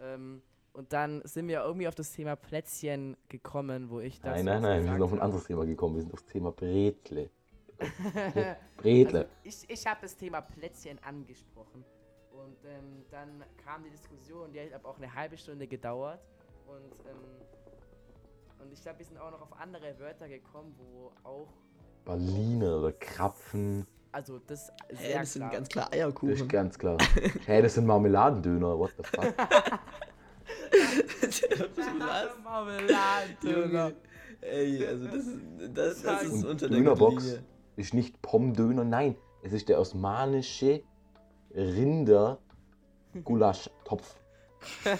Ähm, 0.00 0.42
und 0.74 0.92
dann 0.92 1.22
sind 1.24 1.46
wir 1.46 1.62
irgendwie 1.62 1.86
auf 1.86 1.94
das 1.94 2.10
Thema 2.12 2.34
Plätzchen 2.34 3.16
gekommen, 3.28 3.90
wo 3.90 4.00
ich 4.00 4.20
das. 4.20 4.34
Nein, 4.42 4.44
nein, 4.44 4.62
nein, 4.62 4.84
wir 4.84 4.92
sind 4.92 5.02
auf 5.02 5.12
ein 5.12 5.20
anderes 5.20 5.44
Thema 5.44 5.64
gekommen. 5.64 5.94
Wir 5.94 6.02
sind 6.02 6.12
aufs 6.12 6.26
Thema 6.26 6.50
Bretle. 6.50 7.30
Bretle. 8.76 9.20
Also 9.20 9.28
ich 9.44 9.70
ich 9.70 9.86
habe 9.86 10.00
das 10.02 10.16
Thema 10.16 10.40
Plätzchen 10.40 10.98
angesprochen. 11.04 11.84
Und 12.32 12.56
ähm, 12.64 13.04
dann 13.12 13.44
kam 13.64 13.84
die 13.84 13.90
Diskussion, 13.90 14.52
die 14.52 14.60
hat 14.60 14.72
aber 14.72 14.88
auch 14.88 14.98
eine 14.98 15.14
halbe 15.14 15.36
Stunde 15.36 15.68
gedauert. 15.68 16.20
Und, 16.66 17.08
ähm, 17.08 17.16
und 18.60 18.72
ich 18.72 18.82
glaube, 18.82 18.98
wir 18.98 19.06
sind 19.06 19.18
auch 19.18 19.30
noch 19.30 19.42
auf 19.42 19.52
andere 19.60 19.96
Wörter 20.00 20.28
gekommen, 20.28 20.74
wo 20.76 21.12
auch. 21.22 21.48
Berliner 22.04 22.78
oder 22.78 22.92
Krapfen. 22.92 23.86
Also 24.10 24.40
das 24.40 24.72
sehr 24.90 25.20
das 25.20 25.32
sind 25.32 25.50
ganz 25.50 25.68
klar 25.68 25.86
Das 25.86 25.94
ist 25.94 26.02
Eierkuchen. 26.02 26.48
ganz 26.48 26.78
klar. 26.78 26.98
Hä, 27.46 27.62
das 27.62 27.74
sind 27.74 27.86
Marmeladendöner. 27.86 28.76
What 28.78 28.92
the 28.96 29.04
fuck? 29.04 29.34
Was? 31.26 32.28
Marmeladendöner. 32.44 33.88
Junge. 33.88 33.94
Ey, 34.40 34.86
also 34.86 35.04
das 35.06 35.14
ist, 35.26 35.38
das, 35.74 36.02
das 36.02 36.22
ist 36.24 36.32
Und 36.32 36.44
unter 36.44 36.68
der 36.68 36.76
Dönerbox 36.78 37.38
ist 37.76 37.94
nicht 37.94 38.20
Pommdöner, 38.22 38.84
nein. 38.84 39.16
Es 39.42 39.52
ist 39.52 39.68
der 39.68 39.80
osmanische 39.80 40.82
Rinder 41.54 42.38
Gulaschtopf. 43.24 44.16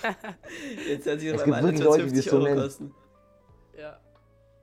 Jetzt 0.89 1.07
hat 1.09 1.21
sich 1.21 1.29
Es 1.29 1.37
das 1.37 1.45
gibt 1.45 1.57
mal 1.57 1.63
wirklich 1.63 1.83
Leute, 1.85 2.05
die 2.05 2.11
50 2.11 2.19
es 2.27 2.31
so 2.31 2.37
Euro 2.37 2.45
nennen. 2.47 2.61
kosten. 2.61 2.95
Ja. 3.79 3.99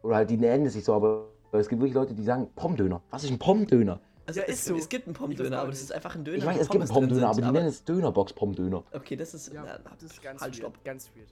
Oder 0.04 0.15
halt, 0.15 0.30
die 0.30 0.38
nennen 0.38 0.65
es 0.65 0.74
sich 0.74 0.84
so, 0.84 0.93
aber 0.93 1.28
es 1.52 1.67
gibt 1.67 1.82
wirklich 1.82 1.95
Leute, 1.95 2.13
die 2.13 2.24
sagen 2.24 2.50
Pommdöner. 2.56 3.02
Was 3.10 3.24
ist 3.24 3.32
ein 3.32 3.39
Pommdöner? 3.39 4.00
Also 4.26 4.39
Ja, 4.39 4.45
es, 4.47 4.54
ist 4.60 4.65
so. 4.65 4.76
es 4.76 4.88
gibt 4.89 5.08
einen 5.08 5.15
Pommdöner, 5.15 5.60
aber 5.60 5.71
das 5.71 5.82
ist 5.82 5.91
einfach 5.91 6.15
ein 6.15 6.24
Döner. 6.24 6.38
Ich 6.38 6.45
weiß, 6.45 6.60
es 6.62 6.69
gibt 6.69 6.84
einen 6.84 6.91
Pommdöner, 6.91 7.30
aber 7.30 7.41
die 7.41 7.52
nennen 7.52 7.67
es 7.67 7.84
Dönerbox 7.84 8.34
Pommdöner. 8.34 8.84
Okay, 8.93 9.15
das 9.15 9.34
ist. 9.34 9.52
Ja, 9.54 9.63
na, 9.65 9.80
das 9.95 10.04
ist 10.12 10.21
ganz 10.21 10.41
halt, 10.41 10.54
weird. 10.54 10.58
stopp. 10.74 10.84
Ganz 10.86 11.10
weird. 11.15 11.28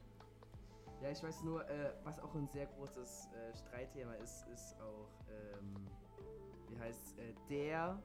Ja, 1.02 1.10
ich 1.12 1.24
weiß 1.24 1.44
nur, 1.44 1.68
äh, 1.70 1.94
was 2.04 2.20
auch 2.20 2.34
ein 2.36 2.48
sehr 2.48 2.66
großes 2.66 3.30
äh, 3.34 3.58
Streitthema 3.58 4.14
ist, 4.16 4.46
ist 4.54 4.76
auch, 4.82 5.10
ähm, 5.30 5.76
wie 6.70 6.80
heißt 6.80 7.18
äh, 7.20 7.34
der 7.50 7.98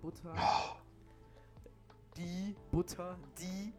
Butter. 0.00 0.34
Die 2.16 2.54
Butter, 2.70 3.16
die. 3.38 3.72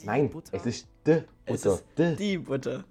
die 0.00 0.06
Nein, 0.06 0.30
Butter. 0.30 0.56
es 0.56 0.66
ist 0.66 0.88
de 1.04 1.24
Es 1.44 1.62
Butter. 1.62 1.74
ist 1.74 1.98
De. 1.98 2.14
die 2.16 2.38
Butter. 2.38 2.84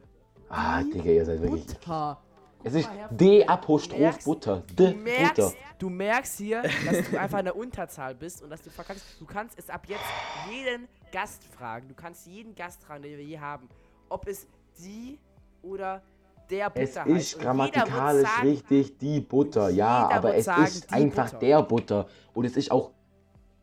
Ah, 0.49 0.83
Digga, 0.83 1.03
ihr 1.11 1.25
seid 1.25 1.41
wirklich. 1.41 1.65
Butter. 1.65 2.21
Es 2.65 2.73
ist 2.73 2.89
D 3.11 3.39
du 3.43 3.47
Apostroph 3.47 3.97
merkst- 4.01 4.25
Butter. 4.25 4.63
Merkst, 4.77 5.35
Butter. 5.35 5.53
du 5.77 5.89
merkst 5.89 6.37
hier, 6.39 6.61
dass 6.63 7.09
du 7.09 7.17
einfach 7.17 7.37
eine 7.37 7.53
Unterzahl 7.53 8.13
bist 8.15 8.41
und 8.43 8.49
dass 8.49 8.61
du 8.61 8.69
verkackst. 8.69 9.05
Du 9.21 9.25
kannst 9.25 9.57
es 9.57 9.69
ab 9.69 9.87
jetzt 9.87 10.03
jeden 10.51 10.89
Gast 11.13 11.41
fragen. 11.45 11.87
Du 11.87 11.95
kannst 11.95 12.27
jeden 12.27 12.53
Gast 12.53 12.83
fragen, 12.83 13.03
den 13.03 13.17
wir 13.17 13.23
je 13.23 13.39
haben, 13.39 13.69
ob 14.09 14.27
es 14.27 14.47
die 14.79 15.17
oder 15.61 16.01
der 16.49 16.69
Butter 16.69 16.81
Es 16.83 16.95
heißt. 16.97 17.07
ist 17.07 17.07
Und 17.07 17.17
jeder 17.17 17.29
wird 17.31 17.41
grammatikalisch 17.43 18.27
sagen, 18.29 18.47
richtig 18.47 18.97
die 18.97 19.19
Butter, 19.21 19.69
ja, 19.69 20.09
aber 20.09 20.35
es 20.35 20.45
sagen, 20.45 20.63
ist 20.63 20.91
einfach 20.91 21.25
Butter. 21.31 21.39
der 21.39 21.61
Butter. 21.63 22.07
Und 22.33 22.45
es 22.45 22.57
ist 22.57 22.71
auch. 22.71 22.91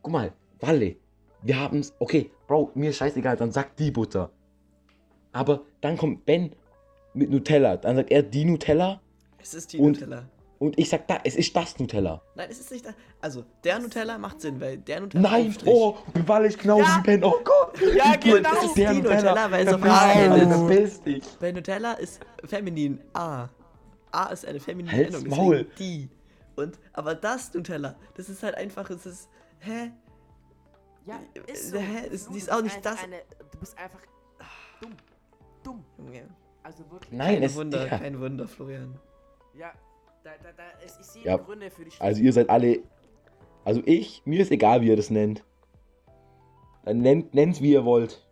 Guck 0.03 0.13
mal, 0.13 0.33
Walle, 0.61 0.97
wir 1.43 1.59
haben 1.59 1.81
es. 1.81 1.93
Okay, 1.99 2.31
Bro, 2.47 2.71
mir 2.75 2.91
ist 2.91 2.97
scheißegal, 2.99 3.37
dann 3.37 3.51
sag 3.51 3.75
die 3.77 3.91
Butter. 3.91 4.31
Aber 5.33 5.63
dann 5.81 5.97
kommt 5.99 6.25
Ben 6.25 6.55
mit 7.13 7.29
Nutella. 7.31 7.77
Dann 7.77 7.97
sagt 7.97 8.11
er 8.11 8.23
die 8.23 8.45
Nutella 8.45 9.01
Es 9.39 9.53
ist 9.55 9.73
die 9.73 9.79
Und- 9.79 10.01
Nutella. 10.01 10.29
Und 10.59 10.79
ich 10.79 10.89
sag 10.89 11.07
da, 11.09 11.19
es 11.25 11.37
ist 11.37 11.55
das 11.55 11.79
Nutella. 11.79 12.23
Nein, 12.35 12.49
es 12.51 12.61
ist 12.61 12.71
nicht 12.71 12.85
das. 12.87 12.95
Also, 13.21 13.45
der 13.65 13.79
Nutella 13.79 14.17
macht 14.19 14.41
Sinn, 14.41 14.61
weil 14.61 14.79
der 14.79 15.01
Nutella. 15.01 15.31
Nein, 15.31 15.49
Aufstrich- 15.49 15.69
oh, 15.75 15.97
Walle 16.27 16.49
ist 16.49 16.59
genau 16.59 16.79
Ja. 16.79 16.99
wie 16.99 17.03
Ben. 17.03 17.25
Oh 17.25 17.35
Gott. 17.45 17.79
Ja, 17.95 18.15
Ich 18.15 18.21
bin- 18.21 18.35
genau. 18.37 18.51
Das 18.55 18.65
ist 18.65 18.77
der 18.77 18.95
die 18.95 19.03
Nutella, 19.03 19.51
weil 19.51 19.67
es 19.67 19.75
auf 19.75 19.83
A 19.83 20.09
verpiss 20.09 21.01
dich. 21.03 21.25
Weil 21.41 21.53
Nutella 21.53 21.93
ist 21.95 22.21
feminin. 22.45 23.01
A. 23.15 23.49
A 24.13 24.25
ist 24.27 24.47
eine 24.47 24.61
feminine 24.61 24.97
Halt's 24.97 25.15
Endung. 25.17 25.37
Maul. 25.37 25.65
Die. 25.79 26.09
Und, 26.57 26.79
aber 26.95 27.15
das 27.15 27.53
Nutella, 27.53 27.97
das 28.15 28.29
ist 28.31 28.43
halt 28.43 28.55
einfach, 28.57 28.89
es 28.91 29.05
ist. 29.05 29.29
Hä? 29.59 29.91
Ja, 31.05 31.21
ist 31.47 31.71
so. 31.71 31.79
hä, 31.79 32.07
ist- 32.11 32.31
die 32.33 32.39
ist 32.39 32.51
auch 32.51 32.63
nicht 32.63 32.85
das- 32.85 33.03
Eine, 33.03 33.17
du 33.53 33.59
bist 33.59 33.77
einfach 33.79 34.01
dumm. 34.81 34.93
Dumm. 35.63 35.85
Junge. 35.99 36.29
Also 36.63 36.91
wirklich. 36.91 37.13
Nein, 37.13 37.41
Kein 37.41 37.55
Wunder, 37.55 37.85
Digga. 37.85 37.99
kein 37.99 38.21
Wunder, 38.21 38.49
Florian. 38.49 38.99
Ja, 39.55 39.73
da, 40.27 40.33
da, 40.43 40.53
da, 40.57 40.65
ich 40.85 40.91
sehe 41.07 41.25
Ja, 41.25 41.37
Gründe 41.37 41.71
für 41.71 41.85
die 41.85 41.91
Also 42.01 42.21
ihr 42.23 42.33
seid 42.33 42.51
alle. 42.51 42.81
Also 43.65 43.81
ich, 43.85 44.23
mir 44.25 44.41
ist 44.41 44.51
egal, 44.51 44.81
wie 44.81 44.89
ihr 44.89 44.97
das 44.97 45.11
nennt. 45.11 45.45
Dann 46.85 46.99
nennt, 46.99 47.35
nennt's 47.35 47.61
wie 47.61 47.73
ihr 47.73 47.85
wollt. 47.85 48.25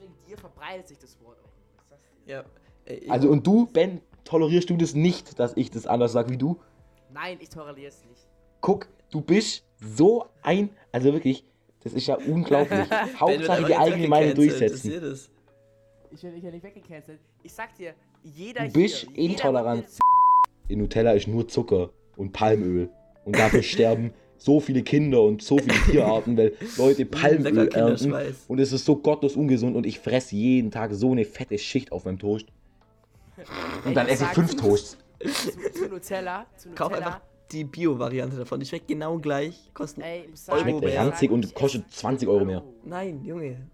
Wegen 0.00 0.14
dir 0.26 0.36
verbreitet 0.38 0.88
sich 0.88 0.98
das 0.98 1.18
Wort 1.22 1.38
auch. 1.40 1.96
Ja. 2.26 2.44
Ich- 2.86 3.10
Also 3.10 3.28
und 3.30 3.46
du, 3.46 3.66
Ben, 3.66 4.00
tolerierst 4.24 4.68
du 4.70 4.76
das 4.76 4.94
nicht, 4.94 5.38
dass 5.38 5.56
ich 5.56 5.70
das 5.70 5.86
anders 5.86 6.12
sag 6.12 6.28
wie 6.30 6.36
du? 6.36 6.60
Nein, 7.10 7.38
ich 7.40 7.48
toleriere 7.48 7.88
es 7.88 8.04
nicht. 8.04 8.26
Guck, 8.60 8.88
du 9.10 9.20
bist 9.20 9.64
so 9.78 10.26
ein. 10.42 10.70
Also 10.92 11.12
wirklich, 11.12 11.44
das 11.82 11.92
ist 11.92 12.06
ja 12.06 12.16
unglaublich. 12.16 12.88
Hauptsache 13.20 13.64
die 13.64 13.76
eigene 13.76 14.08
Meinung 14.08 14.34
durchsetzen. 14.34 14.90
Ich 16.10 16.22
will 16.22 16.32
dich 16.32 16.44
ja 16.44 16.50
nicht 16.50 16.62
weggecancelt. 16.62 17.20
Ich 17.42 17.52
sag 17.52 17.74
dir, 17.74 17.94
jeder 18.24 18.66
Du 18.66 18.72
bist 18.72 19.06
hier, 19.12 19.30
intolerant. 19.30 19.84
In 20.68 20.78
Nutella 20.80 21.12
ist 21.12 21.28
nur 21.28 21.46
Zucker 21.46 21.90
und 22.16 22.32
Palmöl. 22.32 22.88
Und 23.24 23.36
dafür 23.38 23.62
sterben 23.62 24.12
so 24.36 24.60
viele 24.60 24.82
Kinder 24.82 25.22
und 25.22 25.42
so 25.42 25.58
viele 25.58 25.76
Tierarten, 25.90 26.36
weil 26.36 26.52
Leute 26.76 27.06
Palmöl 27.06 27.68
ernten. 27.68 28.12
Und 28.48 28.58
es 28.58 28.72
ist 28.72 28.84
so 28.84 28.96
gottlos 28.96 29.36
ungesund 29.36 29.76
und 29.76 29.86
ich 29.86 30.00
fresse 30.00 30.36
jeden 30.36 30.70
Tag 30.70 30.92
so 30.94 31.12
eine 31.12 31.24
fette 31.24 31.56
Schicht 31.58 31.92
auf 31.92 32.04
meinem 32.04 32.18
Toast. 32.18 32.46
Und 33.84 33.94
dann 33.94 34.06
esse 34.06 34.24
ich 34.24 34.30
fünf 34.30 34.54
Toasts. 34.54 34.96
zu, 35.18 35.72
zu 35.72 35.88
Nutella, 35.88 36.46
zu 36.56 36.70
Kauf 36.70 36.90
Nutella. 36.90 37.06
einfach 37.06 37.20
die 37.50 37.64
Bio-Variante 37.64 38.36
davon. 38.36 38.60
Die 38.60 38.66
schmeckt 38.66 38.86
genau 38.88 39.18
gleich. 39.18 39.70
Kosten. 39.74 40.02
Ey, 40.02 40.28
sagen, 40.34 40.60
Schmeckt 40.60 40.96
ranzig 40.96 41.30
und 41.32 41.52
kostet 41.54 41.84
esse- 41.86 41.96
20 41.98 42.28
Euro 42.28 42.44
mehr. 42.44 42.62
Nein, 42.84 43.24
Junge. 43.24 43.68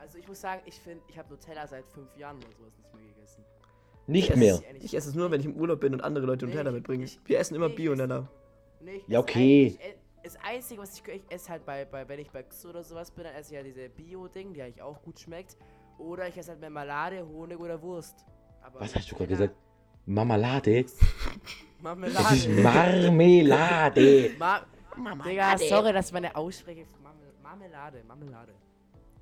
Also 0.00 0.16
ich 0.18 0.26
muss 0.26 0.40
sagen, 0.40 0.62
ich 0.64 0.74
finde, 0.80 1.02
ich 1.08 1.18
habe 1.18 1.28
Nutella 1.30 1.66
seit 1.66 1.84
fünf 1.88 2.08
Jahren 2.16 2.38
oder 2.38 2.46
sowas 2.58 2.72
nicht 2.78 2.94
mehr 2.94 3.04
gegessen. 3.14 3.44
Nicht 4.06 4.30
Ich 4.30 4.36
mehr. 4.36 4.54
esse- 4.54 4.64
Ich 4.80 4.94
esse 4.96 5.08
es 5.10 5.14
nur, 5.14 5.30
wenn 5.30 5.40
ich 5.40 5.46
im 5.46 5.56
Urlaub 5.56 5.80
bin 5.80 5.94
und 5.94 6.00
andere 6.02 6.26
Leute 6.26 6.46
Nee, 6.46 6.52
Nutella 6.52 6.72
mitbringen. 6.72 7.08
Wir 7.24 7.38
essen 7.38 7.54
immer 7.54 7.68
Bio-Nutella. 7.68 8.28
Ja, 9.06 9.18
okay. 9.20 9.78
Das 10.22 10.36
Einzige, 10.44 10.82
was 10.82 10.98
ich, 10.98 11.08
ich 11.08 11.22
esse 11.30 11.48
halt 11.50 11.64
bei, 11.64 11.84
bei, 11.86 12.06
wenn 12.08 12.18
ich 12.18 12.30
bei 12.30 12.40
X 12.40 12.66
oder 12.66 12.82
sowas 12.82 13.10
bin, 13.10 13.24
dann 13.24 13.34
esse 13.34 13.52
ich 13.52 13.56
ja 13.56 13.62
diese 13.62 13.88
Bio-Ding, 13.88 14.52
die 14.52 14.62
eigentlich 14.62 14.82
auch 14.82 15.00
gut 15.02 15.18
schmeckt. 15.18 15.56
Oder 15.98 16.28
ich 16.28 16.36
esse 16.36 16.50
halt 16.50 16.60
Marmelade, 16.60 17.26
Honig 17.26 17.58
oder 17.58 17.80
Wurst. 17.80 18.24
Aber 18.62 18.80
Was 18.80 18.94
hast 18.94 19.10
du 19.10 19.14
gerade 19.16 19.28
gesagt? 19.28 19.54
Marmelade? 20.06 20.84
Marmelade. 21.80 22.14
Das 22.22 22.32
ist 22.36 22.48
Marmelade. 22.48 24.30
Ma 24.38 24.60
Digga, 25.24 25.56
sorry, 25.56 25.92
dass 25.92 26.12
meine 26.12 26.34
Aussprache 26.34 26.84
Marmelade, 27.42 28.02
Marmelade. 28.06 28.52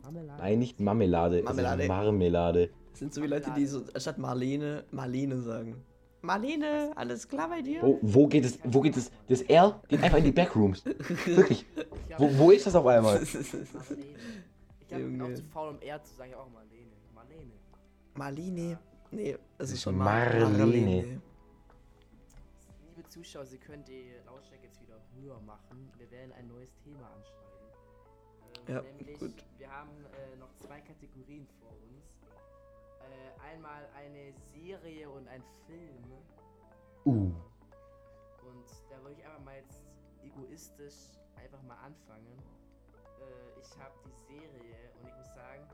Marmelade. 0.09 0.43
Nein, 0.43 0.59
nicht 0.59 0.81
Marmelade. 0.81 1.43
Marmelade. 1.43 1.83
Es 1.83 1.89
Marmelade. 1.89 2.71
Das 2.91 2.99
sind 2.99 3.15
so 3.15 3.23
wie 3.23 3.27
Leute, 3.27 3.51
die 3.57 3.67
so 3.67 3.83
anstatt 3.93 4.19
Marlene, 4.19 4.85
Marlene 4.91 5.41
sagen. 5.41 5.77
Marlene, 6.23 6.93
alles 6.97 7.29
klar 7.29 7.49
bei 7.49 7.63
dir? 7.63 7.83
Wo, 7.83 7.99
wo 8.03 8.27
geht 8.27 8.45
es? 8.45 8.59
Wo 8.65 8.81
geht 8.81 8.97
es? 8.97 9.11
Das 9.29 9.43
R 9.43 9.81
geht 9.87 10.03
einfach 10.03 10.19
in 10.19 10.25
die 10.25 10.33
Backrooms. 10.33 10.85
Wirklich. 11.27 11.65
Ich 12.09 12.19
Wo, 12.19 12.39
wo 12.39 12.51
ist 12.51 12.67
das 12.67 12.75
auf 12.75 12.87
einmal? 12.87 13.21
Marlene. 13.21 13.27
Ich 14.81 14.89
glaube, 14.89 15.05
ich 15.05 15.19
bin 15.19 15.21
auch 15.21 15.35
zu 15.35 15.43
faul, 15.45 15.69
um 15.69 15.83
R 15.83 16.03
zu 16.03 16.15
sagen, 16.15 16.31
ja 16.31 16.39
auch 16.39 16.49
Marlene. 16.49 16.93
Marlene. 17.15 17.53
Marlene. 18.15 18.79
Nee, 19.11 19.33
das 19.33 19.41
Das 19.59 19.73
ist 19.73 19.83
schon 19.83 19.99
Mar 19.99 20.33
Marlene. 20.35 21.21
Liebe 22.97 23.09
Zuschauer, 23.11 23.45
Sie 23.45 23.59
können 23.59 23.85
die 23.85 24.13
Lautstärke 24.25 24.65
jetzt 24.65 24.81
wieder 24.81 24.99
höher 25.21 25.39
machen. 25.43 25.91
Wir 25.99 26.11
werden 26.11 26.33
ein 26.33 26.49
neues 26.49 26.75
Thema 26.83 27.05
anschneiden. 27.15 27.58
Ja, 28.67 28.83
nämlich, 28.83 29.19
gut. 29.19 29.45
wir 29.57 29.71
haben 29.71 30.05
äh, 30.05 30.37
noch 30.37 30.55
zwei 30.57 30.81
Kategorien 30.81 31.47
vor 31.61 31.71
uns. 31.71 32.19
Äh, 33.01 33.41
einmal 33.41 33.89
eine 33.97 34.33
Serie 34.53 35.09
und 35.09 35.27
ein 35.29 35.43
Film. 35.67 36.05
Uh. 37.05 37.33
Und 38.43 38.67
da 38.91 39.03
würde 39.03 39.15
ich 39.19 39.25
einfach 39.25 39.45
mal 39.45 39.57
jetzt 39.57 39.83
egoistisch 40.23 41.11
einfach 41.37 41.63
mal 41.63 41.77
anfangen. 41.77 42.37
Äh, 43.21 43.61
ich 43.61 43.79
habe 43.79 43.95
die 44.05 44.13
Serie 44.13 44.91
und 45.01 45.09
ich 45.09 45.17
muss 45.17 45.35
sagen, 45.35 45.67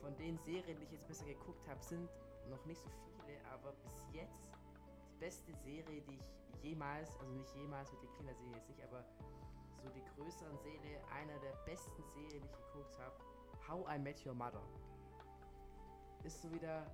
von 0.00 0.16
den 0.16 0.38
Serien, 0.38 0.78
die 0.78 0.84
ich 0.84 0.92
jetzt 0.92 1.06
besser 1.06 1.26
geguckt 1.26 1.66
habe, 1.68 1.82
sind 1.82 2.08
noch 2.48 2.64
nicht 2.64 2.80
so 2.80 2.88
viele, 2.88 3.38
aber 3.52 3.72
bis 3.72 4.02
jetzt 4.12 4.48
die 5.10 5.18
beste 5.18 5.52
Serie, 5.54 6.00
die 6.02 6.14
ich 6.14 6.62
jemals, 6.62 7.16
also 7.18 7.32
nicht 7.32 7.54
jemals 7.56 7.92
mit 7.92 8.02
den 8.02 8.12
Kinderserien 8.14 8.54
jetzt 8.54 8.68
nicht, 8.68 8.82
aber 8.82 9.04
so 9.86 9.92
die 9.94 10.04
größeren 10.16 10.58
Serie, 10.58 11.00
einer 11.14 11.38
der 11.38 11.52
besten 11.64 12.02
Serien, 12.14 12.42
die 12.42 12.48
ich 12.48 12.72
geguckt 12.72 12.98
habe, 12.98 13.14
How 13.68 13.86
I 13.94 13.98
Met 13.98 14.24
Your 14.26 14.34
Mother. 14.34 14.62
Ist 16.24 16.42
so 16.42 16.50
wieder 16.52 16.86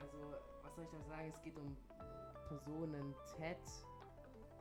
also, 0.00 0.16
was 0.62 0.74
soll 0.74 0.84
ich 0.84 0.90
da 0.90 1.02
sagen? 1.08 1.32
Es 1.34 1.42
geht 1.42 1.56
um 1.58 1.76
Personen 2.48 3.14
Ted, 3.36 3.58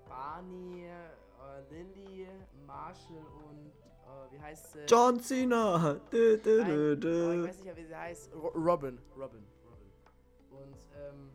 Barney, 0.07 0.85
äh, 0.85 1.73
Lily, 1.73 2.27
Marshall 2.65 3.25
und 3.49 3.67
äh, 3.67 4.31
wie 4.31 4.41
heißt 4.41 4.73
sie? 4.73 4.85
John 4.85 5.19
Cena! 5.19 5.95
Dö, 6.11 6.37
dö, 6.37 6.61
Nein, 6.61 6.69
dö, 6.69 6.91
oh, 6.91 6.95
dö. 6.95 7.43
ich 7.43 7.49
weiß 7.49 7.63
nicht 7.63 7.75
wie 7.77 7.85
sie 7.85 7.95
heißt. 7.95 8.33
Ro 8.33 8.47
Robin. 8.49 8.99
Robin. 9.15 9.45
Robin. 9.65 9.93
Und 10.51 10.75
ähm, 10.97 11.31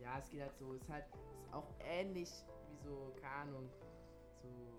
ja, 0.00 0.18
es 0.18 0.28
geht 0.30 0.40
halt 0.40 0.56
so, 0.58 0.72
ist 0.72 0.88
halt 0.88 1.04
ist 1.14 1.54
auch 1.54 1.72
ähnlich 1.80 2.30
wie 2.68 2.76
so, 2.84 3.14
keine 3.20 3.34
Ahnung, 3.34 3.70
so 4.42 4.73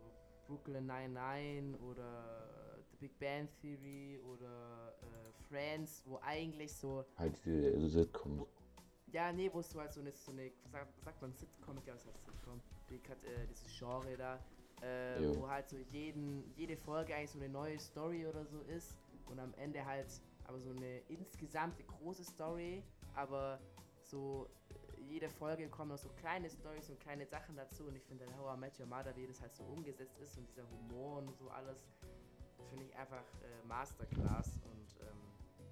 Brooklyn 0.47 0.85
99 0.85 1.81
oder 1.81 2.77
The 2.91 2.97
Big 2.97 3.19
Bang 3.19 3.47
Theory 3.61 4.19
oder 4.19 4.93
äh, 5.01 5.31
Friends, 5.49 6.03
wo 6.05 6.19
eigentlich 6.21 6.73
so, 6.73 7.05
Halt 7.17 7.35
diese 7.45 7.73
also 7.73 7.87
Sitcom. 7.87 8.45
ja, 9.11 9.31
nee, 9.31 9.49
wo 9.53 9.59
es 9.59 9.71
so 9.71 9.79
halt 9.79 9.93
so 9.93 10.01
eine, 10.01 10.11
so 10.11 10.31
eine 10.31 10.51
sagt, 10.71 11.01
sagt 11.03 11.21
man 11.21 11.33
Sitcom, 11.33 11.77
ja, 11.85 11.93
was 11.95 12.05
heißt 12.05 12.25
Sitcom? 12.25 12.61
Die, 12.89 12.99
Kat- 12.99 13.23
äh, 13.25 13.47
dieses 13.47 13.67
Genre 13.77 14.15
da, 14.17 14.35
äh, 14.81 15.35
wo 15.35 15.47
halt 15.47 15.67
so 15.69 15.77
jeden, 15.77 16.53
jede 16.55 16.77
Folge 16.77 17.15
eigentlich 17.15 17.31
so 17.31 17.39
eine 17.39 17.49
neue 17.49 17.79
Story 17.79 18.27
oder 18.27 18.45
so 18.45 18.59
ist 18.61 18.97
und 19.27 19.39
am 19.39 19.53
Ende 19.55 19.83
halt 19.85 20.07
aber 20.43 20.59
so 20.59 20.69
eine 20.71 20.99
insgesamt 21.07 21.75
eine 21.75 21.85
große 21.87 22.23
Story, 22.23 22.83
aber 23.15 23.59
so 24.03 24.47
jede 25.07 25.29
Folge 25.29 25.67
kommen 25.69 25.89
noch 25.91 25.97
so 25.97 26.09
kleine 26.09 26.49
Stories 26.49 26.89
und 26.89 26.99
kleine 26.99 27.25
Sachen 27.25 27.55
dazu 27.55 27.85
und 27.85 27.95
ich 27.95 28.03
finde 28.05 28.25
How 28.37 28.55
I 28.55 28.59
Met 28.59 28.79
Your 28.79 28.85
Mother, 28.87 29.15
wie 29.15 29.27
das 29.27 29.41
halt 29.41 29.55
so 29.55 29.63
umgesetzt 29.63 30.19
ist 30.19 30.37
und 30.37 30.47
dieser 30.47 30.69
Humor 30.69 31.17
und 31.19 31.35
so 31.37 31.49
alles, 31.49 31.77
finde 32.69 32.85
ich 32.85 32.95
einfach 32.95 33.23
äh, 33.43 33.67
Masterclass 33.67 34.59
und 34.63 34.95
ähm, 35.01 35.17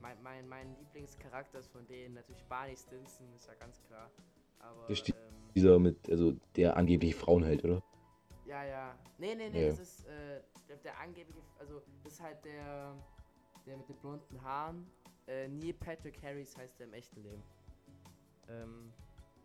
mein, 0.01 0.21
mein, 0.21 0.47
mein 0.47 0.75
Lieblingscharakter 0.77 1.59
ist 1.59 1.69
von 1.71 1.85
denen 1.87 2.15
natürlich 2.15 2.43
Barney 2.45 2.75
Stinson, 2.75 3.33
ist 3.35 3.47
ja 3.47 3.53
ganz 3.55 3.81
klar. 3.83 4.11
Aber 4.59 4.85
Der 4.87 4.95
steht- 4.95 5.15
ähm, 5.15 5.33
Dieser 5.55 5.79
mit, 5.79 6.09
also 6.09 6.33
der 6.55 6.75
angeblich 6.77 7.15
Frauenheld, 7.15 7.63
oder? 7.63 7.81
ja, 8.45 8.63
ja. 8.65 8.97
Nee, 9.17 9.35
nee, 9.35 9.49
nee, 9.49 9.63
Ja. 9.63 9.69
das 9.69 9.79
ist 9.79 10.05
äh, 10.05 10.41
der, 10.67 10.77
der 10.77 10.99
angebliche, 10.99 11.41
also 11.59 11.81
das 12.03 12.13
ist 12.13 12.21
halt 12.21 12.43
der, 12.45 12.95
der 13.65 13.77
mit 13.77 13.87
den 13.89 13.97
blonden 13.97 14.41
Haaren. 14.41 14.85
Äh, 15.27 15.47
Neil 15.47 15.73
Patrick 15.73 16.21
Harris 16.21 16.57
heißt 16.57 16.79
der 16.79 16.87
im 16.87 16.93
echten 16.93 17.21
Leben. 17.23 17.43
Ähm, 18.49 18.91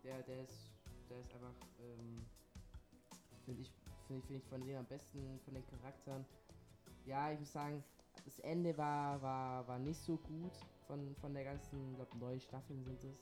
der, 0.03 0.21
der 0.23 0.43
ist, 0.43 0.71
der 1.09 1.19
ist 1.19 1.33
einfach, 1.33 1.53
ähm, 1.79 2.25
finde 3.45 3.61
ich, 3.61 3.71
finde 4.07 4.21
ich, 4.21 4.25
finde 4.27 4.43
ich 4.43 4.49
von 4.49 4.61
denen 4.63 4.79
am 4.79 4.85
besten, 4.85 5.39
von 5.45 5.53
den 5.53 5.65
Charakteren. 5.67 6.25
Ja, 7.05 7.31
ich 7.31 7.39
muss 7.39 7.51
sagen, 7.51 7.83
das 8.25 8.39
Ende 8.39 8.77
war, 8.77 9.21
war, 9.21 9.67
war 9.67 9.79
nicht 9.79 9.99
so 10.01 10.17
gut 10.17 10.51
von, 10.87 11.15
von 11.15 11.33
der 11.33 11.43
ganzen, 11.43 11.91
ich 11.91 11.95
glaube, 11.95 12.17
neue 12.17 12.39
Staffeln 12.39 12.83
sind 12.83 13.03
es. 13.03 13.17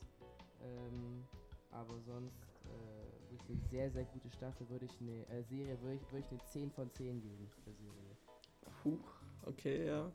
Ähm, 0.61 1.23
aber 1.71 1.99
sonst 2.01 2.33
äh, 2.65 3.31
wirklich 3.31 3.49
eine 3.49 3.69
sehr, 3.69 3.91
sehr 3.91 4.05
gute 4.05 4.29
Staffel, 4.31 4.67
würde 4.69 4.85
ich 4.85 5.01
eine 5.01 5.27
äh, 5.29 5.43
Serie, 5.43 5.79
würde 5.81 5.95
ich, 5.95 6.11
würde 6.11 6.25
ich 6.25 6.31
eine 6.31 6.43
10 6.45 6.71
von 6.71 6.91
10 6.91 7.21
geben, 7.21 7.49
der 7.65 7.73
Serie. 7.73 8.17
Puh, 8.83 8.97
okay, 9.45 9.85
ja. 9.85 10.11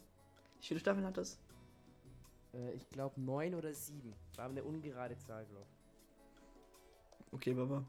Wie 0.58 0.66
viele 0.66 0.80
Staffeln 0.80 1.06
hat 1.06 1.16
das? 1.16 1.38
Äh, 2.52 2.72
ich 2.72 2.88
glaube 2.88 3.20
9 3.20 3.54
oder 3.54 3.72
7. 3.72 4.12
War 4.36 4.48
eine 4.48 4.64
ungerade 4.64 5.16
Zahl, 5.18 5.46
glaube 5.46 5.66
Okay, 7.32 7.54
Baba. 7.54 7.82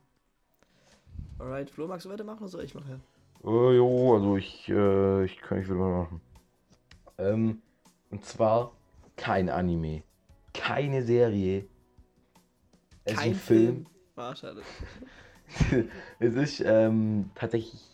Alright, 1.39 1.69
Flo, 1.69 1.87
magst 1.87 2.05
du 2.05 2.09
weitermachen 2.09 2.39
oder 2.39 2.47
soll 2.47 2.63
ich 2.63 2.73
machen? 2.73 3.01
Äh, 3.43 3.75
jo, 3.75 4.15
also 4.15 4.37
ich, 4.37 4.69
äh, 4.69 5.25
ich 5.25 5.37
kann, 5.37 5.61
ich 5.61 5.67
würde 5.67 5.81
mal 5.81 6.03
machen. 6.03 6.21
Ähm, 7.17 7.61
und 8.09 8.25
zwar 8.25 8.71
kein 9.17 9.49
Anime, 9.49 10.03
keine 10.53 11.03
Serie. 11.03 11.65
Es 13.03 13.13
ist 13.13 13.19
ein 13.19 13.35
Film. 13.35 13.85
Ah, 14.15 14.35
schade. 14.35 14.61
es 16.19 16.35
ist 16.35 16.61
ähm, 16.65 17.29
tatsächlich 17.35 17.93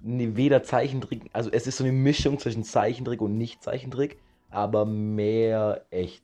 nee, 0.00 0.30
weder 0.34 0.62
Zeichentrick, 0.62 1.30
also 1.32 1.50
es 1.50 1.66
ist 1.66 1.78
so 1.78 1.84
eine 1.84 1.92
Mischung 1.92 2.38
zwischen 2.38 2.64
Zeichentrick 2.64 3.20
und 3.20 3.38
Nicht-Zeichentrick, 3.38 4.18
aber 4.50 4.84
mehr 4.84 5.86
echt. 5.90 6.22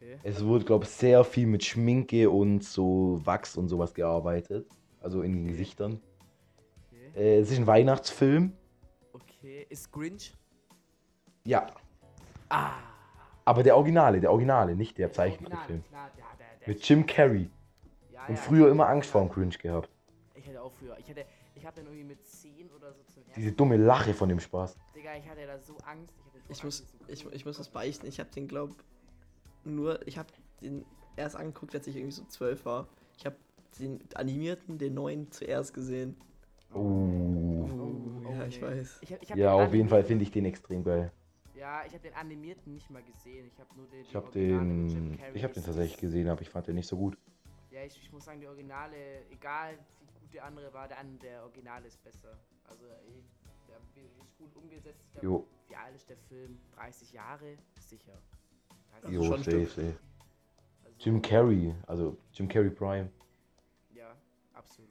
Okay. 0.00 0.18
Es 0.22 0.44
wurde, 0.44 0.64
glaube 0.64 0.84
ich, 0.84 0.90
sehr 0.90 1.24
viel 1.24 1.46
mit 1.46 1.64
Schminke 1.64 2.30
und 2.30 2.62
so 2.62 3.20
Wachs 3.24 3.56
und 3.56 3.68
sowas 3.68 3.92
gearbeitet. 3.94 4.66
Also 5.00 5.22
in 5.22 5.32
den 5.32 5.46
Gesichtern. 5.48 6.00
Okay. 6.92 7.10
Äh, 7.20 7.38
es 7.40 7.50
ist 7.50 7.58
ein 7.58 7.66
Weihnachtsfilm. 7.66 8.52
Okay. 9.12 9.66
Ist 9.68 9.90
Grinch? 9.92 10.34
Ja, 11.44 11.66
Ah! 12.50 12.72
aber 13.44 13.62
der 13.62 13.76
Originale, 13.76 14.20
der 14.20 14.30
Originale, 14.30 14.74
nicht 14.76 14.98
der 14.98 15.06
Original, 15.08 15.36
Zeichentrickfilm. 15.38 15.84
Mit 16.66 16.86
Jim 16.88 17.06
Carrey. 17.06 17.50
ja, 18.12 18.20
Und 18.28 18.34
ja, 18.34 18.40
früher 18.40 18.66
ich- 18.66 18.72
immer 18.72 18.88
Angst 18.88 19.10
vor 19.10 19.22
dem 19.22 19.30
Cringe 19.30 19.56
gehabt. 19.56 19.88
Ich 20.34 20.46
hatte 20.46 20.60
auch 20.62 20.72
früher. 20.72 20.96
Ich 20.98 21.08
hatte, 21.08 21.24
ich 21.54 21.64
habe 21.64 21.76
dann 21.76 21.86
irgendwie 21.86 22.04
mit 22.04 22.26
10 22.26 22.70
oder 22.70 22.92
so 22.92 23.02
zum 23.04 23.22
Diese 23.34 23.52
dumme 23.52 23.76
Lache 23.76 24.12
von 24.14 24.28
dem 24.28 24.40
Spaß. 24.40 24.76
Digga, 24.94 25.16
ich 25.16 25.28
hatte 25.28 25.46
da 25.46 25.58
so 25.58 25.76
Angst. 25.86 26.14
Ich, 26.16 26.24
hatte 26.24 26.38
so 26.40 26.52
Ich 26.52 26.64
Angst, 26.64 26.64
muss, 26.64 26.84
ich, 27.08 27.26
ich 27.32 27.44
muss 27.46 27.58
was 27.58 27.68
beichten. 27.68 28.06
Ich 28.06 28.20
habe 28.20 28.30
den, 28.30 28.46
glaub, 28.48 28.70
nur, 29.64 30.06
ich 30.06 30.18
habe 30.18 30.28
den 30.60 30.84
erst 31.16 31.36
angeguckt, 31.36 31.74
als 31.74 31.86
ich 31.86 31.96
irgendwie 31.96 32.14
so 32.14 32.24
zwölf 32.24 32.64
war. 32.64 32.88
Ich 33.16 33.26
habe 33.26 33.36
den 33.78 34.00
animierten, 34.14 34.78
den 34.78 34.94
neuen 34.94 35.30
zuerst 35.30 35.74
gesehen. 35.74 36.16
Oh. 36.72 36.78
Oh, 36.78 38.32
ja, 38.32 38.46
ich 38.46 38.60
nee. 38.60 38.66
weiß. 38.66 38.98
Ich 39.02 39.12
hab, 39.12 39.22
ich 39.22 39.30
hab 39.30 39.38
Ja, 39.38 39.52
auf 39.54 39.72
jeden 39.74 39.88
Fall 39.88 40.04
finde 40.04 40.24
ich 40.24 40.30
den 40.30 40.44
extrem 40.44 40.84
geil. 40.84 41.12
Ja, 41.54 41.84
ich 41.84 41.92
habe 41.92 42.02
den 42.02 42.14
animierten 42.14 42.72
nicht 42.72 42.88
mal 42.90 43.02
gesehen. 43.02 43.50
Ich 43.52 43.58
habe 43.58 43.74
nur 43.76 43.86
den. 43.88 44.02
Ich 44.02 44.14
habe 44.14 44.30
den, 44.30 45.18
ich 45.34 45.42
habe 45.42 45.54
den 45.54 45.64
tatsächlich 45.64 45.98
gesehen, 45.98 46.28
aber 46.28 46.40
ich 46.42 46.50
fand 46.50 46.68
den 46.68 46.76
nicht 46.76 46.86
so 46.86 46.96
gut. 46.96 47.18
Ja, 47.70 47.82
ich, 47.84 48.00
ich 48.00 48.12
muss 48.12 48.24
sagen, 48.24 48.40
die 48.40 48.46
Originale, 48.46 49.26
egal 49.30 49.74
wie 50.00 50.20
gut 50.20 50.34
der 50.34 50.44
andere 50.44 50.72
war, 50.72 50.86
der, 50.88 50.98
der 51.20 51.42
Originale 51.42 51.86
ist 51.88 52.02
besser. 52.02 52.38
Also, 52.68 52.84
eh, 52.84 53.22
der 53.68 54.04
ist 54.04 54.38
gut 54.38 54.54
umgesetzt. 54.56 55.02
Ich 55.04 55.12
glaub, 55.12 55.22
Jo, 55.22 55.46
Wie 55.68 55.76
alt 55.76 55.96
ist 55.96 56.08
der 56.08 56.16
Film? 56.16 56.58
30 56.76 57.12
Jahre? 57.12 57.56
Sicher. 57.80 58.18
30 58.90 59.18
Also 59.18 59.24
jo, 59.24 59.36
safe, 59.36 59.66
safe. 59.66 59.94
Also, 60.84 60.96
Jim 61.00 61.22
Carrey, 61.22 61.74
also 61.86 62.16
Jim 62.32 62.48
Carrey 62.48 62.70
Prime. 62.70 63.08
Ja, 63.94 64.14
absolut. 64.54 64.88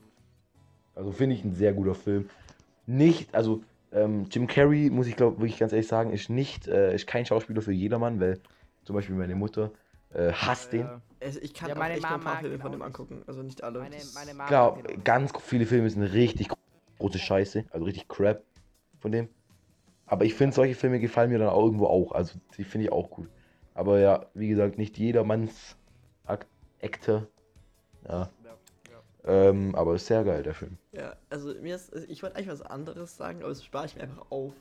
Also 0.95 1.11
finde 1.11 1.35
ich 1.35 1.43
ein 1.43 1.53
sehr 1.53 1.73
guter 1.73 1.95
Film. 1.95 2.29
Nicht, 2.85 3.33
also 3.35 3.63
ähm, 3.91 4.25
Jim 4.31 4.47
Carrey, 4.47 4.89
muss 4.89 5.07
ich 5.07 5.15
glaube 5.15 5.37
wirklich 5.39 5.59
ganz 5.59 5.71
ehrlich 5.73 5.87
sagen, 5.87 6.11
ist 6.11 6.29
nicht, 6.29 6.67
äh, 6.67 6.93
ist 6.95 7.07
kein 7.07 7.25
Schauspieler 7.25 7.61
für 7.61 7.71
jedermann, 7.73 8.19
weil 8.19 8.39
zum 8.83 8.95
Beispiel 8.95 9.15
meine 9.15 9.35
Mutter 9.35 9.71
äh, 10.13 10.31
hasst 10.31 10.73
den. 10.73 10.81
Ja, 10.81 11.01
Also 11.21 11.39
ich 11.41 11.53
kann 11.53 11.69
Ja, 11.69 11.75
auch 11.75 11.79
meine 11.79 11.95
echt 11.95 12.03
nur 12.03 12.11
ein 12.11 12.19
Mama 12.19 12.31
paar 12.33 12.41
Filme 12.41 12.59
von 12.59 12.71
dem 12.71 12.81
angucken. 12.81 13.23
Also 13.27 13.43
nicht 13.43 13.63
alle. 13.63 13.79
meine, 13.79 13.97
meine 14.13 14.33
Mama. 14.33 14.47
Klar, 14.47 14.83
ganz 15.03 15.31
viele 15.41 15.65
Filme 15.65 15.89
sind 15.89 16.03
richtig 16.03 16.49
große 16.99 17.19
Scheiße, 17.19 17.65
also 17.71 17.85
richtig 17.85 18.07
Crap 18.07 18.43
von 18.99 19.11
dem. 19.11 19.29
Aber 20.05 20.23
ich 20.23 20.33
finde, 20.33 20.55
solche 20.55 20.73
Filme 20.73 20.99
gefallen 20.99 21.29
mir 21.29 21.39
dann 21.39 21.49
auch 21.49 21.65
irgendwo 21.65 21.87
auch. 21.87 22.13
Also 22.13 22.39
die 22.57 22.63
finde 22.63 22.85
ich 22.85 22.91
auch 22.91 23.09
gut. 23.09 23.29
Aber 23.78 23.99
ja, 23.99 24.25
wie 24.34 24.47
gesagt, 24.47 24.80
nicht 24.80 24.97
jedermanns 24.97 25.75
Ak 26.25 26.47
Actor. 26.82 27.28
Ja. 28.07 28.32
Ähm, 29.23 29.75
aber 29.75 29.93
ist 29.93 30.07
sehr 30.07 30.23
geil, 30.23 30.41
der 30.41 30.55
Film. 30.55 30.78
Ja, 30.93 31.15
also 31.30 31.53
mir 31.53 31.75
ist, 31.75 31.93
also 31.93 32.07
ich 32.09 32.23
wollte 32.23 32.38
eigentlich 32.38 32.47
was 32.47 32.63
anderes 32.63 33.17
sagen, 33.17 33.39
aber 33.41 33.49
das 33.49 33.63
spare 33.63 33.86
ich 33.86 33.95
mir 33.95 34.01
einfach 34.01 34.32
auf. 34.32 34.53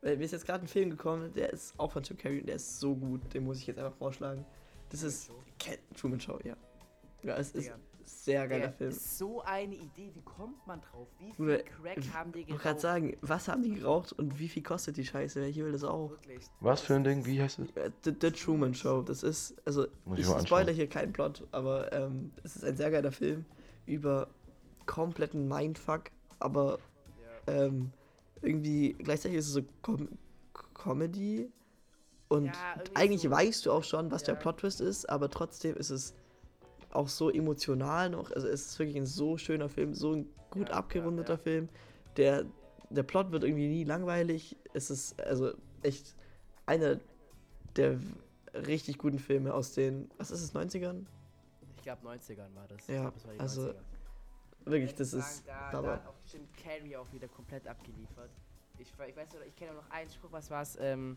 Weil 0.00 0.16
mir 0.16 0.24
ist 0.24 0.32
jetzt 0.32 0.44
gerade 0.44 0.64
ein 0.64 0.66
Film 0.66 0.90
gekommen, 0.90 1.32
der 1.34 1.52
ist 1.52 1.78
auch 1.78 1.92
von 1.92 2.02
Jim 2.02 2.18
Carrey 2.18 2.40
und 2.40 2.48
der 2.48 2.56
ist 2.56 2.80
so 2.80 2.96
gut, 2.96 3.32
den 3.32 3.44
muss 3.44 3.58
ich 3.58 3.66
jetzt 3.68 3.78
einfach 3.78 3.96
vorschlagen. 3.96 4.44
Das 4.90 5.04
ist 5.04 5.26
Show? 5.26 5.34
Cat 5.60 5.78
Truman 5.94 6.18
Show, 6.18 6.40
ja. 6.42 6.56
Ja, 7.22 7.36
es 7.36 7.52
ist. 7.52 7.70
Sehr 8.08 8.48
geiler 8.48 8.68
Der 8.68 8.72
Film. 8.72 8.90
ist 8.90 9.18
so 9.18 9.42
eine 9.42 9.74
Idee, 9.74 10.10
wie 10.14 10.22
kommt 10.22 10.66
man 10.66 10.80
drauf? 10.80 11.08
Wie 11.18 11.32
viel 11.32 11.34
Bruder, 11.46 11.58
Crack 11.58 12.14
haben 12.14 12.32
die 12.32 12.40
Ich 12.40 12.48
wollte 12.48 12.62
gerade 12.62 12.74
geraucht? 12.74 12.80
sagen, 12.80 13.16
was 13.20 13.48
haben 13.48 13.62
die 13.62 13.74
geraucht 13.74 14.12
und 14.12 14.38
wie 14.38 14.48
viel 14.48 14.62
kostet 14.62 14.96
die 14.96 15.04
Scheiße? 15.04 15.40
Welche 15.40 15.64
will 15.64 15.72
das 15.72 15.84
auch? 15.84 16.10
Wirklich. 16.10 16.44
Was 16.60 16.80
für 16.80 16.94
ein 16.94 17.04
Ding? 17.04 17.24
Wie 17.26 17.40
heißt 17.40 17.58
es? 17.60 17.70
Äh, 17.76 17.90
The, 18.04 18.12
The 18.20 18.30
Truman 18.30 18.74
Show, 18.74 19.02
das 19.02 19.22
ist, 19.22 19.54
also 19.64 19.86
Muss 20.04 20.18
ich 20.18 20.26
ich 20.26 20.32
anschauen. 20.34 20.68
hier 20.68 20.88
keinen 20.88 21.12
Plot, 21.12 21.46
aber 21.52 21.92
ähm, 21.92 22.32
es 22.42 22.56
ist 22.56 22.64
ein 22.64 22.76
sehr 22.76 22.90
geiler 22.90 23.12
Film 23.12 23.44
über 23.86 24.28
kompletten 24.86 25.46
Mindfuck, 25.48 26.04
aber 26.40 26.78
Ja. 27.46 27.64
ähm, 27.64 27.92
irgendwie 28.42 28.94
gleichzeitig 28.94 29.38
ist 29.38 29.48
es 29.48 29.52
so 29.54 29.62
Com 29.82 30.08
Comedy 30.74 31.50
und 32.28 32.46
Ja, 32.46 32.52
eigentlich 32.94 33.22
so- 33.22 33.30
weißt 33.30 33.66
du 33.66 33.72
auch 33.72 33.84
schon, 33.84 34.10
was 34.10 34.22
der 34.22 34.34
Ja. 34.34 34.40
Plot-Twist 34.40 34.80
ist, 34.80 35.08
aber 35.08 35.28
trotzdem 35.30 35.76
ist 35.76 35.90
es 35.90 36.14
auch 36.90 37.08
so 37.08 37.30
emotional 37.30 38.10
noch, 38.10 38.30
also 38.32 38.48
es 38.48 38.66
ist 38.66 38.78
wirklich 38.78 38.96
ein 38.96 39.06
so 39.06 39.36
schöner 39.38 39.68
Film, 39.68 39.94
so 39.94 40.14
ein 40.14 40.28
gut 40.50 40.70
Ja, 40.70 40.74
ja, 40.74 40.78
abgerundeter 40.78 41.34
ja. 41.34 41.38
Film, 41.38 41.68
der, 42.16 42.46
der 42.90 43.02
Plot 43.02 43.30
wird 43.30 43.44
irgendwie 43.44 43.68
nie 43.68 43.84
langweilig, 43.84 44.56
es 44.74 44.90
ist 44.90 45.20
also 45.20 45.52
echt 45.82 46.16
einer 46.66 47.00
der 47.76 47.98
richtig 48.54 48.98
guten 48.98 49.18
Filme 49.18 49.54
aus 49.54 49.72
den, 49.72 50.10
was 50.18 50.30
ist 50.30 50.42
es, 50.42 50.54
90ern? 50.54 51.06
Ich 51.76 51.82
glaube 51.82 52.06
90ern 52.06 52.54
war 52.54 52.66
das. 52.68 52.86
Ja, 52.88 53.02
glaub, 53.02 53.14
das 53.14 53.26
war 53.26 53.34
die 53.34 53.40
also 53.40 53.62
90er. 53.70 53.74
Wirklich, 54.64 54.90
Ich 54.90 54.96
das 54.96 55.12
muss 55.14 55.24
ist 55.24 55.46
sagen, 55.46 55.68
da, 55.72 55.82
da 55.82 55.92
hat 55.94 56.06
auch 56.06 56.14
Jim 56.30 56.46
Carrey 56.62 56.96
auch 56.96 57.10
wieder 57.12 57.28
komplett 57.28 57.66
abgeliefert. 57.66 58.30
Ich, 58.78 58.88
ich 58.92 59.16
weiß 59.16 59.32
noch, 59.34 59.40
ich 59.46 59.56
kenne 59.56 59.74
noch 59.74 59.90
einen 59.90 60.10
Spruch, 60.10 60.30
was 60.32 60.50
war's, 60.50 60.76
ähm, 60.80 61.16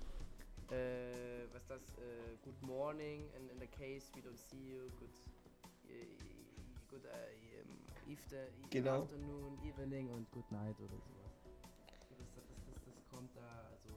äh, 0.70 1.46
was 1.54 1.66
das, 1.68 1.82
uh, 1.98 2.38
good 2.44 2.62
morning, 2.62 3.30
and 3.36 3.52
in 3.52 3.60
the 3.60 3.68
case 3.68 4.12
we 4.16 4.22
don't 4.22 4.38
see 4.38 4.58
you, 4.72 4.90
good, 5.00 5.10
good 6.89 7.06
uh, 7.06 8.12
after, 8.12 8.48
Genau. 8.70 9.04
afternoon, 9.04 9.58
evening 9.66 10.10
und 10.10 10.30
good 10.32 10.50
night 10.52 10.80
oder 10.80 10.98
sowas. 10.98 11.32
Das, 12.10 12.18
das, 12.36 12.44
das, 12.66 12.96
das, 12.96 13.10
kommt 13.10 13.36
da, 13.36 13.70
also, 13.72 13.89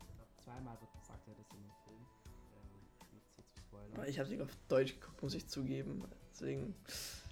ich 0.00 0.14
glaube, 0.14 0.30
zweimal 0.44 0.80
wird 0.80 0.90
sagt 1.04 1.28
er 1.28 1.34
das 1.34 1.46
in 1.52 1.62
dem 1.62 1.72
Film. 1.84 2.06
Ähm, 2.52 3.14
nicht 3.14 3.26
hier 3.34 3.44
zu 3.46 3.60
spoilern. 3.60 4.08
Ich 4.08 4.18
habe 4.18 4.28
sie 4.28 4.40
auf 4.40 4.56
Deutsch 4.68 4.94
geguckt, 4.94 5.22
muss 5.22 5.34
ich 5.34 5.46
zugeben. 5.48 6.04
Deswegen. 6.30 6.74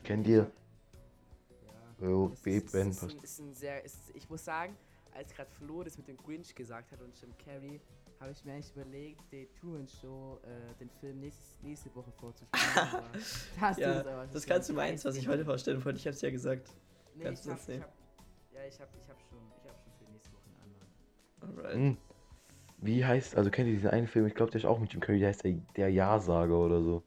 Kennt 0.05 0.27
ihr? 0.27 0.51
Ja. 2.01 2.09
Oh, 2.09 2.29
Das 2.29 2.41
Babe, 2.41 2.57
ist, 2.57 2.73
Ben, 2.73 2.91
ist, 2.91 3.03
ist, 3.03 3.11
ein, 3.15 3.23
ist 3.23 3.39
ein 3.41 3.55
sehr, 3.55 3.85
ist, 3.85 4.11
ich 4.15 4.29
muss 4.29 4.45
sagen, 4.45 4.77
als 5.15 5.33
gerade 5.33 5.51
Flo 5.51 5.83
das 5.83 5.97
mit 5.97 6.09
dem 6.09 6.17
Grinch 6.17 6.55
gesagt 6.55 6.93
hat 6.93 7.01
und 7.01 7.19
Jim 7.21 7.37
Carrey, 7.39 7.81
habe 8.21 8.33
ich 8.33 8.45
mir 8.45 8.53
eigentlich 8.53 8.73
überlegt, 8.73 9.21
die 9.33 9.49
Truman 9.59 9.87
Show, 9.87 10.41
äh, 10.43 10.75
den 10.81 10.91
Film 11.01 11.21
nächstes, 11.21 11.57
nächste 11.63 11.95
Woche 11.95 12.11
vorzuspielen. 12.13 12.67
aber 12.93 13.03
da 13.13 13.61
hast 13.61 13.79
du 13.79 13.83
Ja, 13.83 14.01
aber 14.01 14.23
nicht 14.23 14.35
das 14.35 14.47
kannst 14.47 14.69
du 14.69 14.75
meins, 14.75 15.05
was 15.05 15.17
ich 15.17 15.29
heute 15.29 15.45
vorstellen 15.45 15.85
wollte. 15.85 15.99
Ich 15.99 16.07
habe 16.07 16.15
es 16.15 16.23
ja 16.23 16.31
gesagt. 16.31 16.71
Nee, 17.15 17.25
kannst 17.25 17.47
ich 17.47 17.53
du 17.53 17.59
hab, 17.59 17.69
ich 17.69 17.83
hab, 17.83 17.93
ja, 18.53 18.61
ich 18.69 18.81
habe 18.81 18.91
ich 19.03 19.09
hab 19.09 19.21
schon, 19.21 19.39
ich 19.59 19.69
hab 19.69 19.79
schon 19.79 19.93
für 19.99 20.13
nächste 20.13 20.33
Woche 20.33 20.43
einen 20.49 21.51
anderen. 21.51 21.59
Alright. 21.59 21.75
Hm. 21.75 21.97
Wie 22.79 23.05
heißt, 23.05 23.37
also 23.37 23.51
kennt 23.51 23.69
ihr 23.69 23.75
diesen 23.75 23.91
einen 23.91 24.07
Film? 24.07 24.27
Ich 24.27 24.35
glaube, 24.35 24.51
der 24.51 24.61
ist 24.61 24.67
auch 24.67 24.79
mit 24.79 24.93
Jim 24.93 25.01
Carrey, 25.01 25.19
der 25.19 25.29
heißt 25.29 25.45
der, 25.45 25.55
der 25.77 25.89
Ja-Sager 25.89 26.59
oder 26.59 26.83
so. 26.83 27.03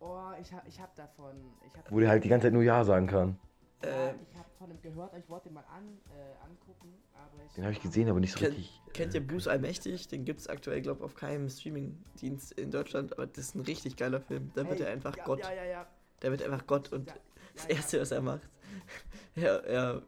Oh, 0.00 0.30
ich 0.40 0.52
hab, 0.52 0.66
ich 0.66 0.80
hab 0.80 0.94
davon, 0.94 1.36
ich 1.66 1.76
hab 1.76 1.90
Wo 1.90 2.00
der 2.00 2.08
halt 2.08 2.24
die 2.24 2.28
ganze 2.28 2.46
Zeit 2.46 2.54
nur 2.54 2.62
Ja 2.62 2.84
sagen 2.84 3.06
kann. 3.06 3.38
Ja, 3.82 3.88
Äh, 4.10 4.14
ich 4.30 4.36
habe 4.36 4.48
von 4.58 4.70
ihm 4.70 4.80
gehört, 4.82 5.14
ich 5.16 5.28
wollte 5.28 5.48
ihn 5.48 5.54
mal 5.54 5.64
an, 5.64 5.98
äh, 6.10 6.44
angucken, 6.44 6.94
aber 7.14 7.44
ich 7.46 7.52
Den 7.52 7.64
habe 7.64 7.72
ich 7.72 7.80
gesehen, 7.80 8.08
aber 8.08 8.20
nicht 8.20 8.32
so 8.32 8.38
Kennt- 8.38 8.56
richtig. 8.56 8.80
Kennt 8.92 9.14
ihr 9.14 9.26
Bruce 9.26 9.46
Allmächtig? 9.48 10.08
Den 10.08 10.24
gibt 10.24 10.40
es 10.40 10.48
aktuell, 10.48 10.80
glaube 10.82 10.98
ich, 11.00 11.04
auf 11.04 11.14
keinem 11.14 11.48
Streaming-Dienst 11.48 12.52
in 12.52 12.70
Deutschland, 12.70 13.12
aber 13.12 13.26
das 13.26 13.38
ist 13.38 13.54
ein 13.54 13.60
richtig 13.60 13.96
geiler 13.96 14.20
Film. 14.20 14.50
Da 14.54 14.68
wird 14.68 14.80
Ey, 14.80 14.86
er 14.86 14.92
einfach 14.92 15.16
ja, 15.16 15.24
Gott. 15.24 15.40
Ja, 15.40 15.52
ja, 15.52 15.64
ja. 15.64 15.86
Der 16.22 16.30
wird 16.32 16.42
einfach 16.42 16.66
Gott 16.66 16.92
und 16.92 17.08
ja, 17.08 17.14
das 17.54 17.64
ja, 17.68 17.76
Erste, 17.76 18.00
was 18.00 18.10
er 18.10 18.22
macht, 18.22 18.48
er, 19.36 19.64
er 19.64 20.02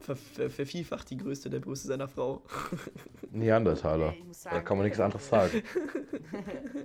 ver 0.00 0.14
ver 0.14 0.48
vervielfacht 0.48 1.10
die 1.10 1.16
Größe 1.16 1.50
der 1.50 1.58
Brüste 1.58 1.88
seiner 1.88 2.06
Frau. 2.06 2.42
Neandertaler. 3.32 4.12
Ey, 4.12 4.18
ich 4.20 4.24
muss 4.24 4.42
Da 4.42 4.50
sagen, 4.50 4.64
kann 4.64 4.76
man 4.76 4.84
nichts 4.84 5.00
äh, 5.00 5.02
anderes 5.02 5.26
äh, 5.26 5.28
sagen. 5.28 5.52
Ey, 5.52 5.62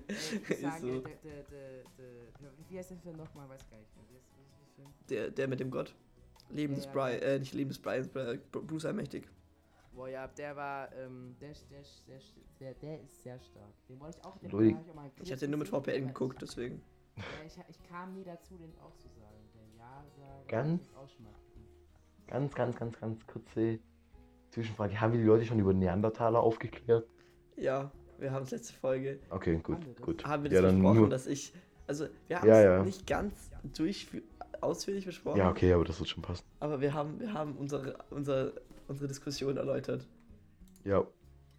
ich 0.07 0.39
muss 0.39 0.49
Ist 0.49 0.61
sagen, 0.61 0.79
so. 0.81 0.87
der, 0.87 1.01
der, 1.01 1.43
der, 1.43 1.43
der, 1.43 1.83
der, 2.39 2.51
wie 2.69 2.77
heißt 2.79 2.89
der 2.89 2.97
Film 2.97 3.17
nochmal? 3.17 3.47
Weiß 3.49 3.69
gar 3.69 3.77
nicht? 3.77 3.89
Der, 5.09 5.29
der 5.29 5.47
mit 5.47 5.59
dem 5.59 5.69
Gott. 5.69 5.93
Leben 6.49 6.75
des 6.75 6.85
Ja, 6.85 6.91
ja. 6.91 6.93
Brian, 6.93 7.21
äh, 7.21 7.39
nicht 7.39 7.53
Leben 7.53 7.69
des 7.69 7.79
Brian, 7.79 8.09
äh, 8.15 8.37
Bruce 8.51 8.85
Allmächtig. 8.85 9.27
Boah, 9.95 10.07
ja, 10.09 10.27
der 10.27 10.55
war, 10.55 10.91
ähm, 10.95 11.35
der, 11.39 11.51
ist- 11.51 11.69
der, 11.69 11.81
der, 12.07 12.17
ist- 12.17 12.35
der, 12.59 12.73
der 12.75 13.01
ist 13.01 13.21
sehr 13.23 13.39
stark. 13.39 13.69
Den 13.87 13.99
wollte 13.99 14.17
ich 14.19 14.25
auch, 14.25 14.37
den 14.37 14.51
hab 14.51 14.61
ich 14.61 14.89
auch 14.89 14.95
mal 14.95 15.11
Ich 15.21 15.29
den 15.39 15.49
nur 15.51 15.59
mit 15.59 15.67
VPN 15.69 16.07
geguckt, 16.07 16.41
deswegen. 16.41 16.81
Ja, 17.15 17.23
ich, 17.45 17.57
ich 17.69 17.83
kam 17.89 18.13
nie 18.15 18.23
dazu, 18.23 18.55
den 18.57 18.73
auch 18.79 18.95
zu 18.97 19.07
sagen. 19.09 19.37
Der. 20.17 20.45
Ganz? 20.47 20.81
schon 21.07 21.25
mal 21.25 21.31
gucken. 21.31 21.63
Ganz, 22.27 22.55
ganz, 22.55 22.75
ganz, 22.75 22.99
ganz 22.99 23.27
kurze 23.27 23.79
Zwischenfrage. 24.49 24.99
Haben 24.99 25.13
wir 25.13 25.19
die 25.19 25.25
Leute 25.25 25.45
schon 25.45 25.59
über 25.59 25.73
Neandertaler 25.73 26.39
aufgeklärt? 26.39 27.05
Ja, 27.57 27.91
wir 28.17 28.31
haben 28.31 28.43
es 28.43 28.51
letzte 28.51 28.73
Folge. 28.73 29.19
Okay, 29.29 29.57
gut, 29.57 29.75
Haben 29.75 29.85
wir 29.85 29.93
das? 29.93 30.01
gut. 30.05 30.25
Haben 30.25 30.43
wir 30.43 30.51
ja, 30.51 30.61
das 30.61 30.71
dann 30.71 30.79
besprochen, 30.79 30.99
nur. 31.01 31.09
dass 31.09 31.27
ich. 31.27 31.53
Also, 31.85 32.07
wir 32.27 32.39
haben 32.39 32.47
Ja, 32.47 32.57
es 32.59 32.63
ja. 32.63 32.83
nicht 32.83 33.05
ganz 33.07 33.51
durch 33.75 34.07
ausführlich 34.63 35.05
besprochen. 35.05 35.37
Ja, 35.37 35.49
okay, 35.49 35.73
aber 35.73 35.83
das 35.85 35.99
wird 35.99 36.09
schon 36.09 36.23
passen. 36.23 36.43
Aber 36.59 36.81
wir 36.81 36.93
haben, 36.93 37.19
wir 37.19 37.33
haben 37.33 37.55
unsere, 37.57 37.97
unsere, 38.09 38.53
unsere 38.87 39.07
Diskussion 39.07 39.57
erläutert. 39.57 40.07
Ja. 40.83 41.03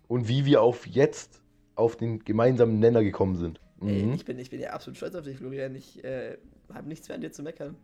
Und 0.09 0.29
wie 0.29 0.45
wir 0.45 0.63
auf 0.63 0.87
jetzt 0.87 1.41
auf 1.77 1.97
den 1.97 2.25
gemeinsamen 2.25 2.79
Nenner 2.79 3.03
gekommen 3.03 3.37
sind. 3.37 3.61
Ey, 3.81 4.03
Mhm. 4.05 4.13
ich, 4.13 4.25
bin, 4.25 4.39
ich 4.39 4.51
bin 4.51 4.61
ja 4.61 4.71
absolut 4.71 4.97
stolz 4.97 5.15
auf 5.15 5.25
dich, 5.25 5.39
Florian. 5.39 5.75
Ich 5.75 6.03
äh, 6.05 6.37
habe 6.73 6.89
nichts 6.89 7.09
mehr 7.09 7.17
an 7.17 7.21
dir 7.21 7.33
zu 7.33 7.43
meckern. 7.43 7.75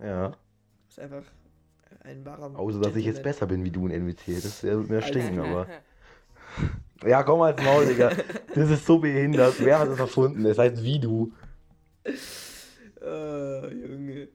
Ja. 0.00 0.28
Du 0.30 0.36
bist 0.86 1.00
einfach 1.00 1.22
ein 2.04 2.24
wahrer. 2.24 2.56
Außer, 2.58 2.80
dass 2.80 2.94
ich 2.96 3.04
jetzt 3.04 3.16
Gentleman. 3.16 3.22
besser 3.32 3.46
bin 3.46 3.64
wie 3.64 3.70
du 3.70 3.86
in 3.88 4.06
NWT. 4.06 4.28
Das 4.44 4.62
wird 4.62 4.88
mir 4.88 5.02
stinken, 5.02 5.40
aber. 5.40 5.66
Ja, 7.04 7.22
komm 7.24 7.40
als 7.42 7.60
Maul, 7.62 7.86
Digga. 7.86 8.12
Das 8.54 8.70
ist 8.70 8.86
so 8.86 8.98
behindert. 8.98 9.56
Wer 9.58 9.80
hat 9.80 9.88
das 9.88 9.98
erfunden? 9.98 10.46
Es 10.46 10.56
heißt 10.56 10.82
wie 10.82 11.00
du. 11.00 11.32
Oh, 13.04 13.66
Junge. 13.68 14.28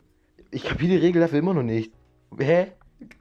Ich 0.51 0.63
kapiere 0.63 0.91
die 0.91 0.97
Regel 0.97 1.21
dafür 1.21 1.39
immer 1.39 1.53
noch 1.53 1.63
nicht. 1.63 1.91
Hä? 2.37 2.71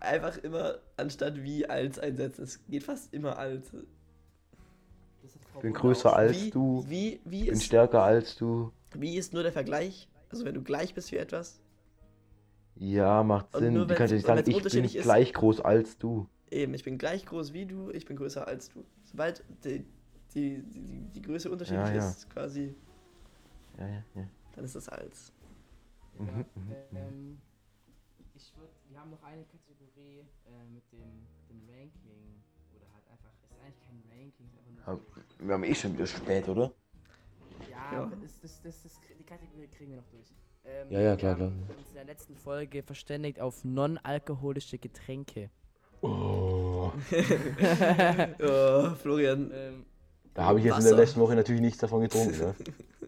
Einfach 0.00 0.36
immer 0.38 0.78
anstatt 0.96 1.42
wie 1.42 1.66
als 1.68 1.98
einsetzen. 1.98 2.42
Es 2.44 2.64
geht 2.66 2.82
fast 2.84 3.12
immer 3.14 3.38
als. 3.38 3.72
Ich 5.54 5.60
bin 5.60 5.72
größer 5.72 6.14
als 6.14 6.36
wie, 6.36 6.50
du. 6.50 6.84
Wie, 6.88 7.20
wie, 7.24 7.44
bin 7.46 7.52
ist, 7.52 7.64
stärker 7.64 8.02
als 8.02 8.36
du. 8.36 8.72
wie 8.94 9.16
ist 9.16 9.32
nur 9.32 9.42
der 9.42 9.52
Vergleich? 9.52 10.08
Also, 10.30 10.44
wenn 10.44 10.54
du 10.54 10.62
gleich 10.62 10.94
bist 10.94 11.12
wie 11.12 11.16
etwas. 11.16 11.60
Ja, 12.76 13.22
macht 13.24 13.54
Sinn. 13.56 13.74
nur 13.74 13.86
Du 13.86 13.94
kannst 13.94 14.12
ja 14.12 14.16
nicht 14.16 14.26
sagen, 14.26 14.42
ich 14.46 14.62
bin 14.70 14.84
ist. 14.94 15.02
gleich 15.02 15.32
groß 15.34 15.60
als 15.60 15.98
du. 15.98 16.28
Eben, 16.50 16.74
ich 16.74 16.84
bin 16.84 16.96
gleich 16.98 17.26
groß 17.26 17.52
wie 17.52 17.66
du, 17.66 17.90
ich 17.90 18.06
bin 18.06 18.16
größer 18.16 18.46
als 18.46 18.70
du. 18.70 18.84
Sobald 19.04 19.44
die, 19.64 19.84
die, 20.34 20.62
die, 20.62 21.08
die 21.14 21.22
Größe 21.22 21.50
unterschiedlich 21.50 21.90
Ja, 21.90 21.94
ja. 21.94 22.10
ist, 22.10 22.30
quasi, 22.30 22.74
Ja, 23.78 23.86
ja, 23.88 24.04
ja. 24.14 24.28
dann 24.52 24.64
ist 24.64 24.76
das 24.76 24.88
als. 24.88 25.32
Ja, 26.24 26.24
Mhm, 26.24 26.44
mhm, 26.54 26.76
ähm, 27.06 27.38
ich 28.34 28.56
würde, 28.56 28.72
wir 28.88 28.98
haben 29.00 29.10
noch 29.10 29.22
eine 29.22 29.44
Kategorie 29.44 30.20
äh, 30.46 30.64
mit 30.72 30.84
dem, 30.92 31.26
dem 31.48 31.60
Ranking 31.68 32.42
oder 32.74 32.86
halt 32.94 33.04
einfach, 33.10 33.30
es 33.44 33.50
ist 33.50 33.60
eigentlich 33.60 33.80
kein 33.86 34.02
Ranking, 34.10 34.46
einfach 34.58 34.72
nur 34.72 34.84
so, 34.84 35.46
Wir 35.46 35.54
haben 35.54 35.64
eh 35.64 35.74
schon 35.74 35.94
wieder 35.94 36.06
spät, 36.06 36.48
oder? 36.48 36.72
ja, 37.70 37.92
Ja. 37.92 38.02
aber 38.04 38.16
Das, 38.16 38.40
das, 38.40 38.62
das, 38.62 38.82
das, 38.82 39.00
die 39.18 39.24
Kategorie 39.24 39.68
kriegen 39.68 39.90
wir 39.92 39.98
noch 39.98 40.08
durch. 40.10 40.28
Ähm, 40.64 40.88
Ja, 40.90 41.00
ja, 41.00 41.16
wir 41.16 41.20
klar, 41.20 41.34
haben 41.34 41.40
klar. 41.40 41.52
uns 41.78 41.88
in 41.88 41.94
der 41.94 42.04
letzten 42.04 42.36
Folge 42.36 42.82
verständigt 42.82 43.40
auf 43.40 43.64
non-alkoholische 43.64 44.78
Getränke. 44.78 45.50
Oh. 46.02 46.92
Oh, 48.40 48.94
Florian, 48.96 49.50
Ähm, 49.52 49.86
Da 50.34 50.44
habe 50.44 50.58
ich 50.58 50.64
jetzt 50.64 50.78
in 50.78 50.84
der 50.84 50.92
Wasser. 50.92 51.02
letzten 51.02 51.20
Woche 51.20 51.34
natürlich 51.34 51.60
nichts 51.60 51.78
davon 51.80 52.00
getrunken. 52.00 52.38
Ne? 52.38 52.54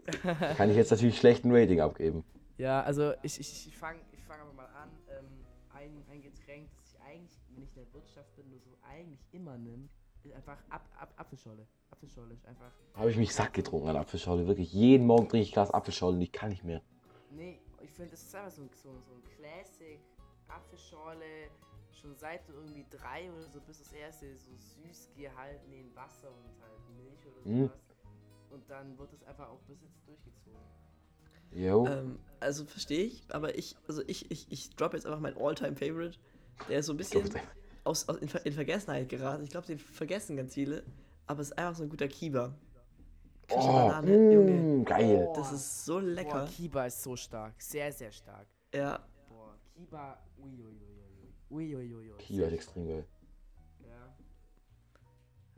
Kann 0.57 0.71
ich 0.71 0.77
jetzt 0.77 0.91
natürlich 0.91 1.19
schlecht 1.19 1.45
ein 1.45 1.53
Rating 1.55 1.81
abgeben. 1.81 2.25
Ja, 2.61 2.83
also 2.83 3.15
ich, 3.23 3.41
ich, 3.41 3.69
ich 3.69 3.77
fange 3.77 4.01
ich 4.13 4.23
fang 4.25 4.41
aber 4.41 4.53
mal 4.53 4.67
an. 4.67 4.91
Ähm, 5.09 5.47
ein, 5.71 6.05
ein 6.11 6.21
Getränk, 6.23 6.69
das 6.77 6.95
ich 6.95 7.01
eigentlich, 7.01 7.41
wenn 7.49 7.63
ich 7.63 7.71
in 7.77 7.85
der 7.85 7.93
Wirtschaft 7.95 8.35
bin, 8.37 8.51
nur 8.51 8.61
so 8.61 8.77
eigentlich 8.83 9.25
immer 9.33 9.57
nehme, 9.57 9.89
ist 10.25 10.35
einfach 10.35 10.59
Ap 10.69 10.87
Ap 10.99 11.15
Apfelschorle. 11.19 11.67
Apfelschorle 11.91 12.35
ist 12.35 12.45
einfach. 12.45 12.73
Habe 12.95 13.11
ich 13.11 13.17
mich 13.17 13.35
satt 13.35 13.55
getrunken 13.55 13.89
an 13.89 13.97
Apfelschorle. 13.97 14.47
Wirklich. 14.47 14.73
Jeden 14.73 15.07
Morgen 15.07 15.29
trinke 15.29 15.45
ich 15.45 15.53
Glas 15.53 15.71
Apfelschorle 15.71 16.17
und 16.17 16.23
ich 16.23 16.33
kann 16.33 16.51
nicht 16.51 16.65
mehr. 16.65 16.83
Nee, 17.31 17.61
ich 17.81 17.91
finde, 17.93 18.11
das 18.11 18.23
ist 18.23 18.35
einfach 18.35 18.51
so 18.51 18.63
ein, 18.63 18.71
so, 18.75 19.01
so 19.01 19.15
ein 19.15 19.23
Classic 19.37 20.01
Apfelschorle. 20.49 21.49
Schon 21.93 22.15
seit 22.15 22.47
du 22.49 22.53
irgendwie 22.53 22.87
drei 22.91 23.31
oder 23.33 23.49
so 23.49 23.61
bist, 23.61 23.81
das 23.81 23.93
erste 23.93 24.37
so 24.37 24.53
süß 24.55 25.11
gehalten 25.17 25.73
in 25.73 25.95
Wasser 25.97 26.29
und 26.31 26.45
halt 26.63 26.97
Milch 26.97 27.27
oder 27.27 27.41
Mhm. 27.45 27.67
sowas. 27.69 27.81
Und 28.51 28.69
dann 28.69 28.99
wird 28.99 29.13
es 29.13 29.23
einfach 29.25 29.49
auch 29.49 29.61
bis 29.63 29.81
jetzt 29.83 30.07
durchgezogen. 30.07 30.61
Jo. 31.53 31.87
ähm, 31.87 32.19
also 32.41 32.65
verstehe 32.65 33.05
ich, 33.05 33.23
aber 33.31 33.57
ich, 33.59 33.77
also 33.89 34.03
ich, 34.07 34.31
ich, 34.31 34.47
ich 34.51 34.71
drop 34.71 34.95
jetzt 34.95 35.07
einfach 35.07 35.21
mein 35.21 35.37
All-Time 35.37 35.77
Favorite. 35.77 36.19
Der 36.69 36.79
ist 36.81 36.87
so 36.87 36.93
ein 36.93 36.97
bisschen 36.97 37.29
aus, 37.85 38.09
aus, 38.09 38.17
in, 38.19 38.29
Ver 38.29 38.45
in 38.47 38.53
Vergessenheit 38.53 39.09
geraten. 39.09 39.43
Ich 39.45 39.51
glaube, 39.51 39.67
den 39.67 39.79
vergessen 39.79 40.37
ganz 40.37 40.55
viele, 40.55 40.83
aber 41.27 41.41
es 41.41 41.49
ist 41.51 41.59
einfach 41.59 41.77
so 41.77 41.83
ein 41.83 41.89
guter 41.91 42.09
Kiba. 42.09 42.55
Kirsche 43.47 43.69
Oh, 43.69 43.73
Banane, 43.73 44.33
Junge. 44.33 44.53
mm, 44.53 44.85
geil. 44.85 45.29
Das 45.35 45.53
ist 45.53 45.85
so 45.85 45.95
Boah, 45.95 46.03
lecker. 46.03 46.47
Kiba 46.47 46.87
ist 46.87 47.03
so 47.03 47.17
stark. 47.17 47.55
Sehr, 47.59 47.93
sehr 47.93 48.13
stark. 48.13 48.47
Ja, 48.73 49.01
Boah, 49.29 49.57
Kiba. 49.75 50.19
Uiuiuiui. 50.39 51.35
Uiuiuiui. 51.51 52.17
Kiwi 52.19 52.45
ist 52.45 52.53
extrem 52.53 52.87
geil. 52.87 53.05
Ja. 53.81 54.15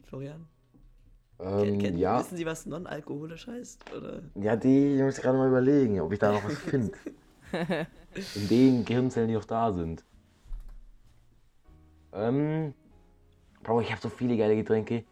Florian. 0.05 0.49
Ähm, 1.43 1.79
Ken, 1.79 1.99
ja. 1.99 2.21
Wissen 2.21 2.37
Sie, 2.37 2.47
was 2.47 2.67
non-alkoholisch 2.67 3.47
heißt? 3.49 3.85
Oder? 3.97 4.23
ja, 4.37 4.55
die 4.55 5.03
muss 5.03 5.17
ich 5.17 5.23
gerade 5.23 5.37
mal 5.37 5.49
überlegen, 5.49 6.01
ob 6.01 6.13
ich 6.13 6.19
da 6.19 6.33
noch 6.33 6.45
was 6.45 6.57
finde. 6.59 6.93
In 8.35 8.49
den 8.49 8.85
Gehirnzellen, 8.85 9.29
die 9.29 9.35
noch 9.35 9.45
da 9.45 9.73
sind. 9.73 10.05
Ähm, 12.13 12.75
Bro, 13.63 13.81
ich 13.81 13.91
habe 13.91 14.01
so 14.01 14.09
viele 14.09 14.37
geile 14.37 14.55
Getränke. 14.57 15.05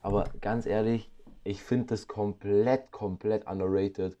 Aber 0.00 0.24
ganz 0.40 0.66
ehrlich, 0.66 1.10
ich 1.44 1.62
finde 1.62 1.86
das 1.88 2.08
komplett, 2.08 2.90
komplett 2.90 3.46
underrated. 3.46 4.18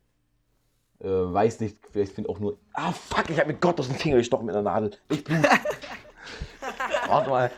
Äh, 1.00 1.08
weiß 1.08 1.60
nicht, 1.60 1.78
vielleicht 1.90 2.12
finde 2.12 2.30
auch 2.30 2.38
nur. 2.38 2.58
Ah, 2.74 2.92
fuck, 2.92 3.28
ich 3.28 3.38
habe 3.40 3.52
mir 3.52 3.58
Gott 3.58 3.80
aus 3.80 3.88
dem 3.88 3.96
Finger 3.96 4.18
gestochen 4.18 4.46
mit 4.46 4.54
einer 4.54 4.62
Nadel. 4.62 4.92
Ich 5.08 5.24
blut. 5.24 5.42
Warte 7.08 7.30
mal. 7.30 7.50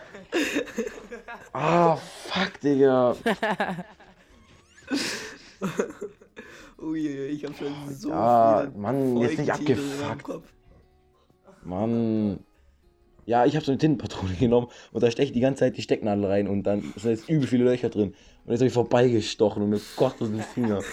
Ah, 1.53 1.97
fuck, 1.97 2.61
Digga. 2.61 3.17
Uiuiui, 6.79 7.27
ich 7.29 7.45
habe 7.45 7.55
schon 7.55 7.73
so 7.95 8.11
Ja, 8.11 8.61
viele 8.63 8.79
Mann, 8.79 9.17
jetzt 9.19 9.39
nicht 9.39 9.53
abgefuckt. 9.53 10.43
Mann. 11.63 12.41
Ja, 13.27 13.47
ich 13.47 13.57
habe 13.57 13.65
so 13.65 13.73
eine 13.73 13.79
Tintenpatrone 13.79 14.35
genommen 14.39 14.69
und 14.93 15.03
da 15.03 15.11
steche 15.11 15.29
ich 15.29 15.33
die 15.33 15.41
ganze 15.41 15.61
Zeit 15.61 15.77
die 15.77 15.83
Stecknadel 15.83 16.27
rein 16.27 16.47
und 16.49 16.65
dann 16.65 16.83
sind 16.97 17.11
jetzt 17.11 17.29
übel 17.29 17.47
viele 17.49 17.65
Löcher 17.65 17.89
drin. 17.89 18.15
Und 18.45 18.51
jetzt 18.53 18.61
habe 18.61 18.67
ich 18.67 18.73
vorbeigestochen 18.75 19.63
und 19.63 19.71
mir 19.71 19.81
kostet 19.97 20.29
den 20.33 20.41
Finger. 20.41 20.81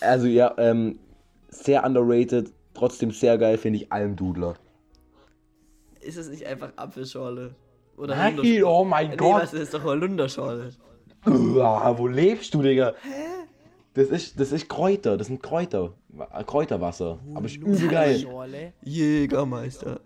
Also 0.00 0.26
ja, 0.26 0.52
ähm, 0.58 0.98
sehr 1.48 1.84
underrated, 1.84 2.52
trotzdem 2.74 3.12
sehr 3.12 3.38
geil 3.38 3.56
finde 3.56 3.78
ich 3.78 3.92
Almdudler. 3.92 4.56
Ist 6.00 6.16
es 6.16 6.28
nicht 6.28 6.44
einfach 6.44 6.72
Apfelschorle? 6.74 7.54
Oder 8.02 8.16
Nein, 8.16 8.36
Holunderschorle? 8.36 8.66
oh 8.66 8.84
mein 8.84 9.10
Nee, 9.10 9.16
Gott. 9.16 9.42
was, 9.42 9.50
das 9.52 9.60
ist 9.60 9.74
doch 9.74 9.84
Holunderschorle. 9.84 10.70
Uah, 11.26 11.96
wo 11.96 12.06
lebst 12.08 12.52
du, 12.54 12.62
Digga? 12.62 12.94
Das 13.94 14.08
ist, 14.08 14.40
das 14.40 14.50
ist 14.52 14.68
Kräuter, 14.68 15.16
das 15.16 15.28
sind 15.28 15.42
Kräuter. 15.42 15.92
Wa- 16.08 16.42
Kräuterwasser. 16.42 17.18
Aber 17.34 17.46
ist 17.46 17.56
übel 17.56 17.88
geil. 17.88 18.26
Jägermeister. 18.82 20.00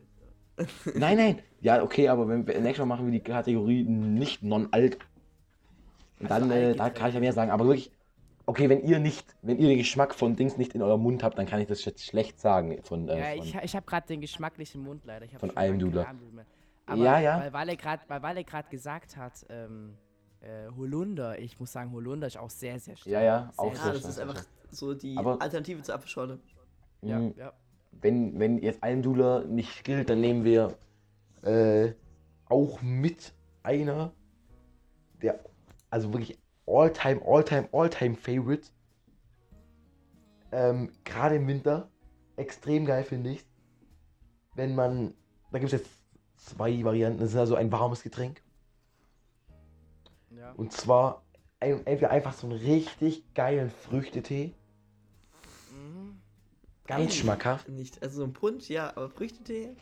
Nein, 0.94 1.16
nein. 1.16 1.38
Ja, 1.60 1.82
okay, 1.82 2.08
aber 2.08 2.28
wenn 2.28 2.46
wir 2.46 2.54
nächstes 2.60 2.78
Mal 2.80 2.86
machen 2.86 3.06
wir 3.06 3.12
die 3.12 3.20
Kategorie 3.24 3.84
nicht 3.84 4.42
non-alk. 4.42 4.98
Und 6.20 6.30
dann, 6.30 6.44
Also 6.50 6.54
äh, 6.54 6.74
da 6.74 6.90
kann 6.90 7.08
ich 7.08 7.14
ja 7.14 7.20
mehr 7.20 7.32
sagen. 7.32 7.50
Aber 7.50 7.66
wirklich, 7.66 7.90
okay, 8.46 8.68
wenn 8.68 8.82
ihr 8.84 8.98
nicht, 8.98 9.26
wenn 9.42 9.58
ihr 9.58 9.68
den 9.68 9.78
Geschmack 9.78 10.14
von 10.14 10.34
Dings 10.36 10.56
nicht 10.56 10.74
in 10.74 10.82
eurem 10.82 11.02
Mund 11.02 11.22
habt, 11.22 11.38
dann 11.38 11.46
kann 11.46 11.60
ich 11.60 11.66
das 11.68 11.84
jetzt 11.84 12.04
schlecht 12.04 12.40
sagen. 12.40 12.78
Von, 12.82 13.08
äh, 13.08 13.18
Ja, 13.18 13.36
von, 13.36 13.46
ich, 13.46 13.54
ich 13.64 13.76
habe 13.76 13.86
gerade 13.86 14.06
den 14.06 14.20
geschmacklichen 14.20 14.82
Mund 14.82 15.02
leider. 15.04 15.26
Von 15.38 15.50
schon 15.50 15.56
lange 15.56 16.18
Aber 16.86 17.02
Ja, 17.02 17.18
ja. 17.20 17.40
Weil 17.40 17.52
Walle 17.52 17.76
gerade 17.76 18.02
weil 18.08 18.44
gerade 18.44 18.68
gesagt 18.68 19.16
hat, 19.16 19.44
ähm, 19.48 19.96
äh, 20.40 20.68
Holunder, 20.76 21.38
ich 21.38 21.58
muss 21.58 21.72
sagen, 21.72 21.92
Holunder 21.92 22.26
ist 22.28 22.38
auch 22.38 22.50
sehr, 22.50 22.78
sehr 22.78 22.96
stark. 22.96 23.12
Ja, 23.12 23.20
ja, 23.22 23.52
auch 23.56 23.74
sehr, 23.74 23.74
Ja, 23.74 23.82
sehr 23.84 23.92
das 23.92 24.00
stark, 24.00 24.08
ist 24.10 24.14
sehr 24.16 24.28
einfach 24.28 24.44
so 24.70 24.94
die 24.94 25.16
Aber- 25.16 25.40
Alternative 25.42 25.82
zur 25.82 25.94
Apfelschorle. 25.96 26.38
Ja, 27.02 27.18
mh, 27.18 27.32
ja. 27.36 27.52
wenn, 27.92 28.38
wenn 28.38 28.58
jetzt 28.58 28.82
Almdudler 28.82 29.44
nicht 29.44 29.84
gilt, 29.84 30.08
dann 30.10 30.20
nehmen 30.20 30.44
wir 30.44 30.76
äh, 31.42 31.92
auch 32.48 32.80
mit 32.82 33.34
einer 33.62 34.12
der, 35.22 35.40
also 35.90 36.12
wirklich 36.12 36.38
all-time, 36.66 37.20
all-time, 37.24 37.68
all-time 37.72 38.14
Favorite. 38.16 38.68
Ähm, 40.52 40.92
Gerade 41.04 41.36
im 41.36 41.46
Winter. 41.48 41.90
Extrem 42.36 42.84
geil 42.84 43.02
finde 43.04 43.30
ich. 43.30 43.46
Wenn 44.54 44.74
man, 44.74 45.14
da 45.52 45.58
gibt 45.58 45.72
es 45.72 45.80
jetzt 45.80 45.90
zwei 46.46 46.84
Varianten. 46.84 47.18
Das 47.20 47.30
ist 47.30 47.36
also 47.36 47.56
ein 47.56 47.70
warmes 47.72 48.02
Getränk. 48.02 48.40
ja. 50.30 50.52
Und 50.52 50.72
zwar 50.72 51.22
ein, 51.60 51.86
entweder 51.86 52.10
einfach 52.10 52.32
so 52.34 52.46
einen 52.46 52.58
richtig 52.58 53.22
geilen 53.34 53.70
Früchtetee. 53.70 54.54
Mhm. 55.72 56.20
Ganz 56.86 57.14
schmackhaft. 57.16 57.68
Nicht, 57.68 58.02
also 58.02 58.18
so 58.18 58.24
ein 58.24 58.32
Punsch, 58.32 58.68
ja, 58.68 58.90
aber 58.90 59.08
Früchtetee 59.10 59.74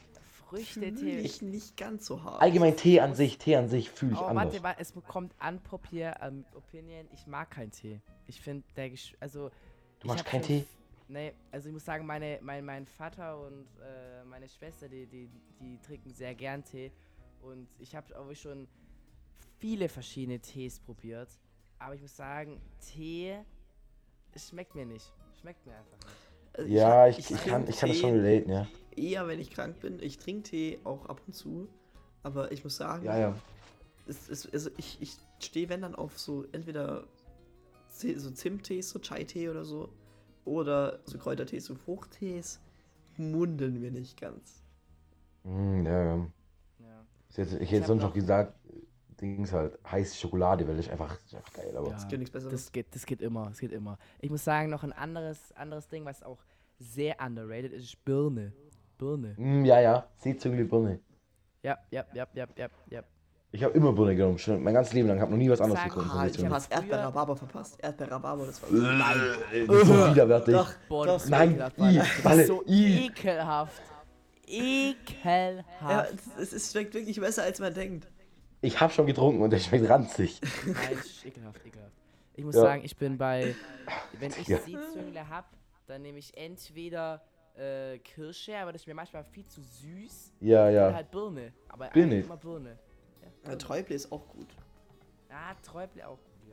Früchtetee. 0.48 0.92
fühle 0.96 1.20
ich 1.20 1.42
nicht 1.42 1.76
ganz 1.76 2.06
so 2.06 2.22
hart. 2.22 2.40
Allgemein 2.40 2.76
Tee 2.76 3.00
an 3.00 3.14
sich, 3.14 3.38
Tee 3.38 3.56
an 3.56 3.68
sich 3.68 3.90
fühle 3.90 4.12
ich 4.12 4.18
Oh, 4.18 4.24
anders. 4.24 4.46
warte, 4.46 4.62
warte, 4.62 4.80
es 4.80 4.94
kommt 5.06 5.34
an 5.38 5.60
Papier, 5.60 6.14
ähm, 6.22 6.44
Opinion, 6.54 7.06
ich 7.12 7.26
mag 7.26 7.50
keinen 7.50 7.72
Tee. 7.72 8.00
Ich 8.26 8.40
finde, 8.40 8.64
der 8.76 8.90
Gesch 8.90 9.14
also. 9.20 9.50
Du 10.00 10.08
magst 10.08 10.24
keinen 10.24 10.42
Tee? 10.42 10.64
Nee, 11.08 11.34
also 11.50 11.68
ich 11.68 11.72
muss 11.72 11.84
sagen, 11.84 12.06
meine, 12.06 12.38
mein, 12.42 12.64
mein 12.64 12.86
Vater 12.86 13.38
und 13.38 13.66
äh, 13.80 14.24
meine 14.24 14.48
Schwester, 14.48 14.88
die, 14.88 15.06
die, 15.06 15.28
die 15.60 15.78
trinken 15.78 16.10
sehr 16.10 16.34
gern 16.34 16.64
Tee. 16.64 16.92
Und 17.42 17.68
ich 17.78 17.94
habe 17.94 18.18
auch 18.18 18.34
schon 18.34 18.66
viele 19.58 19.88
verschiedene 19.88 20.40
Tees 20.40 20.80
probiert. 20.80 21.28
Aber 21.78 21.94
ich 21.94 22.00
muss 22.00 22.16
sagen, 22.16 22.60
Tee 22.80 23.38
schmeckt 24.36 24.74
mir 24.74 24.86
nicht. 24.86 25.12
Schmeckt 25.40 25.66
mir 25.66 25.76
einfach 25.76 25.98
nicht. 25.98 26.16
Also 26.54 26.70
Ja, 26.72 27.06
ich, 27.08 27.18
ich, 27.18 27.26
trink 27.26 27.42
kann, 27.42 27.68
ich 27.68 27.76
kann 27.76 27.88
das 27.90 27.98
schon 27.98 28.12
relaten, 28.12 28.50
ja. 28.50 28.66
Eher, 28.96 29.26
wenn 29.26 29.40
ich 29.40 29.50
krank 29.50 29.80
bin. 29.80 30.00
Ich 30.00 30.18
trinke 30.18 30.44
Tee 30.44 30.78
auch 30.84 31.06
ab 31.06 31.20
und 31.26 31.34
zu. 31.34 31.68
Aber 32.22 32.50
ich 32.52 32.64
muss 32.64 32.76
sagen, 32.76 33.04
Ja, 33.04 33.18
ja. 33.18 33.34
Es, 34.06 34.28
es, 34.28 34.50
also 34.52 34.70
ich, 34.76 35.00
ich 35.02 35.16
stehe, 35.38 35.68
wenn 35.68 35.82
dann, 35.82 35.94
auf 35.94 36.18
so 36.18 36.44
entweder 36.52 37.06
so 37.88 38.30
Zimttees, 38.30 38.90
so 38.90 38.98
Chai-Tee 38.98 39.48
oder 39.48 39.64
so. 39.64 39.90
Oder 40.44 41.00
so 41.04 41.18
Kräutertees, 41.18 41.66
so 41.66 41.74
Fruchttees. 41.74 42.60
Mundeln 43.16 43.80
wir 43.80 43.90
nicht 43.90 44.20
ganz. 44.20 44.62
Mm, 45.44 45.86
ja, 45.86 46.02
ja. 46.04 46.16
Ja. 46.16 46.26
Ich 47.30 47.38
hätte, 47.38 47.58
ich 47.58 47.72
Ich 47.72 47.86
sonst 47.86 48.02
noch- 48.02 48.12
gesagt, 48.12 48.54
Dings 49.20 49.52
halt, 49.52 49.78
heiße 49.88 50.16
Schokolade, 50.16 50.66
weil 50.66 50.76
das 50.76 50.86
ist 50.86 50.92
einfach, 50.92 51.14
das 51.16 51.24
ist 51.26 51.34
einfach 51.36 51.52
geil, 51.52 51.76
aber. 51.76 51.90
Ja. 51.90 51.96
Es 51.96 52.08
gibt 52.08 52.18
nichts 52.18 52.32
Besseres. 52.32 52.52
Das 52.52 52.72
geht, 52.72 52.92
das 52.94 53.06
geht 53.06 53.22
immer, 53.22 53.46
das 53.48 53.58
geht 53.58 53.72
immer. 53.72 53.96
Ich 54.20 54.30
muss 54.30 54.42
sagen, 54.44 54.70
noch 54.70 54.82
ein 54.82 54.92
anderes, 54.92 55.52
anderes 55.52 55.88
Ding, 55.88 56.04
was 56.04 56.22
auch 56.24 56.38
sehr 56.80 57.20
underrated 57.24 57.72
ist, 57.72 57.84
ist 57.84 58.04
Birne. 58.04 58.52
Birne. 58.98 59.34
Mm, 59.38 59.64
ja, 59.64 59.80
ja, 59.80 60.08
Seezüngli 60.16 60.64
Birne. 60.64 60.98
Ja, 61.62 61.78
ja, 61.90 62.04
ja, 62.12 62.26
ja, 62.34 62.46
ja, 62.56 62.68
ja. 62.90 63.02
Ich 63.54 63.62
habe 63.62 63.72
immer 63.74 63.92
Birne 63.92 64.16
genommen, 64.16 64.36
schon 64.36 64.60
mein 64.64 64.74
ganzes 64.74 64.94
Leben 64.94 65.06
lang, 65.06 65.20
habe 65.20 65.30
noch 65.30 65.38
nie 65.38 65.48
was 65.48 65.60
anderes 65.60 65.80
Sag 65.84 65.96
mal, 65.96 66.02
von 66.02 66.26
ich 66.26 66.32
Seezüngli. 66.32 66.42
hab- 66.42 66.48
Du 66.50 66.54
hast 66.56 66.72
Erdbeer-Rhabarber 66.72 67.36
verpasst. 67.36 67.78
Erdbeer-Rhabarber, 67.80 68.46
das 68.46 68.60
war. 68.62 68.68
Äh, 69.52 69.66
das 69.68 69.76
ist 69.82 69.86
so 69.86 70.10
widerwärtig. 70.10 70.54
Doch, 70.54 70.72
Boah, 70.88 71.06
das 71.06 71.28
Nein, 71.28 71.50
ekelhaft, 71.52 71.78
i. 71.78 72.00
Das 72.24 72.36
ist 72.38 72.46
so 72.48 72.64
i. 72.66 73.06
ekelhaft. 73.06 73.82
Ja, 74.48 74.62
Ekelhaft. 74.90 76.12
es, 76.36 76.42
es 76.48 76.52
ist, 76.52 76.72
schmeckt 76.72 76.94
wirklich 76.94 77.20
besser, 77.20 77.44
als 77.44 77.60
man 77.60 77.72
denkt. 77.72 78.08
Ich 78.60 78.80
habe 78.80 78.92
schon 78.92 79.06
getrunken 79.06 79.40
und 79.40 79.50
der 79.50 79.60
schmeckt 79.60 79.88
ranzig. 79.88 80.40
Nein, 80.66 80.98
ekelhaft, 81.24 81.64
ekelhaft. 81.64 81.92
Ich 82.34 82.44
muss 82.44 82.56
Ja. 82.56 82.62
sagen, 82.62 82.82
ich 82.84 82.96
bin 82.96 83.16
bei, 83.16 83.54
wenn 84.18 84.32
ich 84.32 84.48
Ja. 84.48 84.58
Seezüngle 84.58 85.28
hab, 85.30 85.48
dann 85.86 86.02
nehme 86.02 86.18
ich 86.18 86.36
entweder 86.36 87.22
äh, 87.56 87.98
Kirsche, 87.98 88.56
aber 88.58 88.72
das 88.72 88.82
ist 88.82 88.88
mir 88.88 88.94
manchmal 88.94 89.22
viel 89.22 89.46
zu 89.46 89.60
süß. 89.62 90.32
Ja, 90.40 90.62
Oder 90.64 90.70
ja. 90.72 90.92
halt 90.92 91.10
Birne. 91.12 91.52
Aber 91.68 91.86
Birne. 91.90 92.14
eigentlich 92.14 92.24
immer 92.24 92.36
Birne. 92.36 92.78
Ja, 93.46 93.56
Träuble 93.56 93.94
ist 93.94 94.10
auch 94.12 94.26
gut. 94.28 94.48
Ah, 95.30 95.54
Träuble 95.62 96.06
auch 96.06 96.18
gut, 96.18 96.50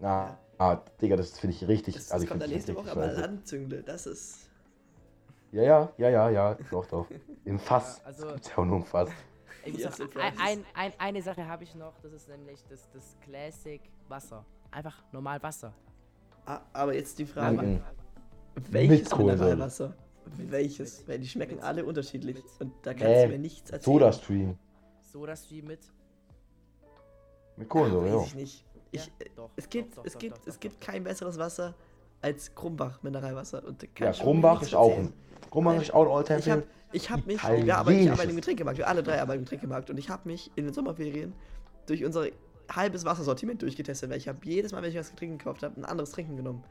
ja. 0.00 0.06
Ah, 0.08 0.38
ah 0.58 0.76
Digga, 1.00 1.16
das 1.16 1.38
finde 1.38 1.56
ich 1.56 1.66
richtig. 1.68 1.94
Das, 1.94 2.04
das 2.04 2.12
also 2.12 2.24
ich 2.24 2.30
kommt 2.30 2.42
dann 2.42 2.50
nächste 2.50 2.72
richtig 2.72 2.86
Woche, 2.86 2.96
aber. 2.96 3.12
Landzüngle, 3.12 3.82
das 3.82 4.06
ist. 4.06 4.50
Ja, 5.52 5.62
ja, 5.62 5.92
ja, 5.98 6.08
ja, 6.08 6.30
ja, 6.30 6.54
doch, 6.70 6.86
doch. 6.86 7.06
Im 7.44 7.58
Fass. 7.58 7.98
Ja, 7.98 8.04
also- 8.06 8.22
das 8.24 8.32
gibt's 8.34 8.48
ja 8.48 8.58
auch 8.58 8.64
nur 8.64 8.76
im 8.78 8.84
Fass. 8.84 9.10
Ich 9.64 9.72
muss 9.72 9.82
Ja, 9.82 9.90
sagen, 9.92 10.10
so 10.12 10.20
ein, 10.20 10.32
ein, 10.38 10.64
ein, 10.74 10.92
eine 10.98 11.22
Sache 11.22 11.46
habe 11.46 11.64
ich 11.64 11.74
noch, 11.74 11.98
das 12.02 12.12
ist 12.12 12.28
nämlich 12.28 12.62
das, 12.68 12.88
das 12.92 13.16
Classic 13.22 13.80
Wasser. 14.08 14.44
Einfach 14.70 15.02
normal 15.12 15.42
Wasser. 15.42 15.72
Ah, 16.44 16.60
aber 16.72 16.94
jetzt 16.94 17.18
die 17.18 17.24
Frage: 17.26 17.62
Mhm. 17.62 17.80
Welches. 18.70 19.16
Mineralwasser? 19.16 19.94
Welches? 20.36 21.06
Weil 21.08 21.18
die 21.20 21.28
schmecken 21.28 21.56
mit- 21.56 21.64
alle 21.64 21.84
unterschiedlich. 21.84 22.36
mit- 22.36 22.44
Und 22.60 22.72
da 22.82 22.92
kannst 22.92 23.04
Äh, 23.06 23.26
du 23.26 23.32
mir 23.32 23.38
nichts 23.38 23.70
erzählen. 23.70 23.94
Soda 23.94 24.12
Stream. 24.12 24.58
Soda 25.14 25.36
Stream 25.36 25.66
mit. 25.66 25.78
Mit 27.56 27.68
Kohlensäure, 27.68 28.04
Weiß 28.04 28.12
ja. 28.12 28.26
ich 28.26 28.34
nicht. 28.34 28.64
Ich, 28.90 29.06
ja, 29.06 29.12
äh, 29.20 29.30
doch, 29.36 29.50
es 29.54 29.68
gibt, 29.68 29.92
doch, 29.92 29.98
doch, 29.98 30.06
es 30.06 30.12
doch, 30.14 30.18
gibt, 30.18 30.38
doch, 30.38 30.46
es 30.46 30.58
gibt 30.58 30.80
kein 30.80 31.04
besseres 31.04 31.38
Wasser 31.38 31.74
als 32.20 32.52
Krumbach 32.52 33.00
Mineralwasser. 33.04 33.64
Und 33.64 33.86
Ja, 33.96 34.10
Krumbach 34.10 34.60
ist 34.62 34.74
auch 34.74 34.96
ein. 34.96 35.12
Krumbach 35.52 35.80
ist 35.80 35.94
auch 35.94 36.06
ein 36.06 36.16
Alltime 36.16 36.38
Ich 36.40 36.50
habe 36.50 36.64
ich 36.90 37.10
hab 37.10 37.26
mich, 37.26 37.42
wir 37.42 37.76
arbeiten, 37.76 38.00
ich 38.00 38.10
arbeite 38.10 38.30
im 38.30 38.36
Getränkemarkt, 38.36 38.78
wir 38.78 38.88
alle 38.88 39.04
drei 39.04 39.20
arbeiten 39.20 39.38
im 39.38 39.44
Getränkemarkt 39.44 39.88
und 39.88 39.98
ich 39.98 40.10
habe 40.10 40.28
mich 40.28 40.50
in 40.56 40.64
den 40.64 40.74
Sommerferien 40.74 41.32
durch 41.86 42.04
unser 42.04 42.26
halbes 42.68 43.04
Wassersortiment 43.04 43.62
durchgetestet, 43.62 44.10
weil 44.10 44.18
ich 44.18 44.26
habe 44.26 44.38
jedes 44.42 44.72
Mal, 44.72 44.82
wenn 44.82 44.90
ich 44.90 44.98
was 44.98 45.10
zu 45.10 45.16
trinken 45.16 45.38
gekauft 45.38 45.62
habe, 45.62 45.80
ein 45.80 45.84
anderes 45.84 46.10
Trinken 46.10 46.36
genommen. 46.36 46.64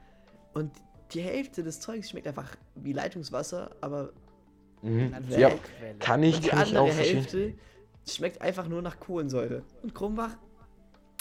Und 0.53 0.71
die 1.11 1.21
Hälfte 1.21 1.63
des 1.63 1.79
Zeugs 1.79 2.09
schmeckt 2.09 2.27
einfach 2.27 2.57
wie 2.75 2.91
Leitungswasser, 2.91 3.71
aber 3.79 4.11
Mhm. 4.83 5.15
Ja, 5.29 5.49
kann 5.99 6.23
ich, 6.23 6.35
und 6.35 6.43
die 6.43 6.49
kann 6.49 6.67
ich 6.67 6.77
auch 6.77 6.89
verstehen. 6.89 7.57
Schmeckt 8.07 8.41
einfach 8.41 8.67
nur 8.67 8.81
nach 8.81 8.99
Kohlensäure. 8.99 9.63
Und 9.81 9.93
Krumbach, 9.95 10.35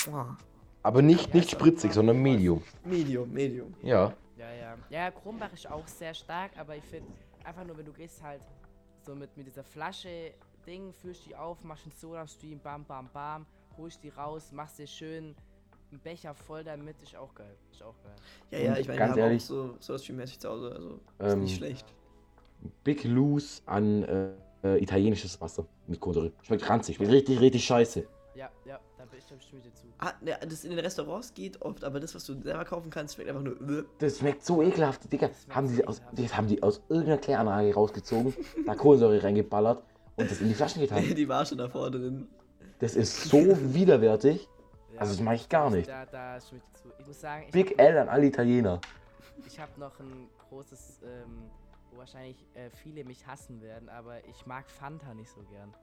boah, 0.06 0.36
Aber 0.82 1.00
nicht, 1.02 1.32
nicht 1.32 1.50
spritzig, 1.50 1.92
sondern 1.92 2.20
Medium. 2.20 2.62
Medium, 2.84 3.32
Medium. 3.32 3.72
Ja. 3.82 4.12
Ja, 4.36 4.52
ja. 4.52 4.76
Ja, 4.90 5.10
Krumbach 5.10 5.52
ist 5.52 5.70
auch 5.70 5.86
sehr 5.86 6.12
stark, 6.14 6.50
aber 6.58 6.74
ich 6.76 6.84
finde, 6.84 7.08
einfach 7.44 7.64
nur, 7.64 7.76
wenn 7.78 7.86
du 7.86 7.92
gehst 7.92 8.20
halt 8.22 8.40
so 9.06 9.14
mit, 9.14 9.36
mit 9.36 9.46
dieser 9.46 9.62
Flasche 9.62 10.32
Ding, 10.66 10.92
führst 10.94 11.26
die 11.26 11.36
auf, 11.36 11.62
machst 11.64 11.84
einen 11.84 11.92
Soda-Stream, 11.92 12.58
bam, 12.60 12.84
bam, 12.84 13.08
bam, 13.12 13.46
holst 13.76 14.02
die 14.02 14.08
raus, 14.10 14.50
machst 14.52 14.78
dir 14.78 14.86
schön 14.86 15.34
einen 15.90 16.00
Becher 16.00 16.34
voll 16.34 16.64
damit, 16.64 17.00
ist 17.02 17.14
auch 17.16 17.32
geil. 17.34 17.54
Ist 17.70 17.82
auch 17.82 17.94
geil. 18.02 18.14
Ja, 18.50 18.58
ja, 18.58 18.76
ich 18.78 18.88
meine, 18.88 18.98
wir 18.98 19.06
ganz 19.06 19.10
haben 19.12 19.18
ehrlich- 19.18 19.42
auch 19.44 19.46
so, 19.46 19.76
so 19.78 19.98
streammäßig 19.98 20.38
zu 20.40 20.48
Hause, 20.48 20.72
also 20.74 20.88
ist 21.18 21.32
Ähm, 21.32 21.40
nicht 21.40 21.56
schlecht. 21.56 21.86
Big 22.84 23.04
Loose 23.04 23.60
an 23.66 24.02
äh, 24.04 24.28
äh, 24.64 24.82
italienisches 24.82 25.40
Wasser 25.40 25.66
mit 25.92 26.00
Kohlensäure. 26.00 26.32
Schmeckt 26.42 26.68
ranzig, 26.68 26.96
schmeckt 26.96 27.12
richtig, 27.12 27.40
richtig 27.40 27.64
scheiße. 27.64 28.06
Ja, 28.34 28.48
ja, 28.64 28.80
da 28.98 29.04
bin 29.04 29.18
ich, 29.18 29.26
da 29.26 29.38
stimme 29.40 29.60
ich 29.60 29.64
dir 29.68 29.74
zu. 29.74 29.86
Ah, 29.98 30.12
ne, 30.22 30.38
das 30.48 30.64
in 30.64 30.70
den 30.70 30.78
Restaurants 30.78 31.34
geht 31.34 31.60
oft, 31.60 31.84
aber 31.84 32.00
das, 32.00 32.14
was 32.14 32.24
du 32.24 32.40
selber 32.42 32.64
kaufen 32.64 32.88
kannst, 32.90 33.14
schmeckt 33.14 33.28
einfach 33.30 33.42
nur. 33.42 33.54
äh. 33.78 33.84
Das 33.98 34.18
schmeckt 34.18 34.44
so 34.44 34.62
ekelhaft, 34.62 35.12
Digga. 35.12 35.28
Haben 35.50 35.68
so 35.68 35.76
die, 35.76 35.86
aus, 35.86 35.98
ekelhaft. 35.98 36.18
das 36.18 36.36
haben 36.36 36.46
die 36.48 36.62
aus 36.62 36.82
irgendeiner 36.88 37.18
Kläranlage 37.18 37.74
rausgezogen, 37.74 38.34
da 38.66 38.74
Kohlensäure 38.74 39.22
reingeballert 39.22 39.82
und 40.16 40.30
das 40.30 40.40
in 40.40 40.48
die 40.48 40.54
Flaschen 40.54 40.80
getan. 40.80 41.04
Die 41.14 41.28
war 41.28 41.44
schon 41.44 41.58
davor 41.58 41.90
drin. 41.90 42.26
Das 42.78 42.96
ist 42.96 43.24
so 43.24 43.36
widerwärtig. 43.74 44.48
Ja, 44.94 45.00
Also 45.00 45.12
das 45.12 45.22
mache 45.22 45.34
ich 45.36 45.48
gar 45.48 45.70
nicht. 45.70 45.88
Da, 45.88 46.04
da 46.06 46.38
ich 46.38 46.44
dir 46.44 46.60
zu. 46.74 46.88
Ich 46.98 47.06
muss 47.06 47.20
sagen, 47.20 47.44
ich 47.46 47.52
Big 47.52 47.70
hab- 47.72 47.80
L 47.80 47.98
an 47.98 48.08
alle 48.08 48.26
Italiener. 48.26 48.80
Ich 49.46 49.58
habe 49.60 49.70
noch 49.78 49.98
ein 50.00 50.28
großes 50.48 51.00
ähm, 51.04 51.50
wo 51.92 51.98
wahrscheinlich 51.98 52.46
äh, 52.54 52.70
viele 52.70 53.04
mich 53.04 53.26
hassen 53.26 53.60
werden, 53.60 53.88
aber 53.88 54.24
ich 54.26 54.46
mag 54.46 54.68
Fanta 54.70 55.14
nicht 55.14 55.30
so 55.30 55.42
gern. 55.42 55.74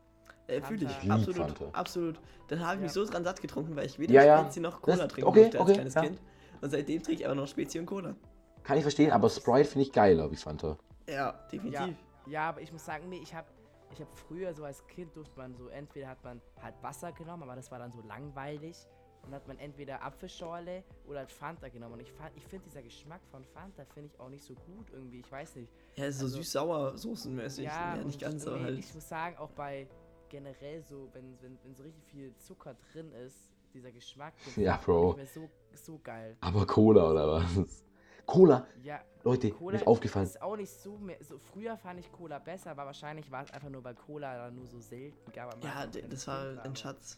Äh, 0.47 0.61
Fühle 0.61 0.85
ich. 0.87 1.11
Absolut. 1.11 1.37
Fanta. 1.37 1.65
Absolut. 1.73 2.19
Dann 2.47 2.59
habe 2.59 2.75
ich 2.75 2.81
mich 2.81 2.89
Ja. 2.95 3.05
so 3.05 3.11
dran 3.11 3.23
satt 3.23 3.41
getrunken, 3.41 3.75
weil 3.75 3.85
ich 3.85 3.99
weder 3.99 4.13
Ja, 4.13 4.23
ja. 4.23 4.39
Spezi 4.43 4.59
noch 4.59 4.81
Cola 4.81 4.97
Das- 4.97 5.07
trinken 5.13 5.29
okay, 5.29 5.41
durfte 5.43 5.59
als 5.59 5.63
okay, 5.67 5.73
kleines 5.73 5.93
ja. 5.93 6.01
Kind. 6.01 6.19
Und 6.61 6.69
seitdem 6.71 7.03
trinke 7.03 7.21
ich 7.21 7.25
aber 7.25 7.35
noch 7.35 7.47
Spezi 7.47 7.79
und 7.79 7.85
Cola. 7.85 8.15
Kann 8.63 8.77
ich 8.77 8.83
verstehen, 8.83 9.11
aber 9.11 9.29
Sprite 9.29 9.69
finde 9.69 9.85
ich 9.87 9.93
geiler 9.93 10.29
wie 10.31 10.35
Fanta. 10.35 10.77
Ja, 11.07 11.31
definitiv. 11.51 11.95
Ja, 12.27 12.49
aber 12.49 12.61
ich 12.61 12.71
muss 12.71 12.85
sagen, 12.85 13.09
nee, 13.09 13.19
ich 13.23 13.33
habe 13.33 13.47
ich 13.91 13.99
hab 14.01 14.11
früher 14.13 14.53
so 14.53 14.63
als 14.63 14.85
Kind 14.87 15.15
durfte 15.15 15.35
man 15.37 15.55
so, 15.55 15.67
entweder 15.69 16.09
hat 16.09 16.23
man 16.23 16.39
halt 16.61 16.75
Wasser 16.83 17.11
genommen, 17.11 17.41
aber 17.43 17.55
das 17.55 17.71
war 17.71 17.79
dann 17.79 17.91
so 17.91 18.01
langweilig. 18.01 18.77
Und 19.25 19.33
hat 19.35 19.47
man 19.47 19.59
entweder 19.59 20.01
Apfelschorle 20.03 20.83
oder 21.07 21.19
halt 21.19 21.31
Fanta 21.31 21.69
genommen. 21.69 21.93
Und 21.95 21.99
ich, 22.01 22.11
fand- 22.11 22.35
ich 22.35 22.45
finde 22.45 22.65
dieser 22.65 22.81
Geschmack 22.81 23.21
von 23.29 23.43
Fanta 23.43 23.85
finde 23.93 24.09
ich 24.13 24.19
auch 24.19 24.29
nicht 24.29 24.43
so 24.43 24.55
gut 24.55 24.89
irgendwie. 24.91 25.19
Ich 25.19 25.31
weiß 25.31 25.55
nicht. 25.57 25.71
Ja, 25.95 26.05
ist 26.05 26.19
so 26.19 26.25
Also- 26.25 26.37
süß-sauer 26.37 26.97
soßenmäßig. 26.97 27.65
Ja, 27.65 27.93
und 27.95 28.07
nicht 28.07 28.19
ganz, 28.21 28.47
aber 28.47 28.61
halt. 28.61 28.79
Ich 28.79 28.93
muss 28.93 29.07
sagen, 29.07 29.37
auch 29.37 29.51
bei 29.51 29.87
generell 30.29 30.81
so, 30.83 31.09
wenn, 31.13 31.37
wenn, 31.41 31.57
wenn 31.63 31.75
so 31.75 31.83
richtig 31.83 32.03
viel 32.05 32.35
Zucker 32.37 32.75
drin 32.91 33.11
ist, 33.13 33.51
dieser 33.73 33.91
Geschmack, 33.91 34.33
Ja, 34.55 34.77
Bro. 34.83 35.17
so, 35.31 35.47
so 35.73 35.99
geil. 36.03 36.35
Aber 36.41 36.65
Cola 36.65 37.11
oder 37.11 37.27
was? 37.33 37.83
Cola, 38.25 38.65
Ja, 38.83 39.01
Leute, 39.23 39.49
Cola 39.51 39.71
mir 39.73 39.81
ist 39.81 39.87
aufgefallen. 39.87 40.25
ist 40.25 40.41
auch 40.41 40.55
nicht 40.55 40.71
so 40.71 40.97
mehr. 40.97 41.17
So, 41.23 41.37
früher 41.39 41.77
fand 41.77 41.99
ich 41.99 42.11
Cola 42.11 42.37
besser, 42.39 42.71
aber 42.71 42.85
wahrscheinlich 42.85 43.29
war 43.31 43.43
es 43.43 43.51
einfach 43.51 43.69
nur, 43.69 43.83
weil 43.83 43.95
Cola 43.95 44.35
da 44.37 44.51
nur 44.51 44.65
so 44.67 44.79
selten 44.79 45.31
gab. 45.31 45.63
Ja, 45.63 45.85
das 45.87 46.27
war 46.27 46.63
ein 46.63 46.75
Schatz. 46.75 47.17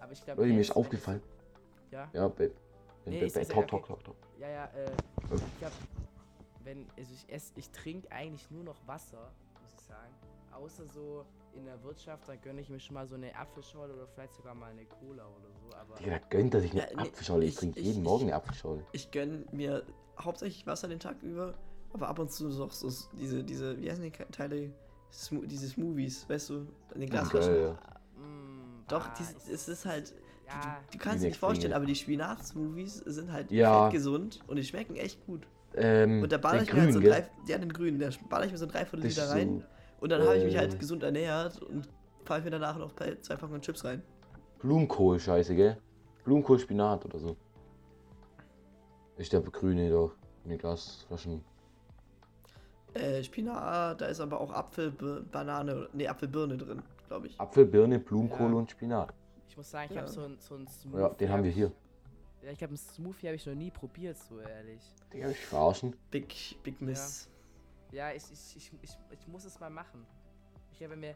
Aber 0.00 0.12
ich 0.12 0.22
glaube, 0.24 0.42
Leute, 0.42 0.54
mir 0.54 0.60
ist 0.60 0.74
aufgefallen. 0.76 1.22
Ja, 1.90 2.08
Ja, 2.12 2.28
Babe. 2.28 2.52
Nee, 3.04 3.20
Babe, 3.20 3.32
ja 3.34 3.42
okay. 3.42 3.66
talk, 3.66 3.86
talk, 3.86 4.04
talk. 4.04 4.16
ja, 4.38 4.48
ja, 4.48 4.64
äh, 4.66 4.90
Oh. 5.30 5.34
ich 5.36 5.58
glaube, 5.58 5.74
wenn, 6.64 6.86
also 6.98 7.12
ich 7.12 7.32
esse, 7.32 7.52
ich 7.56 7.70
trinke 7.70 8.10
eigentlich 8.10 8.50
nur 8.50 8.64
noch 8.64 8.76
Wasser, 8.86 9.30
muss 9.62 9.72
ich 9.74 9.80
sagen. 9.86 10.12
Außer 10.52 10.86
so 10.86 11.24
in 11.54 11.64
der 11.64 11.82
Wirtschaft, 11.84 12.28
da 12.28 12.34
gönne 12.36 12.60
ich 12.60 12.68
mir 12.68 12.80
schon 12.80 12.94
mal 12.94 13.06
so 13.06 13.14
eine 13.14 13.34
Apfelschorle 13.36 13.94
oder 13.94 14.06
vielleicht 14.08 14.34
sogar 14.34 14.54
mal 14.54 14.70
eine 14.70 14.84
Cola 14.86 15.24
oder 15.26 15.50
so. 15.52 15.76
Aber 15.76 15.94
Digga, 15.96 16.18
da 16.18 16.26
gönnt 16.28 16.54
er 16.54 16.60
sich 16.60 16.72
eine 16.72 16.80
Ja, 16.90 16.96
nee, 16.96 17.02
Apfelschorle. 17.08 17.44
Ich, 17.44 17.52
ich- 17.54 17.58
trinke 17.58 17.80
jeden 17.80 17.98
ich- 17.98 18.04
Morgen 18.04 18.24
eine 18.24 18.34
Apfelschorle. 18.34 18.84
Ich 18.92 19.10
gönne 19.10 19.44
mir 19.52 19.84
hauptsächlich 20.18 20.66
Wasser 20.66 20.88
den 20.88 20.98
Tag 20.98 21.22
über, 21.22 21.54
aber 21.92 22.08
ab 22.08 22.18
und 22.18 22.30
zu 22.32 22.50
so, 22.50 22.68
so 22.68 22.90
diese, 23.16 23.44
diese, 23.44 23.80
wie 23.80 23.90
heißen 23.90 24.02
die 24.02 24.10
Teile? 24.10 24.72
Smo 25.12 25.42
diese 25.46 25.68
Smoothies, 25.68 26.28
weißt 26.28 26.50
du, 26.50 26.54
in 26.94 27.00
den 27.00 27.02
Ja, 27.12 27.20
Glasflaschen. 27.22 27.52
geil, 27.52 27.78
ja. 28.16 28.20
Mm, 28.20 28.84
Doch, 28.88 29.06
ah, 29.06 29.14
dies, 29.18 29.34
es 29.48 29.68
ist 29.68 29.86
halt, 29.86 30.12
Ja, 30.46 30.80
du 30.92 30.98
kannst 30.98 31.24
dir 31.24 31.28
nicht 31.28 31.38
vorstellen, 31.38 31.70
Dinge. 31.70 31.76
aber 31.76 31.86
die 31.86 31.94
Spinat-Smoothies 31.94 32.96
sind 32.98 33.32
halt 33.32 33.50
Ja. 33.50 33.88
gesund 33.88 34.40
und 34.46 34.56
die 34.56 34.64
schmecken 34.64 34.96
echt 34.96 35.24
gut. 35.26 35.46
Ähm, 35.74 36.22
Und 36.22 36.32
da 36.32 36.38
baller 36.38 36.58
der 36.58 36.62
ich 36.64 36.72
mir 36.72 36.80
halt 36.82 36.92
so 36.94 37.00
drei, 37.00 37.28
ja, 37.46 37.58
den 37.58 37.72
grünen, 37.72 37.98
da 37.98 38.08
baller 38.28 38.46
ich 38.46 38.52
mir 38.52 38.58
so 38.58 38.64
ein 38.66 38.70
Dreiviertel 38.70 39.06
Liter 39.06 39.26
so, 39.26 39.32
rein 39.32 39.64
und 40.00 40.10
dann 40.10 40.22
habe 40.22 40.36
ich 40.38 40.44
mich 40.44 40.54
äh, 40.54 40.58
halt 40.58 40.78
gesund 40.78 41.02
ernährt 41.02 41.60
und 41.60 41.88
pfeife 42.24 42.44
mir 42.44 42.50
danach 42.52 42.78
noch 42.78 42.94
zwei 42.94 43.36
Packungen 43.36 43.60
Chips 43.60 43.84
rein. 43.84 44.02
Blumenkohl-Scheiße, 44.60 45.54
gell? 45.54 45.76
Blumenkohl-Spinat 46.24 47.04
oder 47.04 47.18
so. 47.18 47.36
Ich 49.18 49.28
der 49.28 49.40
grüne 49.40 49.90
doch. 49.90 50.12
In 50.44 50.50
den 50.50 50.58
Glasflaschen. 50.58 51.44
Äh, 52.94 53.22
Spinat, 53.22 54.00
da 54.00 54.06
ist 54.06 54.20
aber 54.20 54.40
auch 54.40 54.52
Apfel, 54.52 54.92
Banane, 55.30 55.88
nee, 55.92 56.06
Apfelbirne 56.08 56.56
drin, 56.56 56.82
glaube 57.08 57.26
ich. 57.26 57.38
Apfel, 57.40 57.66
Birne, 57.66 57.98
Blumenkohl 57.98 58.50
Ja. 58.50 58.56
und 58.56 58.70
Spinat. 58.70 59.12
Ich 59.56 59.58
muss 59.58 59.70
sagen, 59.70 59.86
ich 59.88 59.96
Ja. 59.96 60.02
habe 60.02 60.12
so 60.12 60.20
ein, 60.20 60.36
so 60.38 60.54
ein 60.54 60.66
Smoothie. 60.68 60.98
Ja, 61.00 61.08
den 61.08 61.30
haben 61.30 61.42
wir 61.42 61.50
hab 61.50 61.56
hier. 61.56 61.72
Ich, 62.40 62.44
ja, 62.44 62.50
ich 62.52 62.58
glaube, 62.58 62.72
einen 62.72 62.76
Smoothie 62.76 63.26
habe 63.28 63.36
ich 63.36 63.46
noch 63.46 63.54
nie 63.54 63.70
probiert, 63.70 64.18
so 64.18 64.38
ehrlich. 64.38 64.82
Digga, 65.10 65.30
ich 65.30 65.46
verarschen. 65.46 65.96
Big, 66.10 66.58
Big 66.62 66.78
Miss. 66.82 67.30
Ja, 67.90 68.10
ich, 68.12 68.22
ich, 68.30 68.56
ich, 68.58 68.70
ich, 68.82 68.98
ich 69.10 69.28
muss 69.28 69.46
es 69.46 69.58
mal 69.58 69.70
machen. 69.70 70.04
Ich 70.72 70.82
habe 70.84 70.94
mir. 70.94 71.14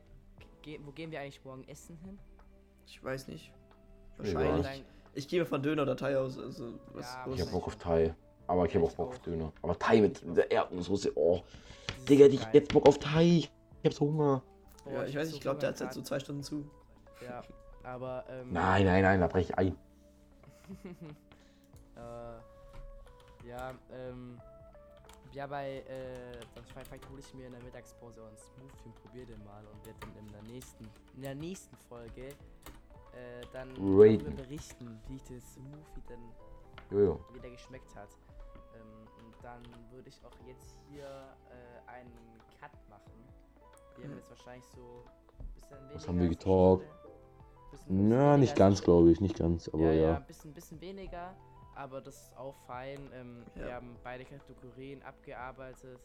Ge 0.63 0.81
wo 0.83 0.91
gehen 0.91 1.11
wir 1.11 1.21
eigentlich 1.21 1.45
morgen 1.45 1.69
essen 1.69 1.99
hin? 1.99 2.19
Ich 2.87 3.05
weiß 3.05 3.29
nicht. 3.29 3.53
Ich 4.23 4.35
Wahrscheinlich. 4.35 4.67
weiß. 4.67 4.83
Ich 5.13 5.29
gehe 5.29 5.45
von 5.45 5.63
Döner 5.63 5.83
oder 5.83 5.97
Thai 5.99 6.17
aus. 6.17 6.39
Also, 6.39 6.79
was, 6.95 7.13
Ja, 7.13 7.25
was 7.27 7.35
Ich 7.35 7.41
hab 7.43 7.49
Ich- 7.49 7.53
Bock 7.53 7.67
auf 7.67 7.77
Thai. 7.77 8.15
Aber 8.47 8.65
ich 8.65 8.75
hab 8.75 8.83
auch 8.83 8.91
Ich 8.91 8.97
Bock 8.97 9.09
auf. 9.11 9.19
Döner. 9.21 9.53
Aber 9.61 9.79
Thai 9.79 10.01
mit 10.01 10.23
der 10.35 10.51
Erdnusssoße. 10.51 11.13
Oh, 11.15 11.43
Digga, 12.09 12.25
ich 12.25 12.41
geil. 12.41 12.51
jetzt 12.55 12.73
Bock 12.73 12.89
auf 12.89 12.99
Thai. 12.99 13.25
Ich 13.27 13.51
hab 13.85 13.93
so 13.93 14.07
Hunger. 14.07 14.43
Boah, 14.85 14.93
ja, 14.95 15.05
ich 15.05 15.15
hab 15.15 15.21
weiß, 15.23 15.29
so 15.31 15.37
ich 15.37 15.43
glaube, 15.43 15.61
der 15.61 15.69
hat 15.71 15.77
seit 15.77 15.93
so 15.93 16.01
zwei 16.01 16.19
Stunden 16.19 16.43
zu. 16.43 16.65
Ja, 17.23 17.43
aber. 17.85 18.25
Ähm, 18.29 18.53
Nein, 18.53 18.85
nein, 18.87 19.03
nein, 19.03 19.21
da 19.21 19.27
brech 19.29 19.51
ich 19.51 19.59
ein. 19.59 19.77
äh, 21.97 23.49
ja, 23.49 23.75
ähm. 23.93 24.41
Ja, 25.33 25.47
bei, 25.47 25.77
äh, 25.89 26.39
das 26.57 26.69
vielleicht, 26.71 26.89
vielleicht 26.89 27.09
hole 27.09 27.21
ich 27.21 27.35
mir 27.35 27.47
in 27.47 27.53
der 27.53 27.61
Mittagspause 27.61 28.21
einen 28.27 28.37
Smoothie 28.37 28.87
und 28.87 28.95
probiere 28.97 29.27
den 29.27 29.45
mal 29.45 29.65
und 29.65 29.87
werde 29.87 30.01
dann 30.01 30.17
in 30.17 30.33
der 30.33 30.43
nächsten, 30.43 30.91
in 31.15 31.23
der 31.23 31.35
nächsten 31.37 31.77
Folge 31.89 32.31
äh, 33.13 33.47
dann 33.53 33.75
berichten, 34.35 35.01
wie 35.07 35.17
ich 35.17 35.23
den 35.25 35.41
Smoothie 35.41 36.03
dann 36.09 36.19
Jojo. 36.91 37.21
wie 37.33 37.39
der 37.39 37.51
geschmeckt 37.53 37.95
hat. 37.95 38.09
Ähm, 38.75 39.07
und 39.25 39.35
dann 39.45 39.63
würde 39.93 40.09
ich 40.09 40.21
auch 40.25 40.35
jetzt 40.49 40.75
hier 40.89 41.07
äh, 41.07 41.89
einen 41.91 42.43
Cut 42.59 42.73
machen. 42.89 43.25
Wir 43.95 44.05
haben 44.07 44.13
Mhm. 44.13 44.19
jetzt 44.19 44.31
wahrscheinlich 44.31 44.67
so 44.75 45.05
ein 45.39 45.47
bisschen 45.55 45.79
weniger. 45.79 45.95
Was 45.95 46.09
haben 46.09 46.19
wir 46.19 46.29
getalkt? 46.29 47.10
Bisschen- 47.71 47.87
bisschen 47.89 48.09
Na, 48.09 48.37
nicht 48.37 48.57
ganz, 48.57 48.83
glaube 48.83 49.11
ich. 49.11 49.21
Nicht 49.21 49.37
ganz. 49.39 49.69
Aber 49.69 49.83
ja, 49.85 49.93
ja. 49.93 50.03
ja, 50.11 50.17
ein 50.17 50.27
bisschen, 50.27 50.53
bisschen 50.53 50.81
weniger, 50.81 51.35
aber 51.75 52.01
das 52.01 52.15
ist 52.15 52.37
auch 52.37 52.57
fein. 52.67 52.99
Ähm, 53.13 53.45
Ja. 53.55 53.65
Wir 53.67 53.75
haben 53.75 53.97
beide 54.03 54.25
Kategorien 54.25 55.03
abgearbeitet. 55.03 55.99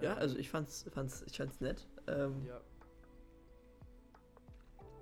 Ja, 0.00 0.12
Ähm, 0.12 0.18
also 0.18 0.36
ich 0.38 0.48
fand's, 0.50 0.84
fand's, 0.92 1.22
ich 1.26 1.36
fand's 1.36 1.60
nett. 1.60 1.86
Ähm, 2.06 2.44
Ja. 2.46 2.60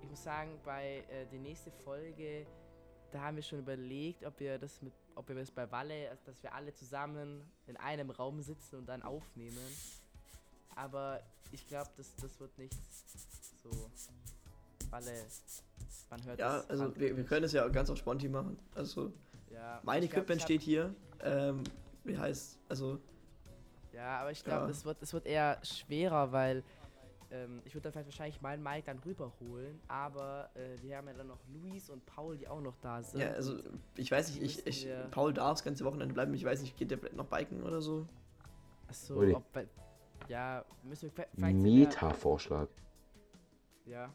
Ich 0.03 0.09
muss 0.11 0.23
sagen, 0.23 0.59
bei 0.65 1.05
äh, 1.11 1.27
die 1.31 1.39
nächste 1.39 1.71
Folge, 1.71 2.47
da 3.11 3.21
haben 3.23 3.37
wir 3.37 3.43
schon 3.43 3.59
überlegt, 3.59 4.25
ob 4.25 4.39
wir 4.41 4.59
das 4.59 4.81
mit, 4.83 4.93
ob 5.15 5.29
wir 5.29 5.35
das 5.37 5.51
bei 5.51 5.71
Walle, 5.71 6.09
also 6.11 6.23
dass 6.27 6.43
wir 6.43 6.55
alle 6.55 6.73
zusammen 6.73 7.43
in 7.67 7.77
einem 7.77 8.11
Raum 8.11 8.41
sitzen 8.41 8.77
und 8.77 8.87
dann 8.87 9.03
aufnehmen. 9.03 9.59
Aber 10.75 11.21
ich 11.51 11.67
glaube, 11.67 11.91
das, 11.97 12.15
das 12.17 12.39
wird 12.39 12.57
nichts. 12.59 13.05
So, 13.63 13.71
Walle, 14.97 15.13
man 16.11 16.25
hört 16.25 16.39
ja, 16.39 16.57
das 16.59 16.71
also 16.71 16.97
wir, 16.99 17.17
wir 17.17 17.25
können 17.25 17.45
es 17.45 17.53
ja 17.53 17.67
ganz 17.69 17.91
auf 17.91 17.99
Sponti 17.99 18.29
machen. 18.29 18.59
Also 18.75 19.13
Ja, 19.53 19.81
mein 19.83 20.01
glaub, 20.01 20.13
Equipment 20.13 20.41
hab- 20.41 20.47
steht 20.47 20.63
hier. 20.63 20.95
Ähm, 21.23 21.63
wie 22.05 22.17
heißt, 22.17 22.59
also 22.69 22.99
Ja, 23.93 24.21
aber 24.21 24.31
ich 24.31 24.45
glaube, 24.45 24.65
Ja. 24.65 24.71
es, 24.71 24.85
wird, 24.85 24.99
es 25.03 25.13
wird 25.13 25.27
eher 25.27 25.59
schwerer, 25.63 26.31
weil 26.33 26.63
ähm, 27.33 27.61
ich 27.65 27.75
würde 27.75 27.83
dann 27.85 27.93
vielleicht 27.93 28.07
wahrscheinlich 28.07 28.41
meinen 28.41 28.63
Mike 28.63 28.85
dann 28.87 28.99
rüberholen, 29.01 29.81
aber 29.89 30.49
äh, 30.55 30.81
wir 30.83 30.97
haben 30.97 31.09
ja 31.09 31.15
dann 31.15 31.27
noch 31.27 31.41
Luis 31.53 31.91
und 31.91 32.07
Paul, 32.07 32.37
die 32.37 32.47
auch 32.47 32.61
noch 32.61 32.77
da 32.81 33.03
sind. 33.03 33.21
ja, 33.21 33.31
also 33.33 33.59
ich 33.97 34.11
weiß 34.13 34.31
nicht, 34.39 34.43
ich, 34.43 34.67
ich 34.67 34.89
Paul 35.11 35.33
darf 35.35 35.55
das 35.59 35.65
ganze 35.65 35.85
Wochenende 35.85 36.15
bleiben. 36.15 36.33
Ich 36.35 36.45
weiß 36.45 36.61
nicht, 36.61 36.77
geht 36.77 36.91
der 36.93 36.99
vielleicht 36.99 37.17
noch 37.17 37.27
biken 37.27 37.63
oder 37.65 37.81
so? 37.81 38.07
Achso, 38.89 39.21
ob 39.35 39.53
bei, 39.53 39.67
ja, 40.29 40.65
müssen 40.85 41.11
wir 41.17 41.25
vielleicht- 41.35 41.57
Meta-Vorschlag. 41.57 42.69
Ja. 43.87 44.13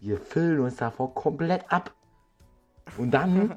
Wir 0.00 0.16
füllen 0.18 0.60
uns 0.60 0.76
davor 0.76 1.14
komplett 1.14 1.70
ab. 1.70 1.94
Und 2.96 3.10
dann, 3.12 3.56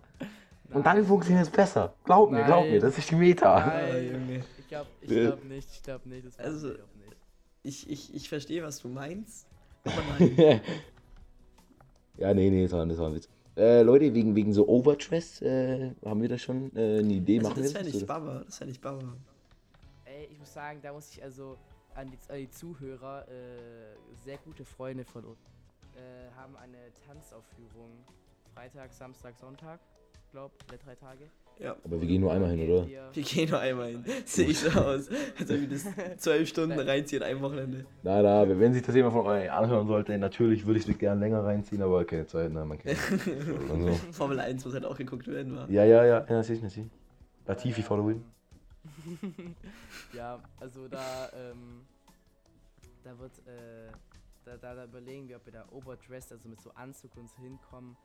und 0.71 0.85
dann 0.85 1.05
funktioniert 1.05 1.45
es 1.47 1.51
besser. 1.51 1.93
Glaub 2.03 2.31
mir, 2.31 2.43
glaub 2.43 2.65
mir, 2.65 2.79
das 2.79 2.97
ist 2.97 3.09
die 3.09 3.15
Meta. 3.15 3.65
Nein. 3.65 4.11
Junge. 4.11 4.43
Ich 4.59 4.67
glaube 4.67 4.89
ich 5.01 5.09
glaub 5.09 5.43
nicht, 5.45 5.69
ich 5.71 5.83
glaube 5.83 6.09
nicht, 6.09 6.27
das 6.27 6.37
Also- 6.39 6.73
ich 6.73 6.77
nicht. 6.77 7.17
Ich, 7.65 7.89
ich, 7.89 8.13
ich 8.13 8.29
verstehe, 8.29 8.61
was 8.61 8.81
du 8.81 8.89
meinst. 8.89 9.47
Aber 9.85 9.95
nein. 10.19 10.61
ja, 12.17 12.33
nee, 12.33 12.49
nee, 12.49 12.63
das 12.63 12.73
war, 12.73 12.85
das 12.85 12.97
war 12.97 13.07
ein 13.07 13.15
Witz. 13.15 13.29
Äh, 13.55 13.83
Leute, 13.83 14.13
wegen, 14.13 14.35
wegen 14.35 14.51
so 14.51 14.67
Overdress, 14.67 15.41
äh, 15.41 15.91
haben 16.03 16.21
wir 16.21 16.27
da 16.27 16.37
schon 16.37 16.75
äh, 16.75 16.99
eine 16.99 17.13
Idee? 17.13 17.37
also, 17.37 17.49
machen 17.51 17.63
das 17.63 17.87
ich 17.87 17.95
oder? 17.95 18.05
Baba. 18.05 18.41
Das 18.45 18.57
fände 18.57 18.73
ich 18.73 18.81
Baba. 18.81 19.15
Ey, 20.05 20.27
ich 20.31 20.39
muss 20.39 20.53
sagen, 20.53 20.79
da 20.81 20.91
muss 20.91 21.09
ich 21.11 21.23
also 21.23 21.57
an 21.95 22.09
die, 22.11 22.17
an 22.29 22.37
die 22.39 22.49
Zuhörer, 22.49 23.27
äh, 23.29 23.95
sehr 24.25 24.37
gute 24.37 24.65
Freunde 24.65 25.05
von 25.05 25.23
uns, 25.23 25.37
äh, 25.95 26.35
haben 26.35 26.55
eine 26.57 26.77
Tanzaufführung. 27.05 27.91
Freitag, 28.53 28.93
Samstag, 28.93 29.35
Sonntag, 29.37 29.79
glaub, 30.31 30.51
alle 30.69 30.77
drei 30.77 30.95
Tage. 30.95 31.29
Ja. 31.59 31.75
Aber 31.83 31.99
wir 32.01 32.07
gehen 32.07 32.21
nur 32.21 32.31
einmal 32.31 32.51
hin, 32.51 32.69
oder? 32.69 32.87
Wir, 32.87 33.09
Wir 33.13 33.23
gehen 33.23 33.49
nur 33.49 33.59
einmal 33.59 33.89
hin. 33.91 34.05
Sehe 34.25 34.47
ich 34.47 34.59
so 34.59 34.69
aus. 34.69 35.09
Als 35.39 35.49
ob 35.49 35.57
ich 35.57 35.69
das 35.69 35.85
zwölf 36.17 36.49
Stunden 36.49 36.79
reinziehe 36.79 37.19
in 37.19 37.25
einem 37.25 37.41
Wochenende. 37.41 37.85
Na, 38.01 38.21
na, 38.21 38.47
wenn 38.47 38.73
sich 38.73 38.83
das 38.83 38.95
jemand 38.95 39.13
von 39.13 39.25
euch 39.27 39.51
anhören 39.51 39.87
sollte, 39.87 40.17
natürlich 40.17 40.65
würde 40.65 40.79
ich 40.79 40.87
es 40.87 40.97
gerne 40.97 41.19
länger 41.19 41.43
reinziehen, 41.43 41.81
aber 41.81 42.05
keine 42.05 42.25
Zeit, 42.25 42.51
ne, 42.51 42.65
man 42.65 42.79
kennt 42.79 42.97
so. 42.99 43.87
Formel 44.11 44.39
1 44.39 44.65
muss 44.65 44.73
halt 44.73 44.85
auch 44.85 44.97
geguckt 44.97 45.27
werden, 45.27 45.55
war. 45.55 45.69
Ja, 45.69 45.83
ja, 45.83 46.03
ja, 46.03 46.19
ja, 46.19 46.25
natürlich, 46.29 46.63
natürlich. 46.63 46.89
Latifi 47.45 47.83
ähm, 47.91 48.23
ja, 50.13 50.39
also 50.59 50.87
da, 50.87 51.29
ähm, 51.33 51.85
da 53.03 53.17
wird, 53.19 53.31
äh, 53.47 53.91
da, 54.45 54.57
da, 54.57 54.75
da 54.75 54.85
überlegen 54.85 55.27
wir, 55.27 55.37
ob 55.37 55.45
wir 55.45 55.53
da 55.53 55.65
overdressed, 55.71 56.31
also 56.31 56.47
mit 56.49 56.61
so 56.61 56.71
Anzug 56.71 57.15
uns 57.17 57.35
hinkommen. 57.37 57.95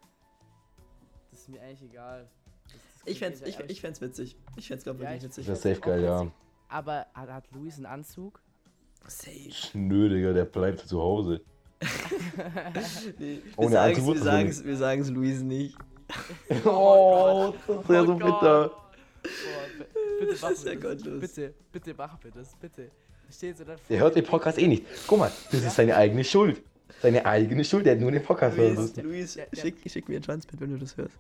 Das 1.30 1.40
ist 1.40 1.48
mir 1.48 1.60
eigentlich 1.60 1.82
egal. 1.90 2.28
Das, 2.64 2.72
das 2.72 3.12
Ich 3.12 3.18
ihr 3.20 3.46
ich, 3.46 3.70
ich 3.70 3.80
fänd's 3.80 4.00
witzig. 4.00 4.36
Ich 4.56 4.68
fänd's, 4.68 4.84
glaub 4.84 4.96
Ja, 4.96 5.02
wirklich 5.02 5.18
ich- 5.18 5.24
witzig. 5.24 5.46
Das 5.46 5.60
fänd's 5.62 5.78
safe 5.80 5.90
geil, 5.90 6.04
ja. 6.04 6.30
Aber 6.68 7.06
hat, 7.14 7.28
hat 7.30 7.50
Luis 7.52 7.76
einen 7.76 7.86
Anzug? 7.86 8.40
Safe. 9.06 9.50
Schnö, 9.50 10.08
Digga, 10.08 10.32
der 10.32 10.44
bleibt 10.44 10.80
zu 10.80 11.00
Hause. 11.00 11.40
Nee, 13.18 13.40
wir 13.44 13.58
Ohne 13.58 13.70
sagen 13.72 13.94
Antwort, 13.96 14.16
wir 14.16 14.22
sagen's, 14.22 14.64
Luis 15.10 15.40
nicht. 15.42 15.76
Oh, 16.64 17.54
das 17.66 17.88
wäre 17.88 18.06
so 18.06 18.14
Oh 18.14 18.18
Gott. 18.18 18.40
bitter. 18.40 18.68
Boah, 18.68 19.78
b- 19.78 19.84
bitte 20.20 20.32
ist 20.32 20.64
ja 20.64 20.74
wir 20.74 20.80
das. 21.20 21.20
Bitte, 21.20 21.54
bitte 21.72 21.94
machen 21.94 22.18
wir 22.22 22.30
das, 22.30 22.56
bitte. 22.56 22.90
Steht 23.30 23.58
so 23.58 23.64
dann 23.64 23.76
Der 23.88 24.00
hört 24.00 24.16
den 24.16 24.24
Podcast 24.24 24.58
eh 24.58 24.66
nicht. 24.66 24.84
Guck 25.06 25.18
mal, 25.18 25.30
das 25.50 25.62
ist 25.62 25.76
seine 25.76 25.96
eigene 25.96 26.24
Schuld. 26.24 26.62
Seine 27.02 27.24
eigene 27.26 27.64
Schuld, 27.64 27.86
der 27.86 27.94
hat 27.94 28.00
nur 28.00 28.10
den 28.10 28.22
Podcast 28.22 28.56
hören 28.56 28.74
Luis, 28.74 28.90
müssen. 28.96 29.04
Luis 29.04 29.34
der- 29.34 29.46
der- 29.46 29.60
schick, 29.60 29.76
schick 29.90 30.08
mir 30.08 30.16
ein 30.16 30.22
Schwanzbild, 30.22 30.60
wenn 30.60 30.70
du 30.70 30.78
das 30.78 30.96
hörst. 30.96 31.14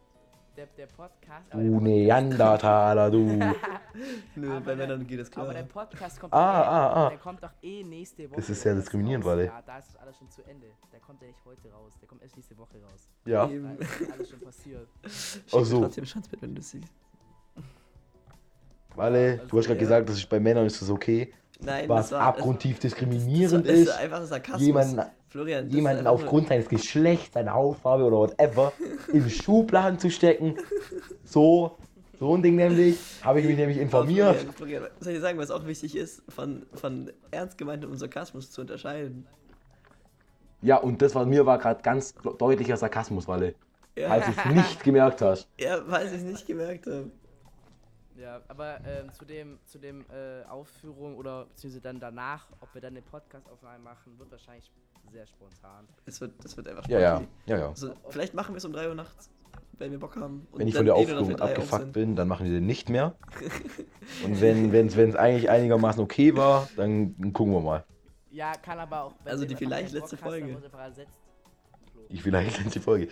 Der, 0.56 0.66
der 0.76 0.86
Podcast. 0.86 1.52
Du 1.52 1.78
Neandertaler, 1.80 3.10
du. 3.12 3.18
Nö, 4.34 4.50
Aber 4.50 4.60
bei 4.60 4.74
der- 4.74 4.76
Männern 4.88 5.06
geht 5.06 5.20
das 5.20 5.32
Aber 5.36 5.52
der 5.52 5.62
klar. 5.64 5.86
Podcast 5.86 6.18
kommt, 6.18 6.32
Ah, 6.32 6.38
eh, 6.38 6.66
ah, 6.66 6.92
ah. 7.06 7.08
der 7.10 7.18
kommt 7.18 7.42
doch 7.44 7.52
eh 7.62 7.84
nächste 7.84 8.28
Woche. 8.28 8.40
Das 8.40 8.50
ist 8.50 8.64
ja 8.64 8.74
diskriminierend. 8.74 9.24
Wally. 9.24 9.44
Ja, 9.44 9.62
da 9.64 9.78
ist 9.78 9.96
alles 10.00 10.16
schon 10.18 10.28
zu 10.30 10.42
Ende. 10.48 10.66
Der 10.92 10.98
kommt 10.98 11.20
ja 11.22 11.28
nicht 11.28 11.38
heute 11.44 11.70
raus. 11.70 11.92
Der 12.00 12.08
kommt 12.08 12.22
erst 12.22 12.34
nächste 12.36 12.58
Woche 12.58 12.74
raus. 12.82 13.08
Ja. 13.24 13.46
Da 13.46 13.52
Eben. 13.52 13.78
ist 13.78 14.12
alles 14.12 14.30
schon 14.30 14.40
passiert. 14.44 14.88
Schick 15.06 15.42
Ach 15.54 15.64
so. 15.64 15.80
trotzdem 15.82 16.02
ein 16.04 16.06
Schwanzbild, 16.08 16.42
wenn 16.42 16.54
du 16.54 16.60
das 16.60 16.70
siehst. 16.70 16.92
Walle, 18.96 19.36
du 19.48 19.58
hast 19.58 19.66
gerade 19.66 19.78
Ja. 19.78 19.84
gesagt, 19.84 20.08
das 20.08 20.16
ist 20.16 20.28
bei 20.28 20.40
Männern 20.40 20.66
ist 20.66 20.82
das 20.82 20.90
okay. 20.90 21.32
Nein, 21.60 21.88
Was 21.88 22.12
war, 22.12 22.20
abgrundtief 22.20 22.76
das, 22.76 22.92
diskriminierend 22.92 23.66
das, 23.66 23.72
das 23.72 23.80
ist, 23.80 23.88
ist 23.88 23.98
einfach 23.98 24.24
Sarkasmus. 24.24 24.66
jemanden, 24.66 25.02
Florian, 25.28 25.68
jemanden 25.70 26.06
aufgrund 26.06 26.48
seines 26.48 26.68
Geschlechts, 26.68 27.34
seiner 27.34 27.54
Hautfarbe 27.54 28.04
oder 28.04 28.16
whatever 28.16 28.72
in 29.12 29.28
Schubladen 29.28 29.98
zu 29.98 30.10
stecken. 30.10 30.56
So, 31.24 31.76
so 32.18 32.36
ein 32.36 32.42
Ding 32.42 32.56
nämlich. 32.56 32.96
Habe 33.22 33.40
ich 33.40 33.46
mich 33.46 33.56
nämlich 33.56 33.78
informiert. 33.78 34.36
Florian, 34.36 34.54
Florian, 34.54 34.82
soll 35.00 35.12
ich 35.14 35.20
sagen, 35.20 35.38
was 35.38 35.50
auch 35.50 35.66
wichtig 35.66 35.96
ist, 35.96 36.22
von, 36.28 36.64
von 36.74 37.10
ernst 37.32 37.58
gemeintem 37.58 37.90
und 37.90 37.98
Sarkasmus 37.98 38.50
zu 38.52 38.60
unterscheiden? 38.60 39.26
Ja, 40.62 40.76
und 40.76 41.02
das 41.02 41.14
war 41.14 41.26
mir 41.26 41.46
war 41.46 41.58
gerade 41.58 41.82
ganz 41.82 42.14
deutlicher 42.38 42.76
Sarkasmus, 42.76 43.28
Walle. 43.28 43.54
Ja, 43.96 44.08
Als 44.08 44.26
du 44.26 44.32
es 44.32 44.54
nicht 44.54 44.84
gemerkt 44.84 45.22
hast. 45.22 45.48
ja 45.58 45.80
weil 45.86 46.06
ich 46.06 46.12
es 46.12 46.22
nicht 46.22 46.46
gemerkt 46.46 46.86
habe. 46.86 47.10
Ja, 48.18 48.40
aber 48.48 48.80
ähm, 48.84 49.12
zu 49.12 49.24
dem, 49.24 49.60
zu 49.64 49.78
dem 49.78 50.04
äh, 50.10 50.42
Aufführung 50.48 51.16
oder 51.16 51.46
beziehungsweise 51.46 51.80
dann 51.80 52.00
danach, 52.00 52.48
ob 52.60 52.74
wir 52.74 52.80
dann 52.80 52.94
eine 52.94 53.02
Podcast-Aufnahme 53.02 53.78
machen, 53.78 54.18
wird 54.18 54.30
wahrscheinlich 54.32 54.72
sehr 55.12 55.24
spontan. 55.26 55.86
Das 56.04 56.20
wird, 56.20 56.32
das 56.42 56.56
wird 56.56 56.66
einfach 56.68 56.88
Ja, 56.88 56.98
ja, 56.98 57.16
spontan. 57.16 57.34
ja, 57.46 57.58
ja. 57.58 57.68
Also, 57.68 57.94
vielleicht 58.08 58.34
machen 58.34 58.54
wir 58.54 58.58
es 58.58 58.64
um 58.64 58.72
3 58.72 58.88
Uhr 58.88 58.94
nachts, 58.96 59.30
wenn 59.78 59.92
wir 59.92 60.00
Bock 60.00 60.16
haben. 60.16 60.48
Und 60.50 60.58
Wenn 60.58 60.66
ich 60.66 60.74
von 60.74 60.84
der 60.84 60.96
eh 60.96 60.98
Aufführung 60.98 61.36
abgefuckt 61.36 61.92
bin, 61.92 62.16
dann 62.16 62.26
machen 62.26 62.46
wir 62.46 62.52
den 62.52 62.66
nicht 62.66 62.88
mehr. 62.88 63.14
Und 64.24 64.40
wenn 64.40 64.74
es 64.88 65.14
eigentlich 65.16 65.48
einigermaßen 65.48 66.02
okay 66.02 66.36
war, 66.36 66.68
dann 66.76 67.32
gucken 67.32 67.52
wir 67.54 67.60
mal. 67.60 67.84
Ja, 68.30 68.52
kann 68.52 68.80
aber 68.80 69.04
auch. 69.04 69.14
wenn 69.22 69.32
Also 69.32 69.46
die 69.46 69.54
vielleicht 69.54 69.92
letzte 69.92 70.16
Bock 70.16 70.24
hast, 70.24 70.30
Folge. 70.30 70.58
Flo. 70.58 72.02
Ich 72.08 72.22
vielleicht 72.22 72.74
die 72.74 72.80
Folge. 72.80 73.08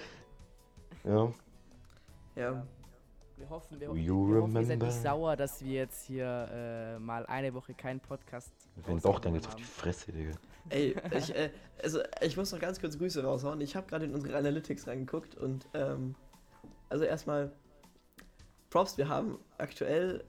Ja. 1.05 1.33
Ja. 2.35 2.67
Wir 3.37 3.51
hoffen, 3.51 3.79
wir, 3.79 3.89
Do 3.89 3.95
wir 3.95 4.03
you 4.03 4.41
hoffen, 4.41 4.57
ihr 4.57 4.65
seid 4.65 4.79
nicht 4.81 5.03
sauer, 5.03 5.37
dass 5.37 5.63
wir 5.63 5.73
jetzt 5.73 6.07
hier 6.07 6.49
äh, 6.51 6.99
mal 6.99 7.27
eine 7.27 7.53
Woche 7.53 7.75
keinen 7.75 8.01
Podcast. 8.01 8.51
Wenn 8.87 8.99
doch, 8.99 9.19
dann 9.19 9.35
geht's 9.35 9.47
auf 9.47 9.57
die 9.57 9.63
haben. 9.63 9.71
Fresse, 9.71 10.11
Digga. 10.11 10.33
Ey, 10.71 10.97
ich, 11.11 11.35
äh, 11.35 11.51
also 11.83 12.01
ich 12.23 12.37
muss 12.37 12.51
noch 12.51 12.59
ganz 12.59 12.81
kurz 12.81 12.97
Grüße 12.97 13.23
raushauen. 13.23 13.61
Ich 13.61 13.77
habe 13.77 13.87
gerade 13.87 14.07
in 14.07 14.15
unsere 14.15 14.37
Analytics 14.39 14.87
reingeguckt 14.87 15.37
und 15.37 15.67
ähm, 15.75 16.15
also 16.89 17.05
erstmal 17.05 17.53
Props, 18.71 18.97
wir 18.97 19.09
haben 19.09 19.39
aktuell 19.59 20.25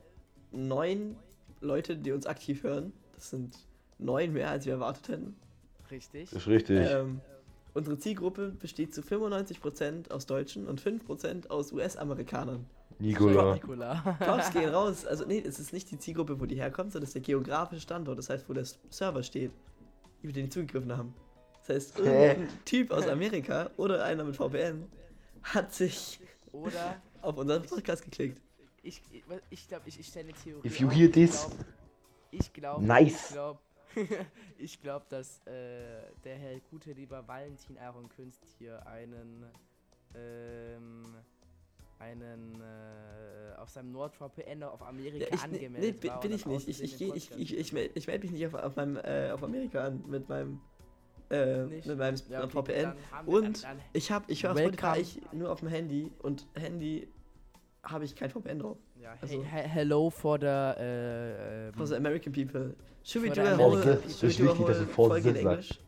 neun 0.51 1.15
Leute, 1.61 1.95
die 1.95 2.11
uns 2.11 2.27
aktiv 2.27 2.63
hören. 2.63 2.91
Das 3.15 3.29
sind 3.29 3.57
neun 3.99 4.33
mehr, 4.33 4.49
als 4.51 4.65
wir 4.65 4.73
erwartet 4.73 5.07
hätten. 5.07 5.35
Richtig. 5.89 6.29
Das 6.29 6.41
ist 6.41 6.47
richtig. 6.47 6.89
Ähm, 6.91 7.21
unsere 7.73 7.97
Zielgruppe 7.97 8.49
besteht 8.49 8.93
zu 8.93 9.01
95% 9.01 10.11
aus 10.11 10.25
Deutschen 10.25 10.67
und 10.67 10.81
5% 10.81 11.49
aus 11.49 11.71
US-Amerikanern. 11.71 12.65
Nikola. 12.99 13.53
Nikola. 13.55 14.17
Props 14.19 14.51
gehen 14.51 14.69
raus. 14.73 15.05
Also 15.05 15.25
nee, 15.25 15.39
es 15.45 15.59
ist 15.59 15.73
nicht 15.73 15.89
die 15.91 15.99
Zielgruppe, 15.99 16.39
wo 16.39 16.45
die 16.45 16.55
herkommt, 16.55 16.91
sondern 16.91 17.03
es 17.03 17.09
ist 17.09 17.15
der 17.15 17.21
geografische 17.21 17.81
Standort. 17.81 18.17
Das 18.17 18.29
heißt, 18.29 18.47
wo 18.49 18.53
der 18.53 18.65
Server 18.89 19.21
steht, 19.23 19.51
über 20.21 20.33
den 20.33 20.45
die 20.45 20.49
zugegriffen 20.49 20.95
haben. 20.95 21.13
Das 21.65 21.75
heißt, 21.75 21.99
irgendein 21.99 22.47
Typ 22.65 22.91
aus 22.91 23.07
Amerika 23.07 23.69
oder 23.77 24.03
einer 24.03 24.23
mit 24.23 24.35
VPN 24.35 24.87
hat 25.43 25.73
sich 25.73 26.19
Oder 26.51 27.01
auf 27.21 27.37
unseren 27.37 27.63
Podcast 27.63 28.03
geklickt. 28.03 28.41
ich 28.81 29.01
ich, 29.11 29.23
ich 29.49 29.67
glaube, 29.67 29.83
ich, 29.87 29.99
ich 29.99 30.07
stelle 30.07 30.29
eine 30.29 30.37
Theorie. 30.37 30.67
If 30.67 30.79
you 30.79 30.89
hear 30.89 31.07
Ich 31.07 31.11
this, 31.13 31.45
glaub- 31.45 31.65
Ich 32.31 32.53
glaube. 32.53 32.85
Nice. 32.85 33.25
Ich 33.27 33.33
glaube, 33.33 33.59
ich 34.57 34.81
glaub, 34.81 35.09
dass 35.09 35.39
äh, 35.45 35.51
der 36.23 36.35
Herr 36.37 36.59
gute 36.71 36.93
lieber 36.93 37.27
Valentin 37.27 37.77
Aaron 37.77 38.09
Künst 38.09 38.43
hier 38.57 38.85
einen 38.87 39.45
ähm, 40.15 41.15
einen 41.99 42.61
äh, 42.61 43.55
auf 43.57 43.69
seinem 43.69 43.91
NordVPN 43.91 44.63
auf 44.63 44.81
Amerika 44.83 45.17
Ja, 45.17 45.33
ich, 45.33 45.47
nee, 45.47 45.57
angemeldet 45.57 46.03
nee, 46.03 46.09
war. 46.09 46.19
bin 46.19 46.31
ich 46.33 46.45
nicht. 46.45 46.67
Ich, 46.67 46.83
ich, 46.83 47.01
ich, 47.01 47.31
ich, 47.31 47.57
ich, 47.57 47.73
melde 47.73 47.91
ich 47.95 48.07
meld 48.07 48.21
mich 48.23 48.31
nicht 48.31 48.45
auf, 48.47 48.53
auf, 48.53 48.75
meinem, 48.75 48.97
äh, 48.97 49.31
auf 49.31 49.43
Amerika 49.43 49.85
an 49.85 50.03
mit 50.07 50.29
meinem, 50.29 50.59
äh, 51.31 51.63
Nicht? 51.65 51.87
mit 51.87 51.97
meinem 51.97 52.15
Ja, 52.29 52.43
okay, 52.43 52.51
VPN. 52.51 52.93
wir- 53.25 53.27
Und 53.33 53.63
dann, 53.63 53.77
dann, 53.77 53.85
ich 53.93 54.11
habe 54.11 54.25
ich 54.27 54.43
höre. 54.43 54.55
Spotify 54.57 54.99
ich 55.01 55.19
nur 55.33 55.51
auf 55.51 55.59
dem 55.59 55.69
Handy 55.69 56.11
und 56.19 56.45
Handy 56.55 57.07
habe 57.83 58.05
ich 58.05 58.15
kein 58.15 58.29
VPN 58.29 58.59
drauf. 58.59 58.77
ja, 59.01 59.15
also- 59.19 59.33
he 59.33 59.39
he 59.43 59.67
hello 59.67 60.09
for 60.09 60.37
the 60.39 60.45
äh, 60.45 61.67
ähm, 61.69 61.73
For 61.73 61.87
the 61.87 61.95
American 61.95 62.31
people. 62.31 62.75
Should 63.03 63.23
we 63.25 63.31
do 63.31 63.41
a 63.41 63.57
whole, 63.57 63.81
should 63.81 63.85
we 63.85 63.91
Das 64.03 64.23
ist 64.23 64.39
do 64.39 64.43
a 64.43 64.47
wichtig, 64.51 64.65
dass 64.67 64.77
whole 64.79 64.87
Folge 64.87 65.29
in. 65.29 65.35
Englisch? 65.37 65.79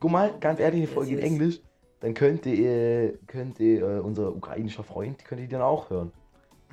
Guck 0.00 0.10
mal, 0.10 0.38
ganz 0.38 0.60
ehrlich, 0.60 0.82
eine 0.82 0.88
Folge 0.88 1.12
in. 1.12 1.18
Englisch, 1.20 1.60
dann 2.04 2.12
könnte, 2.12 2.50
äh, 2.50 3.16
könnte 3.26 3.64
äh, 3.64 3.98
unser 3.98 4.36
ukrainischer 4.36 4.84
Freund, 4.84 5.24
könnte 5.24 5.48
dann 5.48 5.62
auch 5.62 5.88
hören. 5.88 6.12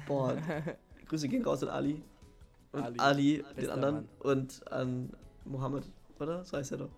Boah, 0.06 0.36
Grüße 1.08 1.30
gehen 1.30 1.46
raus 1.46 1.64
an 1.64 1.70
Ali. 1.70 2.02
Und 2.74 2.84
Ali, 2.84 3.00
Ali, 3.00 3.44
den 3.56 3.70
anderen. 3.70 3.96
Mann. 3.96 4.08
Und 4.20 4.72
an 4.74 5.10
Mohammed, 5.46 5.86
oder? 6.20 6.44
So 6.44 6.58
heißt 6.58 6.74
er 6.74 6.80
doch. 6.80 6.90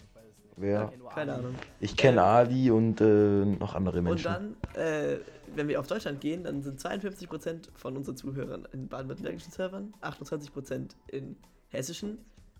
ich 0.00 0.16
weiß 0.16 0.24
es 0.24 0.38
nicht. 0.42 0.54
Wer? 0.56 0.92
Keine. 1.14 1.34
Ahnung. 1.34 1.54
Ich 1.78 1.96
kenne 1.96 2.20
Ali 2.20 2.68
und 2.72 3.00
äh, 3.00 3.04
noch 3.44 3.76
andere 3.76 3.98
Und 3.98 4.04
Menschen. 4.04 4.24
dann, 4.24 4.56
äh, 4.74 5.18
wenn 5.54 5.68
wir 5.68 5.78
auf 5.78 5.86
Deutschland 5.86 6.20
gehen, 6.20 6.42
dann 6.42 6.64
sind 6.64 6.80
52% 6.80 7.68
von 7.76 7.96
unseren 7.96 8.16
Zuhörern 8.16 8.66
in 8.72 8.88
baden-württembergischen 8.88 9.52
Servern, 9.52 9.94
28% 10.02 10.96
in 11.06 11.36
hessischen, 11.68 12.18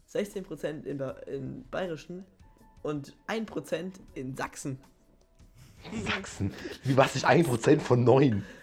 16% 0.09 0.84
in, 0.84 0.99
ba 0.99 1.11
in 1.26 1.64
bayerischen 1.72 2.24
und 2.87 3.14
1% 3.28 3.93
in 4.14 4.37
Sachsen. 4.37 4.78
Sachsen. 6.05 6.53
Wie 6.84 6.97
was 6.97 7.14
ist 7.16 7.26
1% 7.26 7.80
von 7.80 8.05
9? 8.05 8.45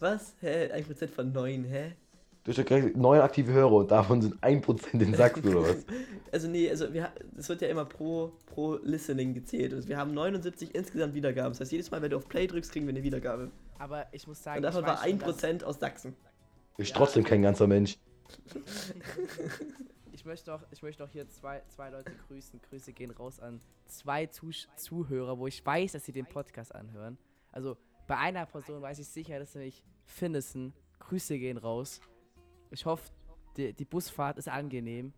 Was? 0.00 0.34
Hä? 0.40 0.70
1% 0.72 1.08
von 1.08 1.32
9, 1.32 1.64
hä? 1.64 1.92
Du 2.44 2.52
hast 2.56 2.70
ja 2.70 2.78
9 2.78 3.20
aktive 3.20 3.52
Hörer 3.52 3.72
und 3.72 3.90
davon 3.90 4.22
sind 4.22 4.36
1% 4.42 5.00
in 5.00 5.14
Sachsen 5.14 5.48
oder 5.54 5.68
was? 5.70 5.84
Also 6.32 6.46
nee, 6.48 6.68
also 6.70 6.86
es 7.36 7.48
wird 7.48 7.62
ja 7.62 7.68
immer 7.68 7.84
pro, 7.86 8.32
pro 8.46 8.76
Listening 8.82 9.32
gezählt. 9.34 9.72
Also 9.74 9.88
wir 9.88 9.96
haben 9.96 10.12
79 10.14 10.74
insgesamt 10.74 11.14
Wiedergaben. 11.14 11.50
Das 11.52 11.60
heißt, 11.60 11.72
jedes 11.72 11.90
Mal, 11.90 12.00
wenn 12.02 12.10
du 12.10 12.16
auf 12.18 12.28
Play 12.28 12.46
drückst, 12.46 12.70
kriegen 12.70 12.86
wir 12.86 12.94
eine 12.94 13.02
Wiedergabe. 13.02 13.50
Aber 13.78 14.06
ich 14.12 14.26
muss 14.26 14.42
sagen, 14.42 14.58
Und 14.58 14.62
davon 14.62 14.82
ich 14.82 14.86
war 14.86 15.02
weiß 15.02 15.10
schon, 15.10 15.18
dass- 15.20 15.44
1% 15.44 15.64
aus 15.64 15.80
Sachsen. 15.80 16.14
Ist 16.76 16.90
Ja. 16.90 16.96
trotzdem 16.96 17.24
kein 17.24 17.40
ganzer 17.42 17.66
Mensch. 17.66 17.96
Ich 20.28 20.30
möchte 20.30 20.54
auch, 20.54 20.62
ich 20.70 20.82
möchte 20.82 21.02
auch 21.02 21.08
hier 21.08 21.26
zwei, 21.30 21.62
zwei 21.68 21.88
Leute 21.88 22.12
grüßen. 22.28 22.60
Grüße 22.60 22.92
gehen 22.92 23.10
raus 23.12 23.40
an 23.40 23.62
zwei 23.86 24.26
Zusch 24.26 24.68
Zuhörer, 24.76 25.38
wo 25.38 25.46
ich 25.46 25.64
weiß, 25.64 25.92
dass 25.92 26.04
sie 26.04 26.12
den 26.12 26.26
Podcast 26.26 26.74
anhören. 26.74 27.16
Also 27.50 27.78
bei 28.06 28.18
einer 28.18 28.44
Person 28.44 28.82
weiß 28.82 28.98
ich 28.98 29.08
sicher, 29.08 29.38
dass 29.38 29.54
nämlich 29.54 29.82
Finnison. 30.04 30.74
Grüße 30.98 31.38
gehen 31.38 31.56
raus. 31.56 32.02
Ich 32.70 32.84
hoffe, 32.84 33.10
die, 33.56 33.72
die 33.72 33.86
Busfahrt 33.86 34.36
ist 34.36 34.50
angenehm. 34.50 35.14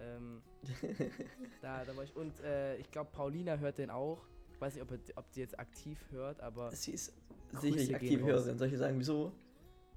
Ähm, 0.00 0.40
da, 1.60 1.84
da 1.84 1.94
war 1.94 2.04
ich. 2.04 2.16
Und 2.16 2.40
äh, 2.40 2.78
ich 2.78 2.90
glaube, 2.90 3.10
Paulina 3.12 3.58
hört 3.58 3.76
den 3.76 3.90
auch. 3.90 4.26
Ich 4.54 4.58
weiß 4.58 4.76
nicht, 4.76 4.90
ob, 4.90 4.98
ob 5.16 5.30
die 5.32 5.40
jetzt 5.40 5.60
aktiv 5.60 5.98
hört, 6.12 6.40
aber. 6.40 6.72
Sie 6.72 6.92
ist 6.92 7.12
Grüße 7.52 7.78
sicherlich 7.78 8.22
raus. 8.22 8.26
Hörerin. 8.26 8.58
Soll 8.58 8.68
ich 8.68 8.78
sagen, 8.78 8.98
wieso? 8.98 9.32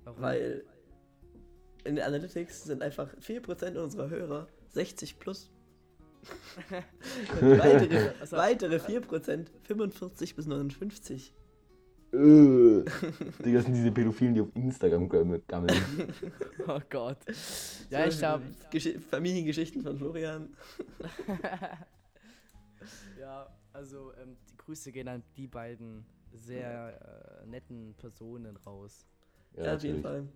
warum? 0.03 0.21
Weil 0.21 0.65
in 1.83 1.95
den 1.95 2.03
Analytics 2.05 2.63
sind 2.65 2.81
einfach 2.81 3.09
4% 3.17 3.77
unserer 3.77 4.09
Hörer 4.09 4.47
60 4.69 5.19
plus. 5.19 5.49
Und 7.41 7.51
weitere, 7.59 8.11
Also- 8.19 8.37
weitere 8.37 8.75
4% 8.77 9.47
45 9.63 10.35
bis 10.35 10.45
59. 10.47 11.33
Äh, 12.11 12.17
Digga, 12.17 12.85
das 13.57 13.65
sind 13.65 13.75
diese 13.75 13.91
Pädophilen, 13.91 14.33
die 14.33 14.41
auf 14.41 14.47
Instagram 14.55 15.07
gamm- 15.07 15.41
gammeln. 15.47 15.79
Oh 16.67 16.79
Gott. 16.89 17.19
Ja, 17.91 18.05
ich 18.07 18.17
glaube. 18.17 18.43
Gesch 18.71 18.89
Familiengeschichten 19.11 19.83
von 19.83 19.97
Florian. 19.97 20.49
Ja, 23.19 23.47
also 23.73 24.11
ähm, 24.21 24.37
die 24.49 24.57
Grüße 24.57 24.91
gehen 24.91 25.07
an 25.07 25.23
die 25.35 25.47
beiden 25.47 26.05
sehr 26.33 27.41
äh, 27.43 27.47
netten 27.47 27.93
Personen 27.97 28.55
raus. 28.57 29.05
Ja, 29.57 29.75
auf 29.75 29.83
jeden 29.83 30.01
Fall. 30.01 30.27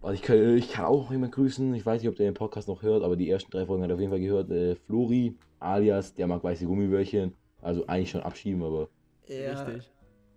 Also 0.00 0.14
ich, 0.14 0.22
kann, 0.22 0.56
ich 0.56 0.70
kann 0.72 0.86
auch 0.86 1.04
noch 1.04 1.10
jemanden 1.12 1.34
grüßen. 1.34 1.74
Ich 1.74 1.84
weiß 1.86 2.00
nicht, 2.02 2.08
ob 2.08 2.16
der 2.16 2.26
den 2.30 2.34
Podcast 2.34 2.68
noch 2.68 2.82
hört, 2.82 3.02
aber 3.04 3.16
die 3.16 3.28
ersten 3.30 3.50
drei 3.50 3.66
Folgen 3.66 3.82
hat 3.82 3.90
er 3.90 3.94
auf 3.94 4.00
jeden 4.00 4.10
Fall 4.10 4.20
gehört. 4.20 4.50
Äh, 4.50 4.74
Flori, 4.74 5.36
alias, 5.60 6.12
der 6.14 6.26
mag 6.26 6.42
weiße 6.42 6.64
Gummibärchen. 6.66 7.34
Also 7.60 7.86
eigentlich 7.86 8.10
schon 8.10 8.22
abschieben, 8.22 8.62
aber 8.62 8.88
Ja. 9.28 9.62
Richtig. 9.62 9.90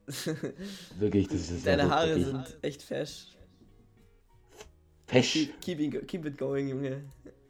wirklich, 0.99 1.27
das 1.27 1.35
ist 1.41 1.51
das 1.53 1.63
Deine 1.63 1.89
Haare 1.89 2.09
dreckig. 2.09 2.25
sind 2.25 2.57
echt 2.61 2.83
fesch. 2.83 3.37
Fesch. 5.07 5.33
Keep, 5.33 5.61
keep, 5.61 5.79
it- 5.79 6.07
keep 6.07 6.25
it 6.25 6.37
going, 6.37 6.67
Junge. 6.69 7.03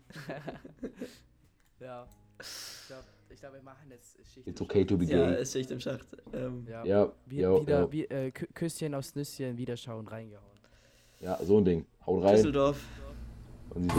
Ja. 1.80 2.08
Ich 2.40 2.88
glaube, 2.88 3.04
ich 3.30 3.40
glaub, 3.40 3.54
wir 3.54 3.62
machen 3.62 3.90
jetzt 3.92 4.18
Schicht. 4.34 4.48
It's 4.48 4.60
im 4.62 4.66
okay 4.66 4.86
to 4.86 4.98
be 4.98 5.06
Ja, 5.06 5.32
gay. 5.32 5.42
ist 5.42 5.52
Schicht 5.54 5.70
im 5.72 5.80
Schacht. 5.80 6.08
Ähm, 6.34 6.66
Ja. 6.70 6.86
Ja, 6.86 7.12
Wie, 7.26 7.40
ja, 7.42 7.62
wieder, 7.62 7.80
ja, 7.82 7.92
Wie, 7.92 8.06
äh, 8.06 8.30
Kü- 8.32 8.52
Küsschen 8.54 8.94
aufs 8.96 9.14
Nüsschen, 9.16 9.58
wieder 9.58 9.76
schauen, 9.78 10.08
reingehauen. 10.08 10.55
Ja, 11.22 11.38
so 11.44 11.58
ein 11.58 11.66
Ding. 11.66 11.86
Haut 12.06 12.24
rein. 12.24 12.36
Düsseldorf. 12.36 12.78
Und 13.74 13.92